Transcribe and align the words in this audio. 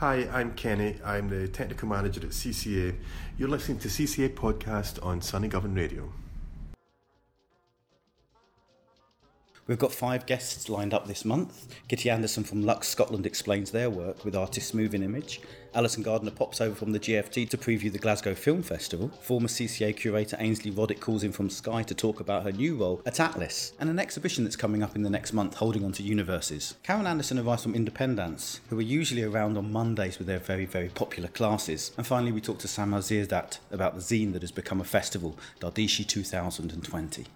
Hi, 0.00 0.28
I'm 0.32 0.54
Kenny. 0.54 0.94
I'm 1.04 1.28
the 1.28 1.48
technical 1.48 1.88
manager 1.88 2.20
at 2.20 2.28
CCA. 2.28 2.94
You're 3.36 3.48
listening 3.48 3.80
to 3.80 3.88
CCA 3.88 4.28
podcast 4.28 5.04
on 5.04 5.20
Sunny 5.20 5.48
Govan 5.48 5.74
Radio. 5.74 6.12
We've 9.68 9.78
got 9.78 9.92
five 9.92 10.24
guests 10.24 10.70
lined 10.70 10.94
up 10.94 11.06
this 11.06 11.26
month. 11.26 11.68
Kitty 11.88 12.08
Anderson 12.08 12.42
from 12.42 12.62
Lux 12.62 12.88
Scotland 12.88 13.26
explains 13.26 13.70
their 13.70 13.90
work 13.90 14.24
with 14.24 14.34
artists 14.34 14.72
moving 14.72 15.02
image. 15.02 15.42
Allison 15.74 16.02
Gardner 16.02 16.30
pops 16.30 16.62
over 16.62 16.74
from 16.74 16.92
the 16.92 16.98
GFT 16.98 17.46
to 17.50 17.58
preview 17.58 17.92
the 17.92 17.98
Glasgow 17.98 18.34
Film 18.34 18.62
Festival. 18.62 19.08
Former 19.20 19.46
CCA 19.46 19.94
curator 19.94 20.38
Ainslie 20.40 20.72
Roddick 20.72 21.00
calls 21.00 21.22
in 21.22 21.32
from 21.32 21.50
Skye 21.50 21.82
to 21.82 21.94
talk 21.94 22.18
about 22.18 22.44
her 22.44 22.52
new 22.52 22.76
role 22.76 23.02
at 23.04 23.20
Atlas 23.20 23.74
and 23.78 23.90
an 23.90 23.98
exhibition 23.98 24.42
that's 24.42 24.56
coming 24.56 24.82
up 24.82 24.96
in 24.96 25.02
the 25.02 25.10
next 25.10 25.34
month 25.34 25.56
holding 25.56 25.84
on 25.84 25.92
to 25.92 26.02
universes. 26.02 26.74
Karen 26.82 27.06
Anderson 27.06 27.38
arrives 27.38 27.62
from 27.62 27.74
Indepen-dance, 27.74 28.62
who 28.70 28.78
are 28.78 28.82
usually 28.82 29.22
around 29.22 29.58
on 29.58 29.70
Mondays 29.70 30.16
with 30.16 30.28
their 30.28 30.38
very, 30.38 30.64
very 30.64 30.88
popular 30.88 31.28
classes. 31.28 31.92
And 31.98 32.06
finally, 32.06 32.32
we 32.32 32.40
talk 32.40 32.58
to 32.60 32.68
Samar 32.68 33.00
Ziadat 33.00 33.58
about 33.70 33.94
the 33.96 34.00
zine 34.00 34.32
that 34.32 34.40
has 34.40 34.50
become 34.50 34.80
a 34.80 34.84
festival, 34.84 35.36
Dardishi 35.60 36.06
2020. 36.08 37.26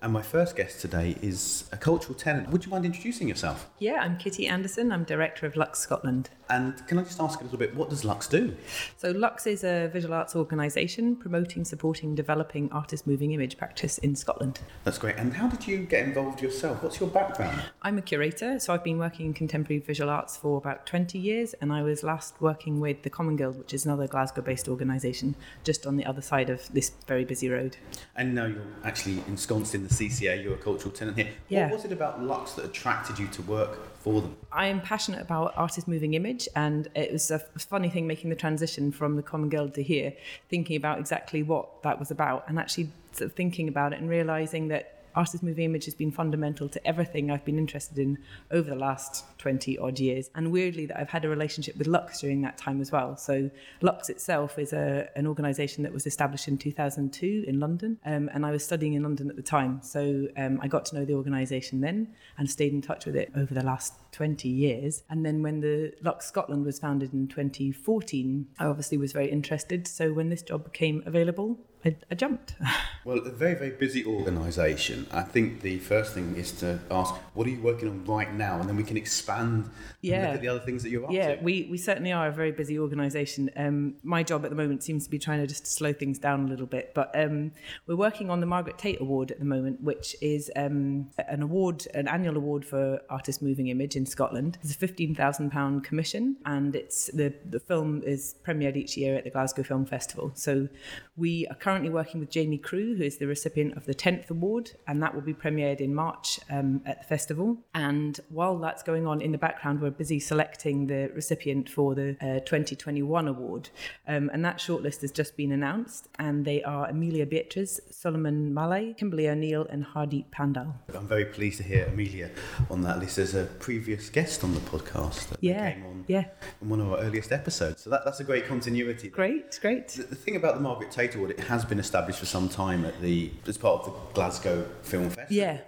And 0.00 0.12
my 0.12 0.22
first 0.22 0.54
guest 0.54 0.80
today 0.80 1.16
is 1.22 1.68
a 1.72 1.76
cultural 1.76 2.14
tenant. 2.14 2.50
Would 2.50 2.64
you 2.64 2.70
mind 2.70 2.84
introducing 2.84 3.28
yourself? 3.28 3.68
Yeah, 3.80 4.00
I'm 4.00 4.16
Kitty 4.16 4.46
Anderson. 4.46 4.92
I'm 4.92 5.02
director 5.02 5.44
of 5.44 5.56
Lux 5.56 5.80
Scotland. 5.80 6.30
And 6.50 6.86
can 6.86 6.98
I 6.98 7.02
just 7.02 7.20
ask 7.20 7.40
a 7.40 7.44
little 7.44 7.58
bit, 7.58 7.74
what 7.74 7.90
does 7.90 8.04
Lux 8.04 8.26
do? 8.26 8.56
So, 8.96 9.10
Lux 9.10 9.46
is 9.46 9.64
a 9.64 9.88
visual 9.92 10.14
arts 10.14 10.34
organisation 10.34 11.16
promoting, 11.16 11.64
supporting, 11.64 12.14
developing 12.14 12.70
artist 12.72 13.06
moving 13.06 13.32
image 13.32 13.58
practice 13.58 13.98
in 13.98 14.16
Scotland. 14.16 14.60
That's 14.84 14.98
great. 14.98 15.16
And 15.16 15.34
how 15.34 15.48
did 15.48 15.66
you 15.66 15.78
get 15.78 16.04
involved 16.04 16.40
yourself? 16.40 16.82
What's 16.82 17.00
your 17.00 17.08
background? 17.08 17.62
I'm 17.82 17.98
a 17.98 18.02
curator, 18.02 18.58
so 18.58 18.72
I've 18.72 18.84
been 18.84 18.98
working 18.98 19.26
in 19.26 19.34
contemporary 19.34 19.80
visual 19.80 20.10
arts 20.10 20.36
for 20.36 20.58
about 20.58 20.86
20 20.86 21.18
years, 21.18 21.54
and 21.60 21.72
I 21.72 21.82
was 21.82 22.02
last 22.02 22.40
working 22.40 22.80
with 22.80 23.02
the 23.02 23.10
Common 23.10 23.36
Guild, 23.36 23.58
which 23.58 23.74
is 23.74 23.84
another 23.84 24.06
Glasgow 24.06 24.42
based 24.42 24.68
organisation, 24.68 25.34
just 25.64 25.86
on 25.86 25.96
the 25.96 26.06
other 26.06 26.22
side 26.22 26.50
of 26.50 26.72
this 26.72 26.92
very 27.06 27.24
busy 27.24 27.48
road. 27.48 27.76
And 28.16 28.34
now 28.34 28.46
you're 28.46 28.62
actually 28.84 29.22
ensconced 29.28 29.74
in 29.74 29.82
the 29.82 29.90
CCA, 29.90 30.42
you're 30.42 30.54
a 30.54 30.58
cultural 30.58 30.92
tenant 30.92 31.16
here. 31.18 31.30
Yeah. 31.48 31.66
What 31.66 31.76
was 31.76 31.84
it 31.84 31.92
about 31.92 32.22
Lux 32.22 32.52
that 32.52 32.64
attracted 32.64 33.18
you 33.18 33.26
to 33.28 33.42
work 33.42 33.97
for 34.12 34.20
them? 34.22 34.36
I 34.50 34.66
am 34.68 34.80
passionate 34.80 35.20
about 35.20 35.52
artist 35.56 35.88
moving 35.88 36.14
image, 36.14 36.48
and 36.56 36.88
it 36.94 37.12
was 37.12 37.30
a 37.30 37.38
funny 37.38 37.90
thing 37.90 38.06
making 38.06 38.30
the 38.30 38.36
transition 38.36 38.92
from 38.92 39.16
the 39.16 39.22
Common 39.22 39.48
Guild 39.48 39.74
to 39.74 39.82
here, 39.82 40.12
thinking 40.48 40.76
about 40.76 40.98
exactly 40.98 41.42
what 41.42 41.82
that 41.82 41.98
was 41.98 42.10
about, 42.10 42.44
and 42.48 42.58
actually 42.58 42.90
sort 43.12 43.30
of 43.30 43.36
thinking 43.36 43.68
about 43.68 43.92
it 43.92 44.00
and 44.00 44.08
realizing 44.08 44.68
that 44.68 44.97
artist 45.18 45.42
moving 45.42 45.64
image 45.64 45.84
has 45.84 45.94
been 45.94 46.12
fundamental 46.12 46.68
to 46.68 46.86
everything 46.86 47.28
I've 47.28 47.44
been 47.44 47.58
interested 47.58 47.98
in 47.98 48.18
over 48.52 48.70
the 48.70 48.76
last 48.76 49.24
20 49.38 49.76
odd 49.78 49.98
years. 49.98 50.30
And 50.36 50.52
weirdly, 50.52 50.86
that 50.86 50.98
I've 50.98 51.10
had 51.10 51.24
a 51.24 51.28
relationship 51.28 51.76
with 51.76 51.88
Lux 51.88 52.20
during 52.20 52.40
that 52.42 52.56
time 52.56 52.80
as 52.80 52.92
well. 52.92 53.16
So, 53.16 53.50
Lux 53.80 54.10
itself 54.10 54.58
is 54.60 54.72
a, 54.72 55.08
an 55.16 55.26
organisation 55.26 55.82
that 55.82 55.92
was 55.92 56.06
established 56.06 56.46
in 56.46 56.56
2002 56.56 57.44
in 57.48 57.58
London, 57.58 57.98
um, 58.06 58.30
and 58.32 58.46
I 58.46 58.52
was 58.52 58.64
studying 58.64 58.94
in 58.94 59.02
London 59.02 59.28
at 59.28 59.34
the 59.34 59.42
time. 59.42 59.80
So, 59.82 60.28
um, 60.36 60.60
I 60.62 60.68
got 60.68 60.84
to 60.86 60.94
know 60.96 61.04
the 61.04 61.14
organisation 61.14 61.80
then 61.80 62.14
and 62.38 62.48
stayed 62.48 62.72
in 62.72 62.80
touch 62.80 63.04
with 63.04 63.16
it 63.16 63.32
over 63.34 63.52
the 63.52 63.64
last 63.64 63.94
20 64.12 64.48
years. 64.48 65.02
And 65.10 65.26
then 65.26 65.42
when 65.42 65.60
the 65.60 65.92
Lux 66.00 66.26
Scotland 66.26 66.64
was 66.64 66.78
founded 66.78 67.12
in 67.12 67.26
2014, 67.26 68.46
I 68.60 68.66
obviously 68.66 68.98
was 68.98 69.12
very 69.12 69.30
interested. 69.30 69.88
So, 69.88 70.12
when 70.12 70.28
this 70.28 70.42
job 70.42 70.62
became 70.62 71.02
available, 71.06 71.58
I, 71.84 71.96
I 72.10 72.14
jumped. 72.14 72.54
Well, 73.04 73.18
a 73.26 73.30
very, 73.30 73.54
very 73.54 73.70
busy 73.70 74.04
organisation. 74.04 75.06
I 75.10 75.22
think 75.22 75.62
the 75.62 75.78
first 75.78 76.12
thing 76.12 76.36
is 76.36 76.52
to 76.60 76.78
ask, 76.90 77.14
what 77.32 77.46
are 77.46 77.50
you 77.50 77.60
working 77.62 77.88
on 77.88 78.04
right 78.04 78.30
now? 78.34 78.60
And 78.60 78.68
then 78.68 78.76
we 78.76 78.82
can 78.84 78.98
expand 78.98 79.64
and 79.64 79.70
Yeah. 80.02 80.26
look 80.26 80.34
at 80.34 80.40
the 80.42 80.48
other 80.48 80.60
things 80.60 80.82
that 80.82 80.90
you're 80.90 81.06
up 81.06 81.10
Yeah, 81.10 81.36
to. 81.36 81.42
we, 81.42 81.68
we 81.70 81.78
certainly 81.78 82.12
are 82.12 82.28
a 82.28 82.32
very 82.32 82.52
busy 82.52 82.78
organisation. 82.78 83.48
Um, 83.56 83.94
my 84.02 84.22
job 84.22 84.44
at 84.44 84.50
the 84.50 84.56
moment 84.56 84.82
seems 84.82 85.04
to 85.04 85.10
be 85.10 85.18
trying 85.18 85.40
to 85.40 85.46
just 85.46 85.66
slow 85.66 85.94
things 85.94 86.18
down 86.18 86.44
a 86.44 86.48
little 86.48 86.66
bit. 86.66 86.92
But 86.94 87.10
um, 87.18 87.52
we're 87.86 87.96
working 87.96 88.28
on 88.28 88.40
the 88.40 88.46
Margaret 88.46 88.76
Tait 88.76 89.00
Award 89.00 89.30
at 89.30 89.38
the 89.38 89.46
moment, 89.46 89.80
which 89.80 90.14
is 90.20 90.50
um, 90.54 91.08
an 91.28 91.40
award, 91.40 91.86
an 91.94 92.08
annual 92.08 92.36
award 92.36 92.66
for 92.66 93.00
artist 93.08 93.40
moving 93.40 93.68
image 93.68 93.96
in 93.96 94.04
Scotland. 94.04 94.58
It's 94.62 94.72
a 94.72 94.78
fifteen 94.78 95.14
thousand 95.14 95.50
pound 95.50 95.82
commission, 95.82 96.36
and 96.44 96.76
it's 96.76 97.06
the 97.14 97.32
the 97.48 97.60
film 97.60 98.02
is 98.04 98.34
premiered 98.46 98.76
each 98.76 98.98
year 98.98 99.16
at 99.16 99.24
the 99.24 99.30
Glasgow 99.30 99.62
Film 99.62 99.86
Festival. 99.86 100.30
So 100.34 100.68
we 101.16 101.46
are 101.46 101.54
currently 101.68 101.90
working 101.90 102.18
with 102.18 102.30
Jamie 102.30 102.56
Crewe, 102.56 102.94
who 102.96 103.02
is 103.02 103.18
the 103.18 103.26
recipient 103.26 103.76
of 103.76 103.84
the 103.84 103.92
tenth 103.92 104.30
award, 104.30 104.70
and 104.86 105.02
that 105.02 105.14
will 105.14 105.20
be 105.20 105.34
premiered 105.34 105.80
in 105.82 105.94
March 105.94 106.40
um, 106.50 106.80
at 106.86 107.02
the 107.02 107.06
festival. 107.06 107.58
And 107.74 108.18
while 108.30 108.56
that's 108.56 108.82
going 108.82 109.06
on 109.06 109.20
in 109.20 109.32
the 109.32 109.38
background, 109.38 109.82
we're 109.82 109.90
busy 109.90 110.18
selecting 110.18 110.86
the 110.86 111.10
recipient 111.14 111.68
for 111.68 111.94
the 111.94 112.16
uh, 112.22 112.40
2021 112.40 113.28
award. 113.28 113.68
Um, 114.06 114.30
and 114.32 114.42
that 114.46 114.56
shortlist 114.56 115.02
has 115.02 115.12
just 115.12 115.36
been 115.36 115.52
announced, 115.52 116.08
and 116.18 116.46
they 116.46 116.62
are 116.62 116.88
Amelia 116.88 117.26
Beatriz, 117.26 117.82
Sulaïman 117.92 118.50
Majali, 118.50 118.96
Kimberly 118.96 119.28
O'Neill, 119.28 119.66
and 119.68 119.84
Hardeep 119.84 120.30
Pandhal. 120.30 120.72
I'm 120.94 121.06
very 121.06 121.26
pleased 121.26 121.58
to 121.58 121.64
hear 121.64 121.84
Amelia 121.84 122.30
on 122.70 122.80
that 122.84 122.98
list 122.98 123.18
as 123.18 123.34
a 123.34 123.44
previous 123.44 124.08
guest 124.08 124.42
on 124.42 124.54
the 124.54 124.60
podcast 124.60 125.28
that 125.28 125.38
Yeah, 125.42 125.72
came 125.72 125.84
on 125.84 126.04
yeah. 126.08 126.24
in 126.62 126.70
one 126.70 126.80
of 126.80 126.90
our 126.90 127.00
earliest 127.00 127.30
episodes. 127.30 127.82
So 127.82 127.90
that, 127.90 128.06
that's 128.06 128.20
a 128.20 128.24
great 128.24 128.46
continuity. 128.46 129.08
Great, 129.10 129.58
great. 129.60 129.88
The, 129.88 130.04
the 130.04 130.14
thing 130.16 130.36
about 130.36 130.54
the 130.54 130.62
Margaret 130.62 130.90
Tait 130.90 131.14
Award, 131.14 131.32
it 131.32 131.40
has 131.40 131.57
been 131.64 131.78
established 131.78 132.18
for 132.18 132.26
some 132.26 132.48
time 132.48 132.84
at 132.84 133.00
the 133.00 133.30
as 133.46 133.58
part 133.58 133.82
of 133.82 133.92
the 133.92 134.14
Glasgow 134.14 134.66
Film 134.82 135.10
Festival. 135.10 135.26
Yeah. 135.30 135.58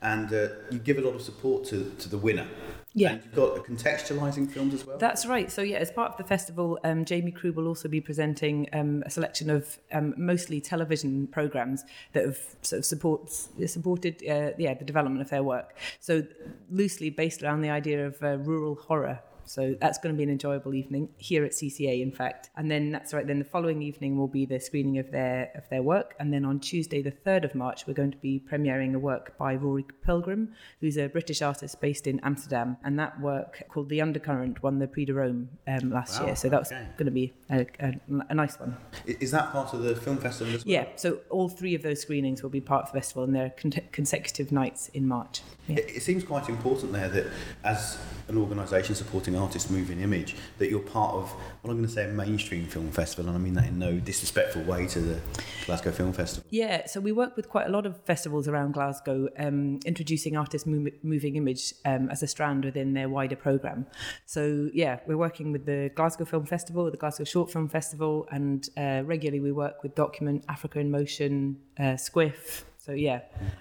And 0.00 0.32
uh, 0.32 0.48
you 0.70 0.78
give 0.78 0.98
a 0.98 1.00
lot 1.00 1.14
of 1.14 1.22
support 1.22 1.64
to, 1.66 1.92
to 1.98 2.08
the 2.08 2.18
winner. 2.18 2.46
Yeah. 2.94 3.12
And 3.12 3.22
you've 3.24 3.34
got 3.34 3.56
a 3.56 3.60
contextualising 3.60 4.50
films 4.50 4.74
as 4.74 4.86
well. 4.86 4.98
That's 4.98 5.24
right. 5.24 5.50
So 5.50 5.62
yeah, 5.62 5.78
as 5.78 5.90
part 5.90 6.12
of 6.12 6.18
the 6.18 6.24
festival, 6.24 6.78
um, 6.84 7.04
Jamie 7.04 7.30
Crewe 7.30 7.52
will 7.52 7.66
also 7.66 7.88
be 7.88 8.00
presenting 8.00 8.68
um, 8.72 9.02
a 9.06 9.10
selection 9.10 9.48
of 9.48 9.78
um, 9.92 10.14
mostly 10.18 10.60
television 10.60 11.26
programs 11.26 11.84
that 12.12 12.24
have 12.24 12.38
sort 12.60 12.80
of 12.80 12.84
supports 12.84 13.48
supported 13.66 14.22
uh, 14.28 14.50
yeah 14.58 14.74
the 14.74 14.84
development 14.84 15.22
of 15.22 15.30
their 15.30 15.42
work. 15.42 15.76
So 16.00 16.22
loosely 16.70 17.10
based 17.10 17.42
around 17.42 17.62
the 17.62 17.70
idea 17.70 18.06
of 18.06 18.22
uh, 18.22 18.38
rural 18.38 18.74
horror. 18.74 19.20
So 19.52 19.76
that's 19.78 19.98
going 19.98 20.14
to 20.14 20.16
be 20.16 20.22
an 20.22 20.30
enjoyable 20.30 20.72
evening 20.72 21.10
here 21.18 21.44
at 21.44 21.52
CCA, 21.52 22.00
in 22.00 22.10
fact. 22.10 22.48
And 22.56 22.70
then 22.70 22.90
that's 22.90 23.12
right. 23.12 23.26
Then 23.26 23.38
the 23.38 23.44
following 23.44 23.82
evening 23.82 24.16
will 24.16 24.26
be 24.26 24.46
the 24.46 24.58
screening 24.58 24.96
of 24.96 25.10
their 25.10 25.50
of 25.54 25.68
their 25.68 25.82
work. 25.82 26.14
And 26.18 26.32
then 26.32 26.46
on 26.46 26.58
Tuesday, 26.58 27.02
the 27.02 27.10
third 27.10 27.44
of 27.44 27.54
March, 27.54 27.86
we're 27.86 27.92
going 27.92 28.12
to 28.12 28.16
be 28.16 28.40
premiering 28.50 28.94
a 28.94 28.98
work 28.98 29.36
by 29.36 29.54
Rory 29.56 29.84
Pilgrim, 30.06 30.54
who's 30.80 30.96
a 30.96 31.06
British 31.08 31.42
artist 31.42 31.82
based 31.82 32.06
in 32.06 32.18
Amsterdam. 32.20 32.78
And 32.82 32.98
that 32.98 33.20
work 33.20 33.62
called 33.68 33.90
The 33.90 34.00
Undercurrent 34.00 34.62
won 34.62 34.78
the 34.78 34.86
Prix 34.86 35.04
de 35.04 35.12
Rome 35.12 35.50
um, 35.66 35.90
last 35.90 36.18
Wow, 36.18 36.28
year. 36.28 36.36
So 36.36 36.48
that's 36.48 36.72
okay. 36.72 36.86
going 36.96 37.06
to 37.06 37.12
be 37.12 37.34
a, 37.50 37.66
a, 37.78 37.92
a 38.30 38.34
nice 38.34 38.58
one. 38.58 38.74
Is 39.04 39.32
that 39.32 39.52
part 39.52 39.74
of 39.74 39.82
the 39.82 39.94
film 39.94 40.16
festival 40.16 40.54
as 40.54 40.64
well? 40.64 40.72
Yeah. 40.72 40.86
So 40.96 41.18
all 41.28 41.50
three 41.50 41.74
of 41.74 41.82
those 41.82 42.00
screenings 42.00 42.42
will 42.42 42.48
be 42.48 42.62
part 42.62 42.86
of 42.86 42.92
the 42.92 43.00
festival, 43.00 43.24
and 43.24 43.36
they're 43.36 43.52
con- 43.58 43.72
consecutive 43.92 44.50
nights 44.50 44.88
in 44.94 45.06
March. 45.06 45.42
Yeah. 45.68 45.76
It, 45.76 45.96
it 45.96 46.02
seems 46.02 46.24
quite 46.24 46.48
important 46.48 46.92
there 46.92 47.10
that 47.10 47.26
as 47.64 47.98
an 48.28 48.38
organisation 48.38 48.94
supporting 48.94 49.36
artists 49.42 49.70
moving 49.70 50.00
image, 50.00 50.36
that 50.58 50.70
you're 50.70 50.80
part 50.80 51.14
of 51.14 51.30
what 51.62 51.70
I'm 51.70 51.76
going 51.78 51.88
to 51.88 51.92
say 51.92 52.04
a 52.04 52.12
mainstream 52.12 52.66
film 52.66 52.90
festival, 52.90 53.28
and 53.28 53.36
I 53.36 53.40
mean 53.40 53.54
that 53.54 53.66
in 53.66 53.78
no 53.78 53.98
disrespectful 53.98 54.62
way 54.62 54.86
to 54.88 55.00
the 55.00 55.20
Glasgow 55.66 55.92
Film 55.92 56.12
Festival. 56.12 56.46
Yeah, 56.50 56.86
so 56.86 57.00
we 57.00 57.12
work 57.12 57.36
with 57.36 57.48
quite 57.48 57.66
a 57.66 57.70
lot 57.70 57.86
of 57.86 58.02
festivals 58.04 58.48
around 58.48 58.74
Glasgow, 58.74 59.28
um, 59.38 59.80
introducing 59.84 60.36
artist 60.36 60.66
mo- 60.66 60.90
moving 61.02 61.36
image 61.36 61.74
um, 61.84 62.08
as 62.10 62.22
a 62.22 62.26
strand 62.26 62.64
within 62.64 62.94
their 62.94 63.08
wider 63.08 63.36
programme. 63.36 63.86
So 64.26 64.70
yeah, 64.72 65.00
we're 65.06 65.16
working 65.16 65.52
with 65.52 65.66
the 65.66 65.90
Glasgow 65.94 66.24
Film 66.24 66.46
Festival, 66.46 66.90
the 66.90 66.96
Glasgow 66.96 67.24
Short 67.24 67.50
Film 67.50 67.68
Festival, 67.68 68.26
and 68.30 68.68
uh, 68.76 69.02
regularly 69.04 69.40
we 69.40 69.52
work 69.52 69.82
with 69.82 69.94
Document, 69.94 70.44
Africa 70.48 70.78
in 70.78 70.90
Motion, 70.90 71.58
uh, 71.78 71.96
SQIFF. 71.96 72.64
So 72.78 72.90
yeah, 72.90 73.20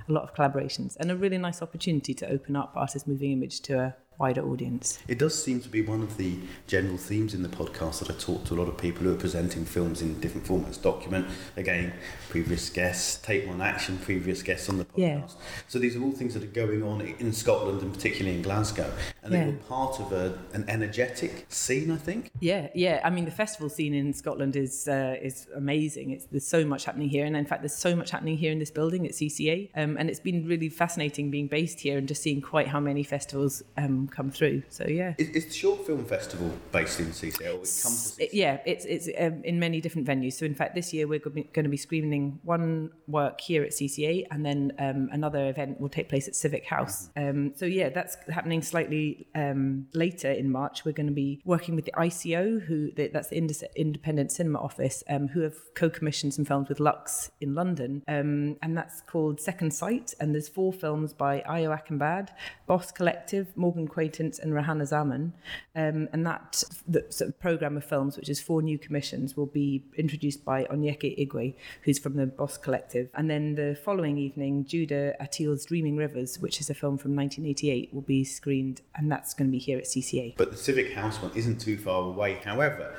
a 0.09 0.12
lot 0.12 0.24
of 0.24 0.34
collaborations 0.34 0.98
and 1.00 1.12
a 1.12 1.16
really 1.16 1.38
nice 1.38 1.62
opportunity 1.62 2.16
to 2.16 2.28
open 2.28 2.56
up 2.56 2.74
artist 2.75 3.08
moving 3.08 3.31
image 3.31 3.62
to 3.62 3.80
a 3.80 3.95
wider 4.21 4.41
audience. 4.51 5.00
It 5.07 5.18
does 5.18 5.35
seem 5.44 5.59
to 5.62 5.69
be 5.69 5.81
one 5.81 6.01
of 6.03 6.18
the 6.18 6.38
general 6.68 6.97
themes 6.97 7.33
in 7.33 7.41
the 7.41 7.50
podcast 7.50 8.00
that 8.00 8.09
I 8.09 8.13
talk 8.19 8.44
to 8.45 8.53
a 8.53 8.57
lot 8.62 8.68
of 8.68 8.77
people 8.77 9.03
who 9.03 9.12
are 9.13 9.18
presenting 9.27 9.65
films 9.65 10.01
in 10.01 10.19
different 10.19 10.45
formats. 10.45 10.79
Document, 10.81 11.25
again, 11.57 11.91
previous 12.29 12.69
guests, 12.69 13.19
Take 13.23 13.47
One 13.47 13.62
Action, 13.62 13.97
previous 13.97 14.44
guests 14.44 14.69
on 14.69 14.77
the 14.77 14.85
podcast. 14.85 14.97
Yeah. 14.97 15.21
So 15.68 15.79
these 15.79 15.95
are 15.95 16.03
all 16.03 16.12
things 16.12 16.33
that 16.35 16.44
are 16.44 16.56
going 16.65 16.83
on 16.83 17.01
in 17.01 17.33
Scotland 17.33 17.81
and 17.81 17.91
particularly 17.94 18.38
in 18.38 18.44
Glasgow. 18.44 18.91
And 19.23 19.33
Yeah. 19.33 19.45
they 19.45 19.51
were 19.51 19.57
part 19.57 20.00
of 20.00 20.12
a, 20.12 20.38
an 20.53 20.65
energetic 20.68 21.45
scene, 21.50 21.89
I 21.91 21.97
think. 21.97 22.31
Yeah, 22.39 22.68
yeah. 22.75 23.01
I 23.03 23.09
mean, 23.09 23.25
the 23.25 23.31
festival 23.31 23.69
scene 23.69 23.94
in 23.95 24.13
Scotland 24.13 24.56
is 24.56 24.88
uh, 24.88 25.15
is 25.29 25.47
amazing. 25.56 26.12
It's, 26.12 26.25
there's 26.31 26.47
so 26.57 26.62
much 26.73 26.85
happening 26.85 27.09
here, 27.09 27.25
and 27.25 27.35
in 27.35 27.45
fact, 27.45 27.62
there's 27.63 27.75
so 27.89 27.95
much 27.95 28.12
happening 28.12 28.38
here 28.38 28.51
in 28.51 28.59
this 28.59 28.71
building 28.71 29.06
at 29.07 29.13
CCA. 29.13 29.69
Um, 29.75 29.97
and 29.97 30.09
it's 30.12 30.19
been 30.29 30.45
really 30.47 30.69
fascinating 30.69 31.31
being 31.31 31.47
based 31.47 31.79
here 31.79 31.97
and 31.97 32.07
just 32.07 32.21
seeing 32.21 32.41
quite 32.41 32.68
how 32.68 32.79
many 32.79 33.03
festivals 33.03 33.63
um, 33.77 34.07
come 34.12 34.31
through. 34.31 34.63
So 34.69 34.86
yeah. 34.86 35.13
Is, 35.18 35.30
is 35.30 35.46
the 35.46 35.54
Short 35.54 35.86
Film 35.86 36.06
Festival 36.06 36.52
based 36.72 37.00
in 37.00 37.08
CCA? 37.08 37.42
It 37.42 37.81
comes 37.84 38.18
It- 38.19 38.34
yeah, 38.34 38.60
it's 38.66 38.86
it's 38.86 39.10
um, 39.19 39.44
in 39.44 39.60
many 39.60 39.81
different 39.81 40.08
venues. 40.08 40.34
So 40.34 40.46
in 40.46 40.56
fact, 40.56 40.75
this 40.75 40.94
year 40.94 41.08
we're 41.08 41.19
going 41.19 41.48
to 41.52 41.69
be 41.69 41.78
screening 41.78 42.40
one 42.44 42.92
work 43.08 43.42
here 43.42 43.63
at 43.63 43.72
CCA, 43.72 44.25
and 44.31 44.46
then 44.46 44.74
um, 44.80 45.10
another 45.12 45.50
event 45.50 45.80
will 45.80 45.90
take 45.90 46.10
place 46.10 46.28
at 46.28 46.36
Civic 46.36 46.66
House. 46.66 47.10
Um, 47.16 47.54
so 47.56 47.66
yeah, 47.66 47.90
that's 47.90 48.18
happening 48.30 48.62
slightly 48.62 49.28
um, 49.36 49.88
later 49.94 50.31
in 50.31 50.52
March, 50.52 50.86
we're 50.86 50.92
going 50.92 51.07
to 51.07 51.14
be 51.14 51.42
working 51.46 51.75
with 51.75 51.86
the 51.86 51.94
ICO, 51.94 52.62
who 52.62 52.92
that's 52.92 53.30
the 53.30 53.69
Independent 53.75 54.31
Cinema 54.31 54.60
Office, 54.60 55.04
um, 55.10 55.28
who 55.30 55.42
have 55.42 55.56
co-commissioned 55.75 56.34
some 56.34 56.46
films 56.46 56.69
with 56.69 56.80
Lux 56.80 57.31
in 57.40 57.56
London, 57.56 58.04
um, 58.07 58.57
and 58.62 58.78
that's 58.78 59.02
called 59.02 59.40
Second 59.40 59.72
Sight. 59.74 60.14
And 60.19 60.34
there's 60.34 60.50
four 60.50 60.74
films 60.74 61.14
by 61.14 61.42
Ayo 61.42 61.78
Akingbade, 61.78 62.30
Boss 62.68 62.92
Collective, 62.92 63.56
Morgan 63.56 63.88
Quaintance, 63.92 64.40
and 64.40 64.54
Rehana 64.54 64.88
Zaman. 64.88 65.34
Um, 65.76 66.10
and 66.14 66.26
that 66.26 66.64
the 66.88 67.06
sort 67.10 67.30
of 67.30 67.40
program 67.40 67.78
of 67.78 67.86
films, 67.86 68.18
which 68.18 68.30
is 68.30 68.40
four 68.40 68.62
new 68.62 68.80
commissions, 68.80 69.38
will 69.38 69.46
be 69.46 69.84
introduced 69.98 70.44
by 70.44 70.64
Onyeka 70.66 71.10
Igwe, 71.28 71.54
who's 71.84 72.00
from 72.00 72.16
the 72.16 72.26
Boss 72.26 72.58
Collective. 72.58 73.10
And 73.14 73.30
then 73.30 73.56
the 73.56 73.78
following 73.84 74.18
evening, 74.18 74.66
Judah 74.66 75.14
Attille's 75.20 75.66
Dreaming 75.66 75.98
Rivers, 75.98 76.40
which 76.40 76.60
is 76.60 76.70
a 76.70 76.74
film 76.74 76.98
from 76.98 77.16
1988, 77.16 77.94
will 77.94 78.02
be 78.02 78.24
screened, 78.24 78.82
and 78.96 79.12
that's 79.12 79.34
going 79.34 79.50
to 79.50 79.52
be 79.52 79.60
here 79.60 79.78
at 79.78 79.84
CCA. 79.84 80.38
But 80.38 80.52
the 80.52 80.58
Civic 80.58 80.94
House 80.94 81.22
one 81.22 81.32
isn't 81.36 81.60
too 81.60 81.78
far 81.78 82.04
away. 82.04 82.40
However, 82.44 82.96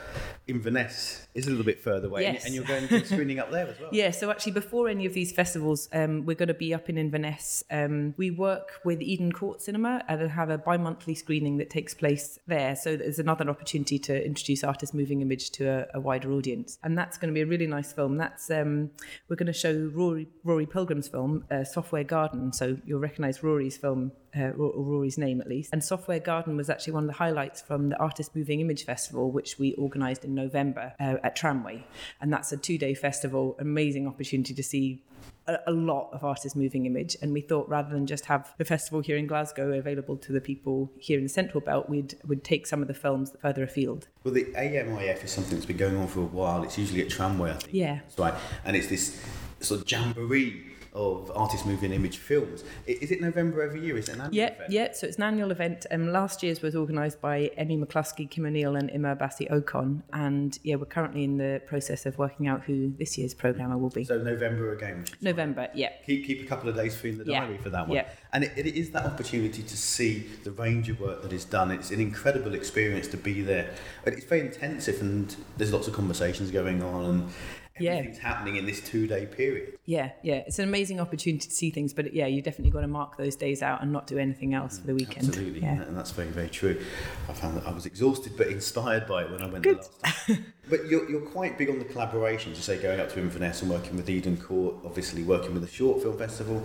Inverness 0.46 1.26
is 1.34 1.46
a 1.46 1.50
little 1.50 1.64
bit 1.64 1.80
further 1.80 2.08
away, 2.08 2.22
yes. 2.22 2.44
and 2.44 2.54
you're 2.54 2.64
going 2.64 2.86
to 2.86 3.00
be 3.00 3.04
screening 3.04 3.38
up 3.38 3.50
there 3.50 3.68
as 3.68 3.80
well. 3.80 3.90
Yeah, 4.02 4.10
so 4.10 4.30
actually, 4.30 4.52
before 4.52 4.88
any 4.88 5.06
of 5.06 5.14
these 5.14 5.32
festivals, 5.32 5.88
um, 5.92 6.24
we're 6.26 6.36
going 6.36 6.48
to 6.48 6.54
be 6.54 6.74
up 6.74 6.88
in 6.88 6.98
Inverness. 6.98 7.62
Um, 7.70 8.14
we 8.16 8.30
work 8.30 8.80
with 8.84 9.00
Eden 9.00 9.32
Court 9.32 9.62
Cinema 9.62 10.02
and 10.08 10.30
have 10.30 10.50
a 10.50 10.58
bi 10.58 10.76
monthly 10.82 11.14
screening 11.14 11.56
that 11.58 11.70
takes 11.70 11.94
place 11.94 12.38
there. 12.46 12.76
So 12.76 12.96
there's 12.96 13.18
another 13.18 13.48
opportunity 13.48 13.98
to 14.00 14.24
introduce 14.24 14.64
artist 14.64 14.94
moving 14.94 15.20
image 15.22 15.50
to 15.52 15.66
a, 15.66 15.86
a 15.94 16.00
wider 16.00 16.32
audience. 16.32 16.78
And 16.82 16.96
that's 16.96 17.18
going 17.18 17.32
to 17.32 17.34
be 17.34 17.42
a 17.42 17.46
really 17.46 17.66
nice 17.66 17.92
film. 17.92 18.16
That's 18.16 18.50
um, 18.50 18.90
We're 19.28 19.36
going 19.36 19.46
to 19.46 19.52
show 19.52 19.90
Rory, 19.94 20.28
Rory 20.44 20.66
Pilgrim's 20.66 21.08
film, 21.08 21.44
uh, 21.50 21.64
Software 21.64 22.04
Garden. 22.04 22.52
So 22.52 22.76
you'll 22.84 23.00
recognise 23.00 23.42
Rory's 23.42 23.76
film 23.76 24.12
uh, 24.36 24.50
or 24.50 24.72
Rory's 24.82 25.18
name 25.18 25.40
at 25.40 25.48
least. 25.48 25.70
And 25.72 25.82
Software 25.82 26.20
Garden 26.20 26.56
was 26.56 26.70
actually 26.70 26.94
one 26.94 27.04
of 27.04 27.08
the 27.08 27.16
highlights 27.16 27.60
from 27.60 27.90
the 27.90 27.98
Artist 27.98 28.34
Moving 28.34 28.60
Image 28.60 28.84
Festival, 28.84 29.30
which 29.30 29.58
we 29.58 29.74
organised 29.76 30.24
in 30.24 30.34
November 30.34 30.94
uh, 30.98 31.16
at 31.22 31.36
Tramway. 31.36 31.84
And 32.20 32.32
that's 32.32 32.52
a 32.52 32.56
two 32.56 32.78
day 32.78 32.94
festival, 32.94 33.56
amazing 33.58 34.06
opportunity 34.06 34.54
to 34.54 34.62
see 34.62 35.02
a, 35.46 35.58
a, 35.66 35.72
lot 35.72 36.10
of 36.12 36.24
artists 36.24 36.56
moving 36.56 36.86
image 36.86 37.16
and 37.20 37.32
we 37.32 37.40
thought 37.40 37.68
rather 37.68 37.90
than 37.90 38.06
just 38.06 38.26
have 38.26 38.54
the 38.58 38.64
festival 38.64 39.00
here 39.00 39.16
in 39.16 39.26
Glasgow 39.26 39.72
available 39.72 40.16
to 40.18 40.32
the 40.32 40.40
people 40.40 40.71
here 40.98 41.18
in 41.18 41.24
the 41.24 41.28
central 41.28 41.60
belt 41.60 41.88
we'd 41.88 42.14
would 42.26 42.42
take 42.44 42.66
some 42.66 42.82
of 42.82 42.88
the 42.88 42.94
films 42.94 43.32
further 43.40 43.62
afield. 43.62 44.08
Well 44.24 44.34
the 44.34 44.44
AMIF 44.44 45.24
is 45.24 45.30
something 45.30 45.54
that's 45.54 45.66
been 45.66 45.76
going 45.76 45.96
on 45.96 46.08
for 46.08 46.20
a 46.20 46.24
while. 46.40 46.62
It's 46.62 46.78
usually 46.78 47.02
at 47.02 47.10
Tramway 47.10 47.50
I 47.50 47.54
think. 47.54 47.74
Yeah. 47.74 48.00
That's 48.02 48.18
right 48.18 48.34
and 48.64 48.76
it's 48.76 48.88
this 48.88 49.22
sort 49.60 49.80
of 49.80 49.90
jamboree 49.90 50.71
of 50.94 51.32
artist 51.34 51.64
moving 51.64 51.92
image 51.92 52.18
films. 52.18 52.64
Is 52.86 53.10
it 53.10 53.20
November 53.20 53.62
every 53.62 53.80
year? 53.80 53.96
Is 53.96 54.08
it 54.08 54.16
an 54.16 54.22
annual 54.22 54.34
yeah, 54.34 54.52
event? 54.52 54.70
Yeah, 54.70 54.92
so 54.92 55.06
it's 55.06 55.16
an 55.16 55.22
annual 55.22 55.50
event. 55.50 55.86
Um, 55.90 56.12
last 56.12 56.42
year's 56.42 56.60
was 56.60 56.76
organised 56.76 57.20
by 57.20 57.50
Emmie 57.56 57.78
McLuskie, 57.78 58.28
Kim 58.28 58.44
O'Neill, 58.44 58.76
and 58.76 58.90
Emma 58.90 59.14
Bassi 59.14 59.46
Ocon. 59.46 60.02
And 60.12 60.58
yeah, 60.62 60.76
we're 60.76 60.84
currently 60.84 61.24
in 61.24 61.38
the 61.38 61.62
process 61.66 62.04
of 62.04 62.18
working 62.18 62.46
out 62.46 62.62
who 62.62 62.92
this 62.98 63.16
year's 63.16 63.32
programmer 63.32 63.78
will 63.78 63.90
be. 63.90 64.04
So 64.04 64.18
November 64.18 64.72
again. 64.72 65.04
November, 65.20 65.68
yeah. 65.74 65.90
Keep 66.04 66.26
keep 66.26 66.42
a 66.42 66.46
couple 66.46 66.68
of 66.68 66.76
days 66.76 66.94
free 66.94 67.10
in 67.10 67.18
the 67.18 67.24
diary 67.24 67.54
yeah. 67.54 67.60
for 67.62 67.70
that 67.70 67.88
one. 67.88 67.96
Yeah. 67.96 68.08
And 68.34 68.44
it, 68.44 68.52
it 68.56 68.66
is 68.66 68.90
that 68.90 69.06
opportunity 69.06 69.62
to 69.62 69.76
see 69.76 70.26
the 70.44 70.50
range 70.52 70.88
of 70.88 71.00
work 71.00 71.22
that 71.22 71.32
is 71.32 71.44
done. 71.44 71.70
It's 71.70 71.90
an 71.90 72.00
incredible 72.00 72.54
experience 72.54 73.08
to 73.08 73.16
be 73.16 73.42
there. 73.42 73.70
But 74.04 74.14
It's 74.14 74.24
very 74.24 74.42
intensive, 74.42 75.00
and 75.00 75.34
there's 75.56 75.72
lots 75.72 75.88
of 75.88 75.94
conversations 75.94 76.50
going 76.50 76.82
on, 76.82 77.04
and 77.04 77.28
everything's 77.76 78.18
yeah. 78.18 78.22
happening 78.22 78.56
in 78.56 78.66
this 78.66 78.80
two 78.80 79.06
day 79.06 79.26
period. 79.26 79.78
Yeah, 79.84 80.12
yeah. 80.22 80.42
It's 80.46 80.58
an 80.58 80.68
amazing 80.68 81.00
opportunity 81.00 81.48
to 81.48 81.54
see 81.54 81.70
things, 81.70 81.92
but 81.92 82.12
yeah, 82.12 82.26
you 82.26 82.42
definitely 82.42 82.70
got 82.70 82.82
to 82.82 82.88
mark 82.88 83.16
those 83.16 83.36
days 83.36 83.62
out 83.62 83.82
and 83.82 83.92
not 83.92 84.06
do 84.06 84.18
anything 84.18 84.54
else 84.54 84.78
for 84.78 84.86
the 84.86 84.94
weekend. 84.94 85.28
Absolutely, 85.28 85.60
yeah. 85.60 85.82
and 85.82 85.96
that's 85.96 86.10
very, 86.10 86.28
very 86.28 86.48
true. 86.48 86.80
I 87.28 87.32
found 87.32 87.56
that 87.56 87.66
I 87.66 87.72
was 87.72 87.86
exhausted 87.86 88.36
but 88.36 88.48
inspired 88.48 89.06
by 89.06 89.24
it 89.24 89.30
when 89.30 89.42
I 89.42 89.46
went 89.46 89.64
Good. 89.64 89.82
the 89.82 89.88
last 90.04 90.26
time. 90.26 90.46
but 90.72 90.86
you're, 90.86 91.06
you're 91.10 91.20
quite 91.20 91.58
big 91.58 91.68
on 91.68 91.78
the 91.78 91.84
collaborations, 91.84 92.56
you 92.56 92.62
say 92.62 92.80
going 92.80 92.98
up 92.98 93.12
to 93.12 93.20
Inverness 93.20 93.60
and 93.60 93.70
working 93.70 93.94
with 93.94 94.08
Eden 94.08 94.38
Court, 94.38 94.74
obviously 94.86 95.22
working 95.22 95.52
with 95.52 95.60
the 95.62 95.68
Short 95.68 96.00
Film 96.00 96.16
Festival 96.16 96.64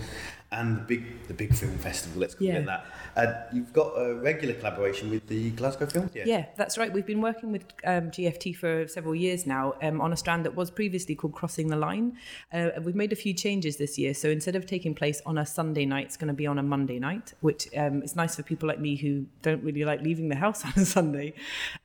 and 0.51 0.77
the 0.77 0.81
big 0.81 1.27
the 1.27 1.33
big 1.33 1.53
film 1.53 1.77
festival. 1.77 2.21
Let's 2.21 2.35
call 2.35 2.47
yeah. 2.47 2.55
it 2.55 2.65
that. 2.67 2.85
And 3.15 3.35
you've 3.51 3.73
got 3.73 3.87
a 3.97 4.15
regular 4.15 4.53
collaboration 4.53 5.09
with 5.09 5.27
the 5.27 5.49
Glasgow 5.51 5.87
Film 5.87 6.07
Theatre. 6.07 6.29
Yeah, 6.29 6.45
that's 6.55 6.77
right. 6.77 6.93
We've 6.93 7.05
been 7.05 7.21
working 7.21 7.51
with 7.51 7.63
um, 7.83 8.11
GFT 8.11 8.55
for 8.55 8.87
several 8.87 9.15
years 9.15 9.45
now 9.45 9.73
um, 9.81 9.99
on 9.99 10.13
a 10.13 10.17
strand 10.17 10.45
that 10.45 10.55
was 10.55 10.71
previously 10.71 11.15
called 11.15 11.33
Crossing 11.33 11.67
the 11.67 11.75
Line. 11.75 12.17
Uh, 12.53 12.69
we've 12.81 12.95
made 12.95 13.11
a 13.11 13.15
few 13.15 13.33
changes 13.33 13.77
this 13.77 13.97
year. 13.97 14.13
So 14.13 14.29
instead 14.29 14.55
of 14.55 14.65
taking 14.65 14.95
place 14.95 15.21
on 15.25 15.37
a 15.37 15.45
Sunday 15.45 15.85
night, 15.85 16.05
it's 16.05 16.17
going 16.17 16.29
to 16.29 16.33
be 16.33 16.47
on 16.47 16.59
a 16.59 16.63
Monday 16.63 16.99
night, 16.99 17.33
which 17.41 17.67
um, 17.75 18.03
is 18.03 18.15
nice 18.15 18.35
for 18.35 18.43
people 18.43 18.69
like 18.69 18.79
me 18.79 18.95
who 18.95 19.25
don't 19.41 19.63
really 19.63 19.83
like 19.83 20.01
leaving 20.01 20.29
the 20.29 20.35
house 20.35 20.63
on 20.65 20.73
a 20.77 20.85
Sunday. 20.85 21.33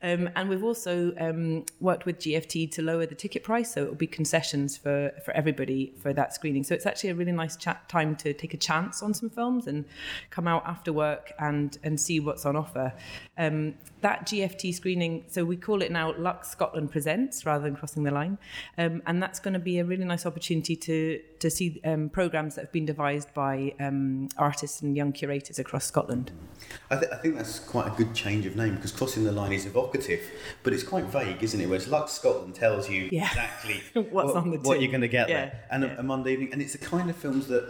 Um, 0.02 0.30
and 0.36 0.48
we've 0.48 0.64
also 0.64 1.12
um, 1.18 1.64
worked 1.80 2.06
with 2.06 2.11
GFT 2.18 2.70
to 2.72 2.82
lower 2.82 3.06
the 3.06 3.14
ticket 3.14 3.42
price, 3.42 3.72
so 3.72 3.82
it 3.84 3.88
will 3.88 3.94
be 3.94 4.06
concessions 4.06 4.76
for 4.76 5.12
for 5.24 5.32
everybody 5.32 5.92
for 5.98 6.12
that 6.12 6.34
screening. 6.34 6.64
So 6.64 6.74
it's 6.74 6.86
actually 6.86 7.10
a 7.10 7.14
really 7.14 7.32
nice 7.32 7.56
chat 7.56 7.88
time 7.88 8.16
to 8.16 8.32
take 8.32 8.54
a 8.54 8.56
chance 8.56 9.02
on 9.02 9.14
some 9.14 9.30
films 9.30 9.66
and 9.66 9.84
come 10.30 10.48
out 10.48 10.64
after 10.66 10.92
work 10.92 11.32
and 11.38 11.78
and 11.82 12.00
see 12.00 12.20
what's 12.20 12.44
on 12.46 12.56
offer. 12.56 12.92
Um, 13.38 13.74
that 14.02 14.26
GFT 14.26 14.74
screening, 14.74 15.24
so 15.28 15.44
we 15.44 15.56
call 15.56 15.80
it 15.80 15.92
now 15.92 16.12
Lux 16.18 16.50
Scotland 16.50 16.90
Presents 16.90 17.46
rather 17.46 17.64
than 17.64 17.76
Crossing 17.76 18.02
the 18.02 18.10
Line, 18.10 18.36
um, 18.78 19.02
and 19.06 19.22
that's 19.22 19.38
going 19.38 19.54
to 19.54 19.60
be 19.60 19.78
a 19.78 19.84
really 19.84 20.04
nice 20.04 20.26
opportunity 20.26 20.76
to 20.76 21.20
to 21.38 21.50
see 21.50 21.80
um, 21.84 22.08
programs 22.08 22.54
that 22.54 22.62
have 22.62 22.72
been 22.72 22.86
devised 22.86 23.32
by 23.34 23.74
um, 23.80 24.28
artists 24.38 24.80
and 24.82 24.96
young 24.96 25.12
curators 25.12 25.58
across 25.58 25.84
Scotland. 25.84 26.30
I, 26.90 26.96
th- 26.96 27.10
I, 27.12 27.16
think 27.16 27.36
that's 27.36 27.58
quite 27.58 27.88
a 27.88 27.90
good 27.90 28.14
change 28.14 28.46
of 28.46 28.56
name 28.56 28.76
because 28.76 28.92
Crossing 28.92 29.24
the 29.24 29.32
Line 29.32 29.52
is 29.52 29.66
evocative, 29.66 30.20
but 30.62 30.72
it's 30.72 30.82
quite 30.82 31.04
vague, 31.04 31.42
isn't 31.42 31.60
it? 31.60 31.66
Whereas 31.66 31.88
Lux 31.92 32.12
Scotland 32.12 32.54
tells 32.54 32.88
you 32.90 33.08
yeah. 33.12 33.28
exactly 33.28 33.80
what's 34.10 34.28
what, 34.32 34.36
on 34.36 34.50
the 34.50 34.58
what 34.58 34.80
you're 34.80 34.90
going 34.90 35.02
to 35.02 35.08
get 35.08 35.28
yeah. 35.28 35.36
there, 35.36 35.60
and 35.70 35.84
yeah. 35.84 35.96
a, 35.96 36.00
a 36.00 36.02
Monday 36.02 36.32
evening, 36.32 36.52
and 36.52 36.60
it's 36.60 36.72
the 36.72 36.78
kind 36.78 37.08
of 37.08 37.16
films 37.16 37.46
that 37.48 37.64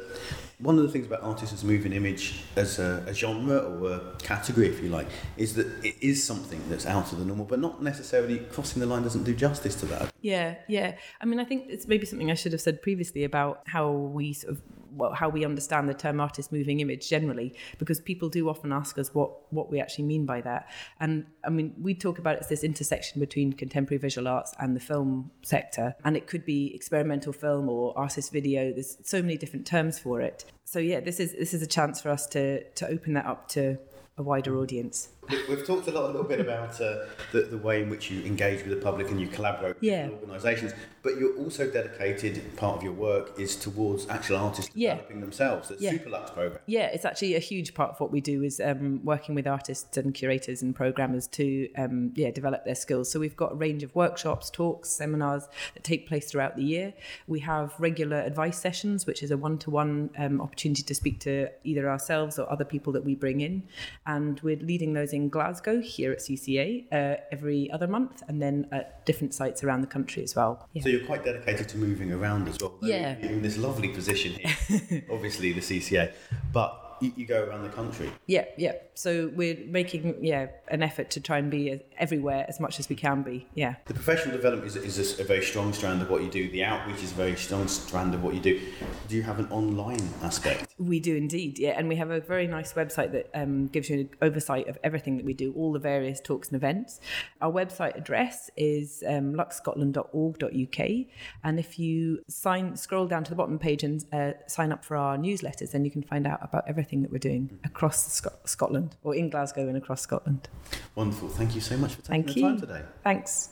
one 0.63 0.79
of 0.79 0.85
the 0.85 0.89
things 0.89 1.07
about 1.07 1.23
artists 1.23 1.53
as 1.53 1.65
moving 1.65 1.93
image 1.93 2.45
as 2.55 2.79
a, 2.79 3.05
a, 3.09 3.15
genre 3.15 3.59
or 3.59 3.91
a 3.91 4.01
category, 4.23 4.69
if 4.69 4.81
you 4.81 4.89
like, 4.89 5.09
is 5.37 5.55
that 5.55 5.67
it 5.85 5.97
is 6.01 6.23
something 6.23 6.61
that's 6.69 6.87
out 6.87 7.13
of 7.13 7.19
the 7.19 7.25
normal, 7.25 7.45
but 7.45 7.59
not 7.59 7.83
necessarily 7.83 8.39
crossing 8.39 8.79
the 8.79 8.87
line 8.87 9.03
doesn't 9.03 9.25
do 9.25 9.35
justice 9.35 9.75
to 9.75 9.87
that. 9.87 10.13
Yeah, 10.21 10.55
yeah. 10.69 10.95
I 11.21 11.25
mean, 11.25 11.41
I 11.41 11.45
think 11.45 11.67
it's 11.69 11.89
maybe 11.89 12.07
something 12.07 12.31
I 12.31 12.35
should 12.35 12.53
have 12.53 12.61
said 12.61 12.81
previously 12.81 13.25
about 13.25 13.63
how 13.67 13.91
we 13.91 14.33
sort 14.33 14.53
of 14.53 14.63
well, 14.95 15.13
how 15.13 15.29
we 15.29 15.45
understand 15.45 15.89
the 15.89 15.95
term 15.95 16.21
artist 16.21 16.53
moving 16.53 16.81
image 16.81 17.09
generally, 17.09 17.55
because 17.79 18.01
people 18.01 18.29
do 18.29 18.49
often 18.49 18.73
ask 18.73 18.99
us 18.99 19.15
what 19.15 19.53
what 19.53 19.71
we 19.71 19.81
actually 19.81 20.05
mean 20.05 20.27
by 20.27 20.41
that. 20.41 20.69
And 21.01 21.27
I 21.45 21.51
mean, 21.51 21.75
we 21.81 21.95
talk 21.95 22.19
about 22.19 22.37
it's 22.37 22.49
this 22.49 22.65
intersection 22.65 23.21
between 23.21 23.53
contemporary 23.53 23.99
visual 23.99 24.29
arts 24.29 24.55
and 24.59 24.77
the 24.77 24.81
film 24.81 25.31
sector, 25.43 25.95
and 26.05 26.17
it 26.17 26.27
could 26.27 26.45
be 26.45 26.75
experimental 26.75 27.33
film 27.33 27.69
or 27.69 27.97
artist 27.99 28.33
video. 28.33 28.73
There's 28.73 28.99
so 29.03 29.23
many 29.23 29.37
different 29.37 29.67
terms 29.67 29.99
for 29.99 30.21
it. 30.21 30.45
So 30.65 30.79
yeah, 30.79 31.01
this 31.01 31.21
is 31.21 31.33
this 31.33 31.55
is 31.55 31.63
a 31.63 31.67
chance 31.67 32.01
for 32.01 32.11
us 32.11 32.27
to 32.29 32.63
to 32.63 32.89
open 32.89 33.15
that 33.15 33.27
up 33.27 33.49
to 33.49 33.79
a 34.19 34.23
wider 34.23 34.57
audience. 34.57 35.09
We've 35.31 35.65
talked 35.65 35.87
a 35.87 35.93
lot, 35.93 36.05
a 36.05 36.07
little 36.07 36.25
bit 36.25 36.41
about 36.41 36.81
uh, 36.81 37.07
the, 37.31 37.43
the 37.43 37.59
way 37.59 37.83
in 37.83 37.89
which 37.89 38.11
you 38.11 38.23
engage 38.23 38.65
with 38.65 38.71
the 38.71 38.85
public 38.85 39.09
and 39.09 39.21
you 39.21 39.29
collaborate 39.29 39.77
with 39.77 39.85
yeah. 39.85 40.09
organisations, 40.09 40.73
but 41.03 41.17
you're 41.17 41.37
also 41.37 41.71
dedicated. 41.71 42.57
Part 42.57 42.79
of 42.79 42.83
your 42.83 42.93
work 42.93 43.39
is 43.39 43.55
towards 43.55 44.09
actual 44.09 44.37
artists 44.39 44.73
yeah. 44.75 44.95
developing 44.95 45.21
themselves. 45.21 45.69
The 45.69 45.77
yeah. 45.79 45.93
Superlux 45.93 46.35
program. 46.35 46.61
Yeah, 46.67 46.87
it's 46.87 47.05
actually 47.05 47.37
a 47.37 47.39
huge 47.39 47.73
part 47.73 47.91
of 47.91 48.01
what 48.01 48.11
we 48.11 48.21
do 48.21 48.43
is 48.43 48.61
um, 48.61 49.01
working 49.05 49.37
with 49.37 49.47
artists 49.47 49.97
and 49.97 50.13
curators 50.13 50.61
and 50.61 50.75
programmers 50.75 51.29
to 51.29 51.69
um, 51.79 52.13
yeah 52.17 52.33
develop 52.33 52.65
their 52.65 52.75
skills. 52.75 53.09
So 53.11 53.21
we've 53.21 53.37
got 53.37 53.53
a 53.53 53.55
range 53.55 53.85
of 53.85 53.95
workshops, 53.95 54.51
talks, 54.51 54.91
seminars 54.91 55.47
that 55.75 55.85
take 55.85 56.09
place 56.09 56.31
throughout 56.31 56.57
the 56.57 56.65
year. 56.65 56.95
We 57.29 57.41
have 57.41 57.75
regular 57.79 58.19
advice 58.19 58.59
sessions, 58.59 59.07
which 59.07 59.23
is 59.23 59.31
a 59.31 59.37
one-to-one 59.37 60.11
um, 60.19 60.41
opportunity 60.41 60.83
to 60.83 60.95
speak 60.95 61.21
to 61.21 61.49
either 61.63 61.89
ourselves 61.89 62.41
or 62.41 62.51
other 62.51 62.65
people 62.65 62.93
that 62.95 63.05
we 63.05 63.15
bring 63.15 63.41
in, 63.41 63.63
and 64.07 64.41
we're 64.41 64.57
leading 64.57 64.95
those 64.95 65.12
in 65.13 65.29
Glasgow 65.29 65.81
here 65.81 66.13
at 66.13 66.19
CCA 66.19 66.87
uh, 66.93 67.17
every 67.31 67.71
other 67.71 67.87
month, 67.87 68.23
and 68.29 68.41
then 68.41 68.67
at 68.73 69.05
different 69.07 69.35
sites 69.35 69.63
around 69.65 69.81
the 69.81 69.87
country 69.87 70.23
as 70.23 70.35
well. 70.35 70.69
Yeah. 70.73 70.83
So 70.83 70.89
you're 70.89 71.07
quite 71.07 71.25
dedicated 71.25 71.69
to 71.71 71.79
moving 71.79 72.13
around 72.13 72.49
as 72.49 72.59
well. 72.61 72.79
Yeah. 72.83 73.17
You're 73.21 73.33
in 73.33 73.43
this 73.43 73.57
lovely 73.57 73.89
position 73.89 74.35
here, 74.35 75.05
obviously 75.11 75.53
the 75.53 75.61
CCA, 75.61 76.13
but 76.53 76.92
you, 77.03 77.13
you, 77.17 77.27
go 77.27 77.45
around 77.45 77.63
the 77.63 77.69
country. 77.69 78.11
Yeah, 78.27 78.45
yeah. 78.57 78.75
So 78.95 79.31
we're 79.35 79.59
making 79.67 80.25
yeah 80.25 80.47
an 80.69 80.83
effort 80.83 81.11
to 81.11 81.21
try 81.21 81.39
and 81.39 81.51
be 81.51 81.81
everywhere 81.99 82.47
as 82.49 82.61
much 82.61 82.79
as 82.79 82.89
we 82.89 82.97
can 82.97 83.23
be. 83.23 83.47
Yeah. 83.55 83.77
The 83.87 83.95
professional 83.95 84.37
development 84.37 84.69
is, 84.69 84.99
is 84.99 85.19
a, 85.19 85.23
a 85.23 85.25
very 85.25 85.45
strong 85.45 85.73
strand 85.73 86.03
of 86.03 86.11
what 86.11 86.23
you 86.23 86.31
do. 86.31 86.51
The 86.51 86.65
outreach 86.65 87.03
is 87.03 87.13
a 87.13 87.15
very 87.15 87.37
strong 87.37 87.69
strand 87.69 88.15
of 88.15 88.23
what 88.23 88.35
you 88.35 88.41
do. 88.41 88.61
Do 89.09 89.17
you 89.17 89.23
have 89.23 89.39
an 89.39 89.47
online 89.51 90.09
aspect? 90.23 90.75
We 90.79 91.01
do 91.01 91.17
indeed. 91.17 91.59
Yeah, 91.59 91.71
and 91.71 91.89
we 91.89 91.97
have 91.97 92.11
a 92.11 92.21
very 92.21 92.47
nice 92.47 92.73
website 92.75 93.13
that 93.13 93.31
um, 93.35 93.67
gives 93.69 93.91
you 93.91 94.01
an 94.01 94.11
oversight 94.21 94.69
of 94.69 94.79
everything 94.85 95.17
that 95.17 95.27
we 95.27 95.35
do, 95.35 95.53
all 95.57 95.73
the 95.73 95.79
various 95.79 96.21
talks 96.21 96.49
and 96.49 96.57
events. 96.57 97.01
Our 97.41 97.53
website 97.53 97.97
address 97.97 98.51
is 98.57 99.03
um, 99.07 99.35
luxscotland.org.uk, 99.35 101.07
and 101.45 101.59
if 101.59 101.79
you 101.79 102.23
sign 102.29 102.77
scroll 102.77 103.07
down 103.07 103.25
to 103.25 103.31
the 103.31 103.37
bottom 103.37 103.59
page 103.59 103.83
and 103.83 104.05
uh, 104.13 104.33
sign 104.47 104.73
up 104.73 104.85
for 104.85 104.97
our 104.97 105.17
newsletters, 105.17 105.73
then 105.73 105.85
you 105.85 105.91
can 105.91 106.03
find 106.03 106.27
out 106.27 106.41
about 106.43 106.65
everything 106.67 106.92
everything 106.93 107.03
that 107.03 107.11
we're 107.11 107.19
doing 107.19 107.49
mm-hmm. 107.49 107.67
across 107.67 108.13
Sc- 108.13 108.47
Scotland 108.47 108.97
or 109.03 109.15
in 109.15 109.31
Glasgow 109.31 109.67
and 109.69 109.77
across 109.77 110.03
Scotland. 110.03 110.49
Wonderful. 110.95 111.29
Thank 111.29 111.55
you 111.55 111.61
so 111.61 111.77
much 111.77 111.95
for 111.95 112.03
taking 112.03 112.25
Thank 112.25 112.27
the 112.27 112.35
you. 112.35 112.43
time 112.43 112.61
today. 112.61 112.83
Thanks. 113.03 113.51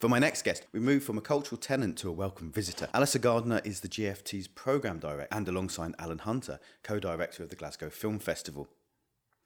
For 0.00 0.08
my 0.08 0.18
next 0.18 0.42
guest, 0.42 0.66
we 0.72 0.80
move 0.80 1.02
from 1.02 1.18
a 1.18 1.20
cultural 1.20 1.58
tenant 1.58 1.98
to 1.98 2.08
a 2.08 2.12
welcome 2.12 2.50
visitor. 2.50 2.88
Allison 2.94 3.20
Gardner 3.20 3.60
is 3.64 3.80
the 3.80 3.88
GFT's 3.88 4.48
programme 4.48 4.98
director 4.98 5.28
and 5.30 5.46
alongside 5.46 5.94
Alan 5.98 6.18
Hunter, 6.18 6.58
co-director 6.82 7.42
of 7.42 7.50
the 7.50 7.56
Glasgow 7.56 7.90
Film 7.90 8.18
Festival. 8.18 8.66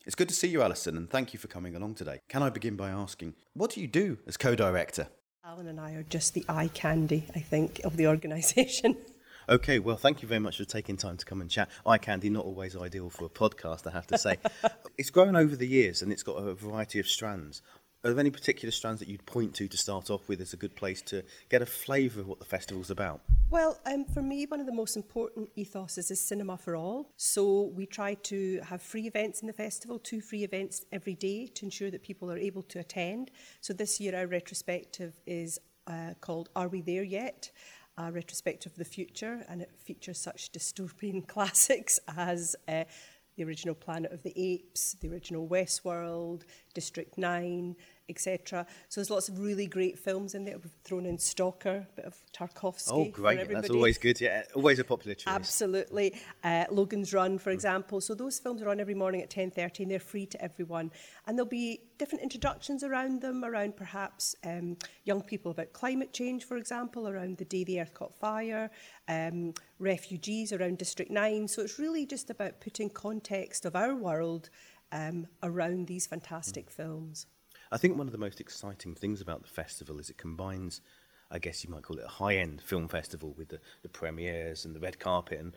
It's 0.06 0.14
good 0.14 0.28
to 0.28 0.34
see 0.34 0.48
you, 0.48 0.62
Allison, 0.62 0.96
and 0.96 1.10
thank 1.10 1.32
you 1.32 1.40
for 1.40 1.48
coming 1.48 1.74
along 1.74 1.94
today. 1.94 2.20
Can 2.28 2.42
I 2.42 2.50
begin 2.50 2.76
by 2.76 2.90
asking, 2.90 3.34
what 3.54 3.70
do 3.70 3.80
you 3.80 3.88
do 3.88 4.18
as 4.28 4.36
co-director? 4.36 5.08
Alan 5.44 5.66
and 5.66 5.80
I 5.80 5.94
are 5.94 6.04
just 6.04 6.34
the 6.34 6.44
eye 6.48 6.70
candy, 6.72 7.24
I 7.34 7.40
think, 7.40 7.80
of 7.84 7.96
the 7.96 8.06
organisation. 8.06 8.96
Okay, 9.48 9.78
well, 9.78 9.96
thank 9.96 10.22
you 10.22 10.28
very 10.28 10.40
much 10.40 10.56
for 10.56 10.64
taking 10.64 10.96
time 10.96 11.18
to 11.18 11.24
come 11.26 11.42
and 11.42 11.50
chat. 11.50 11.68
Eye 11.84 11.98
candy, 11.98 12.30
not 12.30 12.46
always 12.46 12.74
ideal 12.74 13.10
for 13.10 13.26
a 13.26 13.28
podcast, 13.28 13.86
I 13.86 13.90
have 13.90 14.06
to 14.06 14.16
say. 14.16 14.38
it's 14.98 15.10
grown 15.10 15.36
over 15.36 15.54
the 15.54 15.66
years 15.66 16.00
and 16.00 16.10
it's 16.10 16.22
got 16.22 16.36
a 16.36 16.54
variety 16.54 16.98
of 16.98 17.06
strands. 17.06 17.60
Are 18.02 18.10
there 18.10 18.20
any 18.20 18.30
particular 18.30 18.70
strands 18.70 19.00
that 19.00 19.08
you'd 19.08 19.24
point 19.26 19.54
to 19.54 19.68
to 19.68 19.76
start 19.76 20.10
off 20.10 20.28
with 20.28 20.40
as 20.40 20.52
a 20.52 20.56
good 20.56 20.74
place 20.76 21.02
to 21.02 21.22
get 21.50 21.60
a 21.60 21.66
flavour 21.66 22.20
of 22.20 22.26
what 22.26 22.38
the 22.38 22.44
festival's 22.46 22.90
about? 22.90 23.20
Well, 23.50 23.78
um, 23.86 24.06
for 24.06 24.22
me, 24.22 24.46
one 24.46 24.60
of 24.60 24.66
the 24.66 24.74
most 24.74 24.96
important 24.96 25.54
ethoses 25.56 26.10
is 26.10 26.20
cinema 26.20 26.56
for 26.56 26.74
all. 26.74 27.10
So 27.16 27.72
we 27.74 27.84
try 27.86 28.14
to 28.14 28.60
have 28.68 28.80
free 28.80 29.06
events 29.06 29.40
in 29.40 29.46
the 29.46 29.54
festival, 29.54 29.98
two 29.98 30.20
free 30.22 30.44
events 30.44 30.84
every 30.90 31.14
day 31.14 31.46
to 31.48 31.64
ensure 31.66 31.90
that 31.90 32.02
people 32.02 32.30
are 32.30 32.38
able 32.38 32.62
to 32.62 32.78
attend. 32.78 33.30
So 33.60 33.74
this 33.74 34.00
year, 34.00 34.16
our 34.16 34.26
retrospective 34.26 35.20
is 35.26 35.58
uh, 35.86 36.14
called 36.20 36.48
Are 36.56 36.68
We 36.68 36.80
There 36.80 37.04
Yet? 37.04 37.50
A 37.96 38.10
retrospective 38.10 38.72
of 38.72 38.78
the 38.78 38.84
future, 38.84 39.44
and 39.48 39.62
it 39.62 39.70
features 39.76 40.18
such 40.18 40.50
dystopian 40.50 41.26
classics 41.28 42.00
as 42.16 42.56
uh, 42.66 42.84
the 43.36 43.44
original 43.44 43.74
Planet 43.74 44.12
of 44.12 44.22
the 44.22 44.32
Apes, 44.36 44.96
the 45.00 45.08
original 45.08 45.46
Westworld, 45.48 46.42
District 46.74 47.16
9, 47.16 47.76
etc. 48.08 48.66
So 48.88 49.00
there's 49.00 49.10
lots 49.10 49.28
of 49.28 49.38
really 49.38 49.66
great 49.66 49.98
films 49.98 50.34
in 50.34 50.44
there. 50.44 50.58
We've 50.58 50.70
thrown 50.84 51.06
in 51.06 51.18
Stalker, 51.18 51.86
a 51.90 51.96
bit 51.96 52.04
of 52.04 52.16
Tarkovsky. 52.32 52.90
Oh, 52.92 53.04
great. 53.06 53.48
That's 53.48 53.70
always 53.70 53.98
good. 53.98 54.20
Yeah, 54.20 54.42
always 54.54 54.78
a 54.78 54.84
popular 54.84 55.14
choice. 55.14 55.32
Absolutely. 55.32 56.14
Uh, 56.42 56.64
Logan's 56.70 57.14
Run, 57.14 57.38
for 57.38 57.50
example. 57.50 58.00
So 58.00 58.14
those 58.14 58.38
films 58.38 58.62
are 58.62 58.68
on 58.68 58.80
every 58.80 58.94
morning 58.94 59.22
at 59.22 59.30
10.30 59.30 59.80
and 59.80 59.90
they're 59.90 59.98
free 59.98 60.26
to 60.26 60.42
everyone. 60.42 60.90
And 61.26 61.38
there'll 61.38 61.48
be 61.48 61.80
different 61.98 62.22
introductions 62.22 62.84
around 62.84 63.22
them, 63.22 63.44
around 63.44 63.76
perhaps 63.76 64.36
um, 64.44 64.76
young 65.04 65.22
people 65.22 65.50
about 65.50 65.72
climate 65.72 66.12
change, 66.12 66.44
for 66.44 66.56
example, 66.56 67.08
around 67.08 67.38
the 67.38 67.44
day 67.44 67.64
the 67.64 67.80
Earth 67.80 67.94
caught 67.94 68.14
fire, 68.14 68.70
um, 69.08 69.54
refugees 69.78 70.52
around 70.52 70.78
District 70.78 71.10
9. 71.10 71.48
So 71.48 71.62
it's 71.62 71.78
really 71.78 72.04
just 72.04 72.30
about 72.30 72.60
putting 72.60 72.90
context 72.90 73.64
of 73.64 73.74
our 73.74 73.94
world 73.94 74.50
um, 74.92 75.26
around 75.42 75.86
these 75.86 76.06
fantastic 76.06 76.70
films. 76.70 77.26
I 77.74 77.76
think 77.76 77.98
one 77.98 78.06
of 78.06 78.12
the 78.12 78.18
most 78.18 78.40
exciting 78.40 78.94
things 78.94 79.20
about 79.20 79.42
the 79.42 79.48
festival 79.48 79.98
is 79.98 80.08
it 80.08 80.16
combines, 80.16 80.80
I 81.28 81.40
guess 81.40 81.64
you 81.64 81.70
might 81.70 81.82
call 81.82 81.98
it 81.98 82.04
a 82.04 82.08
high 82.08 82.36
end 82.36 82.62
film 82.62 82.86
festival 82.86 83.34
with 83.36 83.48
the, 83.48 83.58
the 83.82 83.88
premieres 83.88 84.64
and 84.64 84.76
the 84.76 84.78
red 84.78 85.00
carpet 85.00 85.40
and 85.40 85.54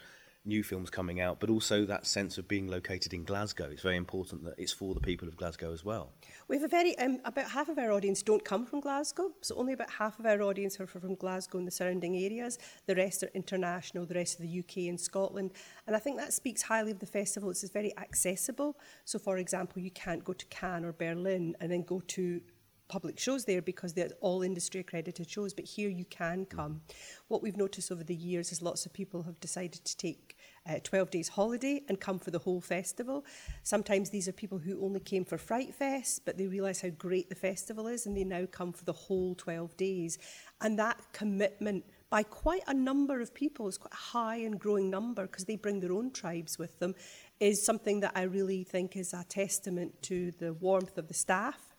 new 0.47 0.63
films 0.63 0.89
coming 0.89 1.19
out, 1.19 1.39
but 1.39 1.49
also 1.49 1.85
that 1.85 2.07
sense 2.07 2.37
of 2.37 2.47
being 2.47 2.67
located 2.67 3.13
in 3.13 3.23
Glasgow. 3.23 3.69
It's 3.71 3.81
very 3.81 3.97
important 3.97 4.43
that 4.45 4.55
it's 4.57 4.71
for 4.71 4.93
the 4.93 4.99
people 4.99 5.27
of 5.27 5.35
Glasgow 5.35 5.73
as 5.73 5.83
well. 5.83 6.13
We 6.47 6.55
have 6.55 6.63
a 6.63 6.69
very, 6.69 6.97
um, 6.97 7.19
about 7.25 7.51
half 7.51 7.69
of 7.69 7.77
our 7.77 7.91
audience 7.91 8.21
don't 8.21 8.43
come 8.43 8.65
from 8.65 8.79
Glasgow, 8.79 9.31
so 9.41 9.55
only 9.55 9.73
about 9.73 9.89
half 9.89 10.19
of 10.19 10.25
our 10.25 10.41
audience 10.41 10.79
are 10.79 10.87
from 10.87 11.15
Glasgow 11.15 11.57
and 11.57 11.67
the 11.67 11.71
surrounding 11.71 12.15
areas. 12.17 12.57
The 12.85 12.95
rest 12.95 13.23
are 13.23 13.31
international, 13.33 14.05
the 14.05 14.15
rest 14.15 14.39
of 14.39 14.45
the 14.45 14.59
UK 14.59 14.87
and 14.89 14.99
Scotland. 14.99 15.51
And 15.85 15.95
I 15.95 15.99
think 15.99 16.17
that 16.17 16.33
speaks 16.33 16.61
highly 16.61 16.91
of 16.91 16.99
the 16.99 17.05
festival. 17.05 17.49
It's 17.49 17.67
very 17.69 17.95
accessible. 17.97 18.77
So, 19.05 19.19
for 19.19 19.37
example, 19.37 19.81
you 19.81 19.91
can't 19.91 20.23
go 20.23 20.33
to 20.33 20.45
Cannes 20.45 20.85
or 20.85 20.93
Berlin 20.93 21.55
and 21.59 21.71
then 21.71 21.83
go 21.83 22.01
to 22.07 22.41
public 22.87 23.19
shows 23.19 23.45
there 23.45 23.61
because 23.61 23.93
they're 23.93 24.09
all 24.21 24.41
industry 24.41 24.81
accredited 24.81 25.29
shows, 25.29 25.53
but 25.53 25.65
here 25.65 25.89
you 25.89 26.05
can 26.05 26.45
come. 26.45 26.81
What 27.27 27.41
we've 27.41 27.57
noticed 27.57 27.91
over 27.91 28.03
the 28.03 28.15
years 28.15 28.51
is 28.51 28.61
lots 28.61 28.85
of 28.85 28.93
people 28.93 29.23
have 29.23 29.39
decided 29.39 29.83
to 29.85 29.97
take 29.97 30.36
uh, 30.67 30.79
12 30.83 31.11
days 31.11 31.27
holiday 31.29 31.81
and 31.87 31.99
come 31.99 32.19
for 32.19 32.31
the 32.31 32.39
whole 32.39 32.61
festival. 32.61 33.25
Sometimes 33.63 34.09
these 34.09 34.27
are 34.27 34.31
people 34.31 34.57
who 34.57 34.83
only 34.83 34.99
came 34.99 35.25
for 35.25 35.37
Fright 35.37 35.73
Fest, 35.73 36.21
but 36.25 36.37
they 36.37 36.47
realise 36.47 36.81
how 36.81 36.89
great 36.89 37.29
the 37.29 37.35
festival 37.35 37.87
is 37.87 38.05
and 38.05 38.15
they 38.15 38.23
now 38.23 38.45
come 38.45 38.73
for 38.73 38.85
the 38.85 38.93
whole 38.93 39.35
12 39.35 39.75
days. 39.77 40.17
And 40.61 40.77
that 40.79 40.99
commitment 41.13 41.85
by 42.09 42.23
quite 42.23 42.63
a 42.67 42.73
number 42.73 43.19
of 43.19 43.33
people, 43.33 43.67
it's 43.67 43.77
quite 43.77 43.93
a 43.93 43.97
high 43.97 44.37
and 44.37 44.59
growing 44.59 44.89
number 44.89 45.27
because 45.27 45.45
they 45.45 45.57
bring 45.57 45.79
their 45.79 45.91
own 45.91 46.11
tribes 46.11 46.57
with 46.57 46.79
them, 46.79 46.95
is 47.39 47.63
something 47.63 47.99
that 47.99 48.13
I 48.15 48.23
really 48.23 48.63
think 48.63 48.95
is 48.95 49.13
a 49.13 49.25
testament 49.27 50.01
to 50.03 50.31
the 50.39 50.53
warmth 50.53 50.97
of 50.97 51.07
the 51.07 51.13
staff 51.13 51.75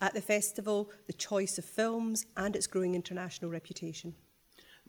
at 0.00 0.14
the 0.14 0.20
festival, 0.20 0.90
the 1.06 1.12
choice 1.12 1.58
of 1.58 1.64
films, 1.64 2.26
and 2.36 2.54
its 2.54 2.66
growing 2.66 2.94
international 2.94 3.50
reputation. 3.50 4.14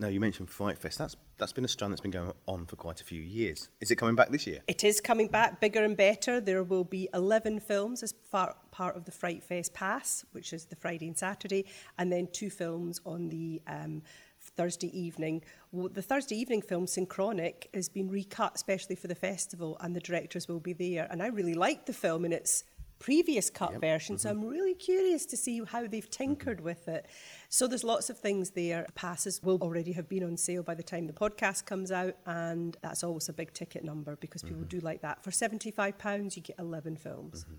Now, 0.02 0.08
you 0.08 0.22
mentioned 0.22 0.50
Fright 0.50 0.78
Fest. 0.78 0.98
That's, 0.98 1.18
that's 1.38 1.52
been 1.52 1.66
a 1.66 1.68
strand 1.68 1.92
that's 1.92 2.00
been 2.00 2.10
going 2.10 2.32
on 2.48 2.66
for 2.66 2.78
quite 2.78 3.02
a 3.02 3.04
few 3.04 3.22
years. 3.22 3.68
Is 3.82 3.92
it 3.92 3.98
coming 3.98 4.16
back 4.16 4.30
this 4.30 4.48
year? 4.48 4.62
It 4.66 4.86
is 4.86 5.02
coming 5.02 5.28
back 5.28 5.60
bigger 5.60 5.84
and 5.84 5.98
better. 5.98 6.40
There 6.40 6.64
will 6.64 6.86
be 6.86 7.10
11 7.14 7.60
films 7.60 8.02
as 8.02 8.14
far, 8.32 8.56
part 8.72 8.96
of 8.96 9.04
the 9.04 9.12
Fright 9.12 9.44
Fest 9.44 9.74
Pass, 9.74 10.24
which 10.32 10.54
is 10.54 10.64
the 10.64 10.78
Friday 10.78 11.08
and 11.08 11.18
Saturday, 11.18 11.66
and 11.98 12.10
then 12.10 12.30
two 12.32 12.50
films 12.50 13.02
on 13.06 13.28
the 13.28 13.62
um, 13.68 14.02
Thursday 14.40 14.98
evening. 14.98 15.44
Well, 15.74 15.90
the 15.90 16.02
Thursday 16.02 16.38
evening 16.38 16.62
film, 16.62 16.86
Synchronic, 16.86 17.68
has 17.74 17.90
been 17.90 18.10
recut 18.10 18.54
especially 18.56 18.96
for 18.96 19.10
the 19.10 19.16
festival, 19.16 19.76
and 19.82 19.94
the 19.94 20.00
directors 20.00 20.48
will 20.48 20.62
be 20.62 20.72
there. 20.72 21.10
And 21.12 21.22
I 21.22 21.28
really 21.28 21.56
liked 21.56 21.88
the 21.88 21.94
film 21.94 22.24
in 22.24 22.32
its 22.32 22.64
previous 23.00 23.50
cut 23.50 23.72
yep. 23.72 23.82
version, 23.82 24.16
mm-hmm. 24.16 24.22
so 24.22 24.30
I'm 24.30 24.46
really 24.46 24.76
curious 24.76 25.26
to 25.28 25.38
see 25.38 25.62
how 25.64 25.88
they've 25.88 26.10
tinkered 26.10 26.58
mm-hmm. 26.58 26.66
with 26.66 26.88
it. 26.88 27.08
So 27.48 27.66
there's 27.66 27.84
lots 27.84 28.10
of 28.10 28.20
things 28.20 28.52
there. 28.52 28.86
Passes 28.94 29.42
will 29.42 29.58
already 29.62 29.94
have 29.94 30.08
been 30.08 30.24
on 30.24 30.38
sale 30.38 30.62
by 30.62 30.76
the 30.76 30.84
time 30.84 31.08
the 31.08 31.14
podcast 31.14 31.66
comes 31.66 31.92
out, 31.92 32.16
and 32.26 32.78
that's 32.82 33.04
always 33.04 33.30
a 33.30 33.34
big 33.34 33.54
ticket 33.54 33.84
number 33.84 34.16
because 34.18 34.44
people 34.44 34.58
mm-hmm. 34.60 34.78
do 34.78 34.80
like 34.82 35.02
that. 35.02 35.24
For 35.24 35.32
£75, 35.32 36.36
you 36.36 36.42
get 36.42 36.58
11 36.60 36.98
films. 36.98 37.46
Mm-hmm. 37.46 37.54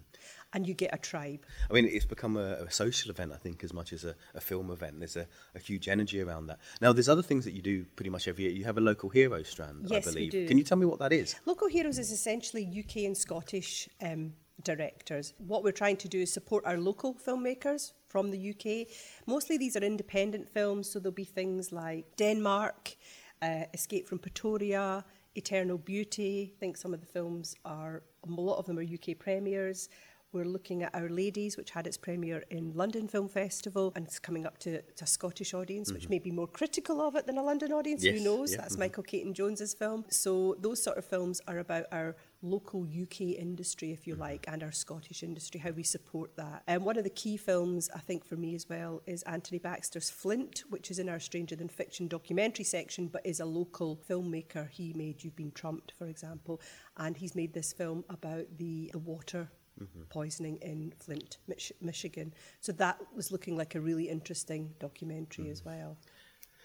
And 0.53 0.67
you 0.67 0.75
get 0.75 0.93
a 0.93 0.99
tribe. 0.99 1.47
I 1.71 1.75
mean, 1.75 1.87
it's 1.87 2.05
become 2.05 2.37
a, 2.37 2.55
a 2.55 2.71
social 2.73 3.09
event, 3.11 3.31
I 3.33 3.37
think, 3.37 3.63
as 3.63 3.73
much 3.73 3.93
as 3.93 4.05
a, 4.05 4.17
a 4.35 4.41
film 4.41 4.73
event. 4.73 4.99
There's 4.99 5.15
a, 5.15 5.29
a, 5.55 5.61
huge 5.61 5.89
energy 5.89 6.21
around 6.21 6.49
that. 6.49 6.59
Now, 6.81 6.93
there's 6.93 7.09
other 7.09 7.23
things 7.23 7.45
that 7.45 7.53
you 7.53 7.63
do 7.63 7.85
pretty 7.95 8.11
much 8.11 8.27
every 8.27 8.45
year. 8.45 8.53
You 8.53 8.65
have 8.65 8.77
a 8.77 8.81
local 8.81 9.11
hero 9.11 9.45
strand, 9.45 9.87
yes, 9.89 10.09
I 10.09 10.11
believe. 10.11 10.33
We 10.33 10.41
do. 10.41 10.49
Can 10.49 10.59
you 10.59 10.65
tell 10.65 10.77
me 10.77 10.87
what 10.87 10.99
that 10.99 11.13
is? 11.13 11.37
Local 11.47 11.69
Heroes 11.69 11.99
is 12.01 12.11
essentially 12.11 12.67
UK 12.67 13.05
and 13.05 13.17
Scottish 13.17 13.89
um, 14.03 14.33
directors. 14.65 15.35
What 15.39 15.65
we're 15.65 15.73
trying 15.73 15.97
to 15.99 16.09
do 16.09 16.21
is 16.21 16.33
support 16.33 16.65
our 16.67 16.79
local 16.79 17.15
filmmakers 17.15 17.93
from 18.09 18.31
the 18.31 18.51
UK. 18.51 18.89
Mostly 19.27 19.57
these 19.57 19.77
are 19.77 19.83
independent 19.83 20.49
films, 20.49 20.91
so 20.91 20.99
there'll 20.99 21.15
be 21.15 21.25
things 21.25 21.73
like 21.73 22.17
Denmark, 22.17 22.97
uh, 23.43 23.65
Escape 23.73 24.09
from 24.09 24.19
Pretoria, 24.19 25.05
Eternal 25.35 25.79
Beauty. 25.79 26.53
I 26.57 26.59
think 26.59 26.77
some 26.77 26.93
of 26.93 27.01
the 27.01 27.07
films 27.07 27.55
are, 27.65 28.03
a 28.27 28.31
lot 28.31 28.59
of 28.59 28.67
them 28.67 28.79
are 28.79 28.83
UK 28.83 29.19
premieres. 29.19 29.89
We're 30.33 30.45
looking 30.45 30.85
at 30.85 30.95
Our 30.95 31.09
Ladies, 31.09 31.57
which 31.57 31.73
had 31.73 31.89
its 31.89 31.97
premiere 31.97 32.45
in 32.51 32.73
London 32.75 33.09
Film 33.09 33.29
Festival, 33.29 33.93
and 33.97 34.07
it's 34.07 34.21
coming 34.21 34.47
up 34.47 34.59
to, 34.59 34.81
to 34.81 35.05
a 35.05 35.07
Scottish 35.07 35.55
audience, 35.55 35.89
mm-hmm. 35.89 35.97
which 35.97 36.09
may 36.09 36.21
be 36.21 36.31
more 36.31 36.47
critical 36.47 37.01
of 37.01 37.17
it 37.17 37.27
than 37.27 37.37
a 37.37 37.43
London 37.43 37.73
audience. 37.73 38.05
Yes, 38.05 38.19
Who 38.19 38.25
knows? 38.25 38.53
yeah, 38.53 38.59
That's 38.59 38.75
mm-hmm. 38.75 38.81
Michael 38.81 39.03
Caton 39.03 39.35
Jones's 39.35 39.75
film. 39.75 40.05
So 40.09 40.57
those 40.61 40.81
sort 40.81 40.99
of 40.99 41.05
films 41.05 41.41
are 41.49 41.59
about 41.59 41.87
our 41.91 42.15
local 42.43 42.83
UK 42.85 43.21
industry, 43.39 43.93
if 43.93 44.07
you 44.07 44.15
Mm-hmm. 44.15 44.23
like, 44.23 44.45
and 44.49 44.63
our 44.63 44.73
Scottish 44.73 45.23
industry, 45.23 45.61
how 45.61 45.71
we 45.71 45.83
support 45.83 46.37
that. 46.37 46.63
And 46.67 46.85
one 46.85 46.97
of 46.97 47.05
the 47.05 47.11
key 47.11 47.37
films, 47.37 47.91
I 47.95 47.99
think, 48.01 48.25
for 48.25 48.37
me 48.37 48.55
as 48.55 48.69
well, 48.69 49.03
is 49.07 49.23
Anthony 49.25 49.59
Baxter's 49.59 50.11
Flint, 50.11 50.65
which 50.71 50.91
is 50.91 50.99
in 50.99 51.09
our 51.09 51.21
Stranger 51.21 51.57
Than 51.57 51.69
Fiction 51.69 52.09
documentary 52.09 52.65
section, 52.65 53.09
but 53.09 53.25
is 53.25 53.41
a 53.41 53.45
local 53.45 54.01
filmmaker. 54.09 54.69
He 54.71 54.93
made 54.95 55.23
You've 55.23 55.37
Been 55.37 55.53
Trumped, 55.53 55.93
for 55.99 56.07
example, 56.07 56.61
and 56.97 57.17
he's 57.17 57.35
made 57.35 57.53
this 57.53 57.73
film 57.73 58.05
about 58.09 58.47
the, 58.59 58.91
the 58.93 58.99
water 58.99 59.49
Mm-hmm. 59.81 60.03
poisoning 60.11 60.59
in 60.61 60.93
Flint, 60.99 61.39
Mich- 61.49 61.73
Michigan. 61.81 62.35
So 62.61 62.71
that 62.73 62.99
was 63.17 63.33
looking 63.33 63.57
like 63.57 63.75
a 63.77 63.81
really 63.81 64.11
interesting 64.11 64.75
documentary 64.79 65.47
mm. 65.47 65.53
as 65.53 65.65
well. 65.65 65.97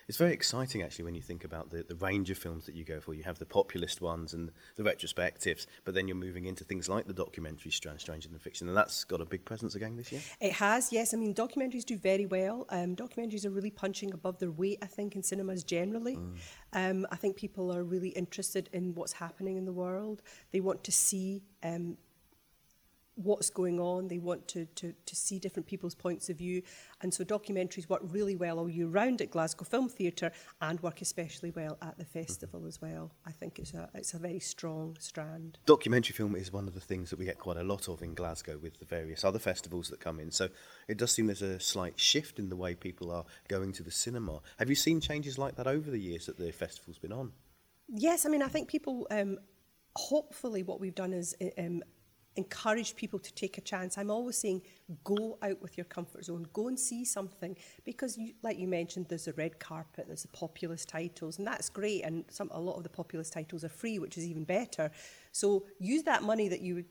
It's 0.08 0.20
very 0.20 0.34
exciting, 0.34 0.84
actually, 0.84 1.06
when 1.06 1.16
you 1.16 1.22
think 1.22 1.44
about 1.44 1.72
the, 1.72 1.84
the 1.84 1.96
range 1.96 2.30
of 2.30 2.38
films 2.38 2.68
that 2.68 2.76
you 2.76 2.84
go 2.84 3.00
for. 3.00 3.16
You 3.16 3.24
have 3.24 3.40
the 3.40 3.46
populist 3.46 4.02
ones 4.02 4.34
and 4.34 4.52
the 4.76 4.84
retrospectives, 4.84 5.66
but 5.84 5.96
then 5.96 6.08
you're 6.08 6.16
moving 6.16 6.46
into 6.46 6.64
things 6.64 6.88
like 6.88 7.08
the 7.08 7.14
documentary 7.14 7.72
strand, 7.72 8.00
Stranger 8.00 8.30
Than 8.30 8.38
Fiction, 8.38 8.68
and 8.68 8.78
that's 8.78 9.04
got 9.04 9.20
a 9.20 9.26
big 9.26 9.46
presence 9.46 9.74
again 9.74 9.96
this 9.96 10.12
year. 10.12 10.22
It 10.40 10.54
has, 10.54 10.94
yes. 10.94 11.14
I 11.14 11.18
mean, 11.18 11.34
documentaries 11.34 11.86
do 11.86 11.98
very 11.98 12.28
well. 12.28 12.68
Um, 12.70 12.96
documentaries 12.96 13.46
are 13.46 13.50
really 13.50 13.72
punching 13.72 14.14
above 14.14 14.38
their 14.38 14.52
weight, 14.52 14.78
I 14.84 14.86
think, 14.86 15.16
in 15.16 15.24
cinemas 15.24 15.64
generally. 15.64 16.18
Mm. 16.18 16.38
Um, 16.74 17.08
I 17.12 17.16
think 17.16 17.36
people 17.36 17.76
are 17.76 17.84
really 17.84 18.10
interested 18.10 18.70
in 18.74 18.94
what's 18.94 19.14
happening 19.14 19.58
in 19.58 19.66
the 19.66 19.74
world. 19.74 20.22
They 20.52 20.60
want 20.60 20.84
to 20.84 20.92
see 20.92 21.42
um, 21.64 21.98
what's 23.16 23.50
going 23.50 23.80
on. 23.80 24.08
They 24.08 24.18
want 24.18 24.48
to, 24.50 24.66
to, 24.66 24.94
to 25.06 25.16
see 25.16 25.40
different 25.40 25.68
people's 25.68 25.96
points 25.96 26.30
of 26.30 26.38
view. 26.38 26.62
And 27.02 27.14
so 27.14 27.24
documentaries 27.24 27.90
work 27.90 28.02
really 28.04 28.36
well 28.36 28.60
all 28.60 28.70
year 28.70 28.88
round 28.88 29.22
at 29.22 29.32
Glasgow 29.32 29.66
Film 29.66 29.90
Theatre 29.90 30.32
and 30.62 30.82
work 30.82 31.02
especially 31.02 31.52
well 31.52 31.78
at 31.82 31.98
the 31.98 32.06
festival 32.06 32.66
as 32.66 32.82
well. 32.82 33.12
I 33.26 33.32
think 33.32 33.60
it's 33.60 33.74
a, 33.74 33.90
it's 33.94 34.14
a 34.14 34.18
very 34.18 34.40
strong 34.40 34.98
strand. 35.00 35.58
Documentary 35.66 36.14
film 36.14 36.36
is 36.36 36.52
one 36.52 36.68
of 36.68 36.74
the 36.74 36.80
things 36.80 37.10
that 37.10 37.20
we 37.20 37.26
get 37.26 37.40
quite 37.40 37.58
a 37.58 37.64
lot 37.64 37.88
of 37.88 38.02
in 38.02 38.14
Glasgow 38.14 38.58
with 38.58 38.80
the 38.80 38.86
various 38.86 39.24
other 39.24 39.40
festivals 39.40 39.90
that 39.90 40.00
come 40.00 40.20
in. 40.20 40.32
So 40.32 40.50
it 40.88 40.98
does 40.98 41.12
seem 41.12 41.28
there's 41.28 41.42
a 41.42 41.60
slight 41.60 42.00
shift 42.00 42.40
in 42.40 42.50
the 42.50 42.56
way 42.56 42.76
people 42.76 43.12
are 43.12 43.26
going 43.48 43.72
to 43.74 43.84
the 43.84 43.92
cinema. 43.92 44.42
Have 44.58 44.70
you 44.70 44.76
seen 44.76 45.00
changes 45.00 45.38
like 45.38 45.56
that 45.56 45.68
over 45.68 45.90
the 45.90 46.00
years 46.00 46.26
that 46.26 46.38
the 46.38 46.52
festival's 46.52 46.98
been 46.98 47.14
on? 47.14 47.32
Yes, 47.88 48.26
I 48.26 48.30
mean, 48.30 48.42
I 48.42 48.48
think 48.48 48.68
people, 48.68 49.08
um, 49.12 49.38
hopefully, 49.96 50.64
what 50.64 50.80
we've 50.80 50.96
done 50.96 51.14
is 51.14 51.36
um, 51.58 51.84
encourage 52.38 52.96
people 52.96 53.20
to 53.20 53.34
take 53.34 53.58
a 53.58 53.62
chance. 53.62 53.98
I'm 53.98 54.12
always 54.12 54.38
saying, 54.38 54.62
go 55.04 55.38
out 55.42 55.62
with 55.62 55.78
your 55.78 55.86
comfort 55.86 56.26
zone, 56.26 56.46
go 56.54 56.68
and 56.68 56.80
see 56.80 57.06
something, 57.06 57.56
because, 57.86 58.18
you, 58.18 58.34
like 58.44 58.60
you 58.60 58.68
mentioned, 58.68 59.08
there's 59.10 59.28
a 59.28 59.34
red 59.34 59.60
carpet, 59.60 60.06
there's 60.08 60.24
the 60.24 60.28
populist 60.30 60.90
titles, 60.90 61.38
and 61.38 61.48
that's 61.48 61.70
great. 61.70 62.04
And 62.04 62.26
some, 62.30 62.50
a 62.52 62.60
lot 62.60 62.76
of 62.76 62.84
the 62.84 62.90
populist 62.90 63.34
titles 63.34 63.64
are 63.64 63.70
free, 63.70 64.00
which 64.00 64.18
is 64.18 64.26
even 64.26 64.44
better. 64.44 64.92
So 65.32 65.66
use 65.80 66.04
that 66.04 66.24
money 66.24 66.50
that 66.50 66.62
you 66.62 66.86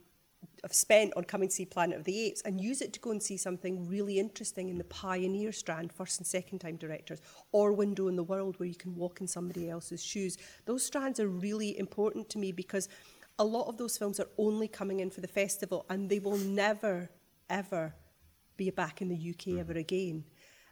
have 0.63 0.75
spent 0.75 1.13
on 1.17 1.25
coming 1.25 1.49
to 1.49 1.55
see 1.55 1.65
Planet 1.65 1.99
of 1.99 2.05
the 2.05 2.27
Apes 2.27 2.43
and 2.43 2.61
use 2.61 2.83
it 2.83 2.93
to 2.93 3.01
go 3.01 3.11
and 3.11 3.23
see 3.23 3.37
something 3.37 3.89
really 3.89 4.19
interesting 4.19 4.69
in 4.69 4.77
the 4.77 4.85
pioneer 4.85 5.53
strand, 5.53 5.91
first 5.91 6.19
and 6.19 6.27
second 6.27 6.59
time 6.59 6.77
directors, 6.77 7.21
or 7.53 7.73
window 7.73 8.09
in 8.09 8.17
the 8.17 8.23
world 8.23 8.59
where 8.59 8.69
you 8.69 8.75
can 8.75 8.95
walk 8.95 9.21
in 9.23 9.27
somebody 9.27 9.71
else's 9.71 10.05
shoes. 10.05 10.37
Those 10.67 10.85
strands 10.85 11.19
are 11.19 11.29
really 11.29 11.79
important 11.79 12.29
to 12.31 12.39
me 12.39 12.53
because 12.53 12.89
a 13.39 13.45
lot 13.45 13.69
of 13.69 13.77
those 13.77 13.99
films 13.99 14.21
are 14.21 14.29
only 14.39 14.69
coming 14.69 15.01
in 15.01 15.11
for 15.11 15.21
the 15.21 15.29
festival 15.29 15.85
and 15.91 16.09
they 16.09 16.19
will 16.19 16.37
never, 16.37 17.11
ever 17.51 17.95
be 18.57 18.71
back 18.71 19.03
in 19.03 19.09
the 19.09 19.31
UK 19.31 19.55
mm. 19.55 19.61
ever 19.61 19.73
again. 19.73 20.25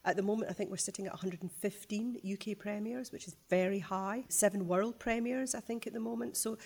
At 0.04 0.16
the 0.16 0.22
moment, 0.22 0.50
I 0.50 0.54
think 0.54 0.70
we're 0.70 0.76
sitting 0.78 1.06
at 1.06 1.12
115 1.12 2.20
UK 2.24 2.58
premieres, 2.58 3.12
which 3.12 3.28
is 3.28 3.36
very 3.48 3.78
high. 3.78 4.24
Seven 4.28 4.66
world 4.66 4.98
premieres, 4.98 5.54
I 5.54 5.60
think, 5.60 5.86
at 5.86 5.92
the 5.92 6.00
moment. 6.00 6.36
So 6.36 6.58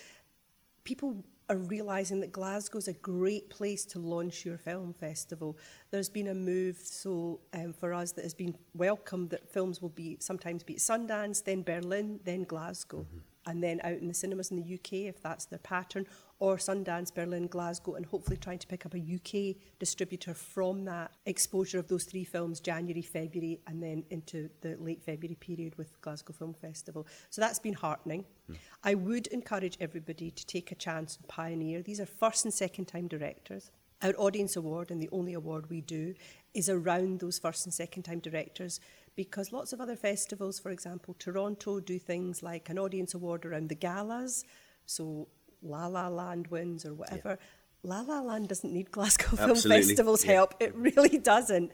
people 0.84 1.22
are 1.48 1.56
realising 1.56 2.20
that 2.20 2.32
Glasgow 2.32 2.78
is 2.78 2.88
a 2.88 2.94
great 2.94 3.50
place 3.50 3.84
to 3.84 3.98
launch 3.98 4.44
your 4.44 4.56
film 4.56 4.94
festival. 4.94 5.58
There's 5.90 6.08
been 6.08 6.28
a 6.28 6.34
move 6.34 6.78
so 6.78 7.40
um, 7.54 7.72
for 7.72 7.92
us 7.92 8.12
that 8.12 8.24
has 8.24 8.34
been 8.34 8.56
welcomed 8.74 9.30
that 9.30 9.48
films 9.52 9.80
will 9.82 9.90
be 9.90 10.16
sometimes 10.18 10.62
be 10.62 10.74
at 10.74 10.80
Sundance, 10.80 11.44
then 11.44 11.62
Berlin, 11.62 12.20
then 12.24 12.44
Glasgow. 12.44 13.00
Mm-hmm 13.00 13.18
and 13.46 13.62
then 13.62 13.80
out 13.84 13.98
in 13.98 14.08
the 14.08 14.14
cinemas 14.14 14.50
in 14.50 14.56
the 14.56 14.74
UK 14.74 15.08
if 15.08 15.22
that's 15.22 15.46
their 15.46 15.58
pattern, 15.60 16.06
or 16.38 16.56
Sundance, 16.56 17.14
Berlin, 17.14 17.46
Glasgow, 17.46 17.94
and 17.94 18.04
hopefully 18.04 18.36
trying 18.36 18.58
to 18.58 18.66
pick 18.66 18.84
up 18.84 18.94
a 18.94 18.98
UK 18.98 19.56
distributor 19.78 20.34
from 20.34 20.84
that 20.84 21.12
exposure 21.24 21.78
of 21.78 21.88
those 21.88 22.04
three 22.04 22.24
films, 22.24 22.60
January, 22.60 23.00
February, 23.00 23.60
and 23.66 23.82
then 23.82 24.04
into 24.10 24.50
the 24.60 24.76
late 24.76 25.02
February 25.02 25.36
period 25.36 25.76
with 25.78 25.98
Glasgow 26.02 26.34
Film 26.34 26.52
Festival. 26.52 27.06
So 27.30 27.40
that's 27.40 27.58
been 27.58 27.74
heartening. 27.74 28.24
Mm. 28.50 28.56
I 28.84 28.94
would 28.94 29.28
encourage 29.28 29.78
everybody 29.80 30.30
to 30.30 30.46
take 30.46 30.72
a 30.72 30.74
chance 30.74 31.16
and 31.16 31.26
pioneer. 31.26 31.80
These 31.80 32.00
are 32.00 32.06
first 32.06 32.44
and 32.44 32.52
second 32.52 32.84
time 32.86 33.08
directors. 33.08 33.70
Our 34.02 34.12
audience 34.18 34.56
award, 34.56 34.90
and 34.90 35.00
the 35.00 35.08
only 35.10 35.32
award 35.32 35.70
we 35.70 35.80
do, 35.80 36.14
is 36.52 36.68
around 36.68 37.20
those 37.20 37.38
first 37.38 37.64
and 37.64 37.72
second 37.72 38.02
time 38.02 38.18
directors 38.18 38.78
because 39.16 39.50
lots 39.50 39.72
of 39.72 39.80
other 39.80 39.96
festivals, 39.96 40.58
for 40.58 40.70
example, 40.70 41.16
Toronto 41.18 41.80
do 41.80 41.98
things 41.98 42.42
like 42.42 42.68
an 42.68 42.78
audience 42.78 43.14
award 43.14 43.44
around 43.44 43.68
the 43.68 43.74
galas, 43.74 44.44
so 44.84 45.28
La 45.62 45.86
La 45.86 46.08
Land 46.08 46.48
wins 46.48 46.84
or 46.84 46.94
whatever. 46.94 47.30
Yeah. 47.30 47.36
La 47.82 48.00
La 48.02 48.20
Land 48.20 48.48
doesn't 48.48 48.72
need 48.72 48.90
Glasgow 48.90 49.36
Film 49.36 49.56
Festival's 49.56 50.24
yeah. 50.24 50.34
help, 50.34 50.54
it 50.60 50.74
really 50.74 51.18
doesn't. 51.18 51.72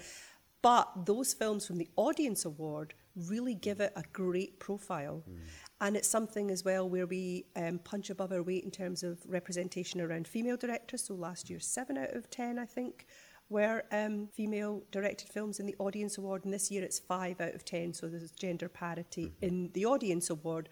But 0.63 1.07
those 1.07 1.35
films 1.35 1.67
from 1.67 1.79
the 1.79 1.89
Audience 1.97 2.45
Award 2.45 2.95
really 3.17 3.55
give 3.55 3.81
it 3.81 3.93
a 3.97 4.05
great 4.13 4.61
profile. 4.61 5.25
Mm. 5.29 5.39
And 5.81 5.97
it's 5.97 6.09
something 6.09 6.51
as 6.53 6.65
well 6.65 6.89
where 6.89 7.07
we 7.07 7.47
um, 7.57 7.81
punch 7.81 8.11
above 8.11 8.31
our 8.31 8.43
weight 8.43 8.63
in 8.63 8.71
terms 8.71 9.03
of 9.03 9.19
representation 9.27 10.01
around 10.01 10.29
female 10.29 10.57
directors. 10.57 11.05
So 11.05 11.15
last 11.15 11.51
year, 11.51 11.59
seven 11.59 11.99
out 11.99 12.15
of 12.15 12.31
10, 12.31 12.61
I 12.61 12.65
think, 12.65 13.07
were 13.53 13.85
um, 13.93 14.29
female 14.35 14.83
directed 14.91 15.29
films 15.29 15.61
in 15.61 15.67
the 15.67 15.77
Audience 15.79 16.19
Award, 16.19 16.45
and 16.45 16.53
this 16.53 16.71
year 16.71 16.83
it's 16.83 16.99
five 16.99 17.41
out 17.41 17.55
of 17.55 17.65
ten, 17.65 17.93
so 17.93 18.09
there's 18.09 18.31
gender 18.33 18.69
parity 18.69 19.27
mm-hmm. 19.27 19.45
in 19.45 19.71
the 19.75 19.85
Audience 19.85 20.31
Award 20.31 20.69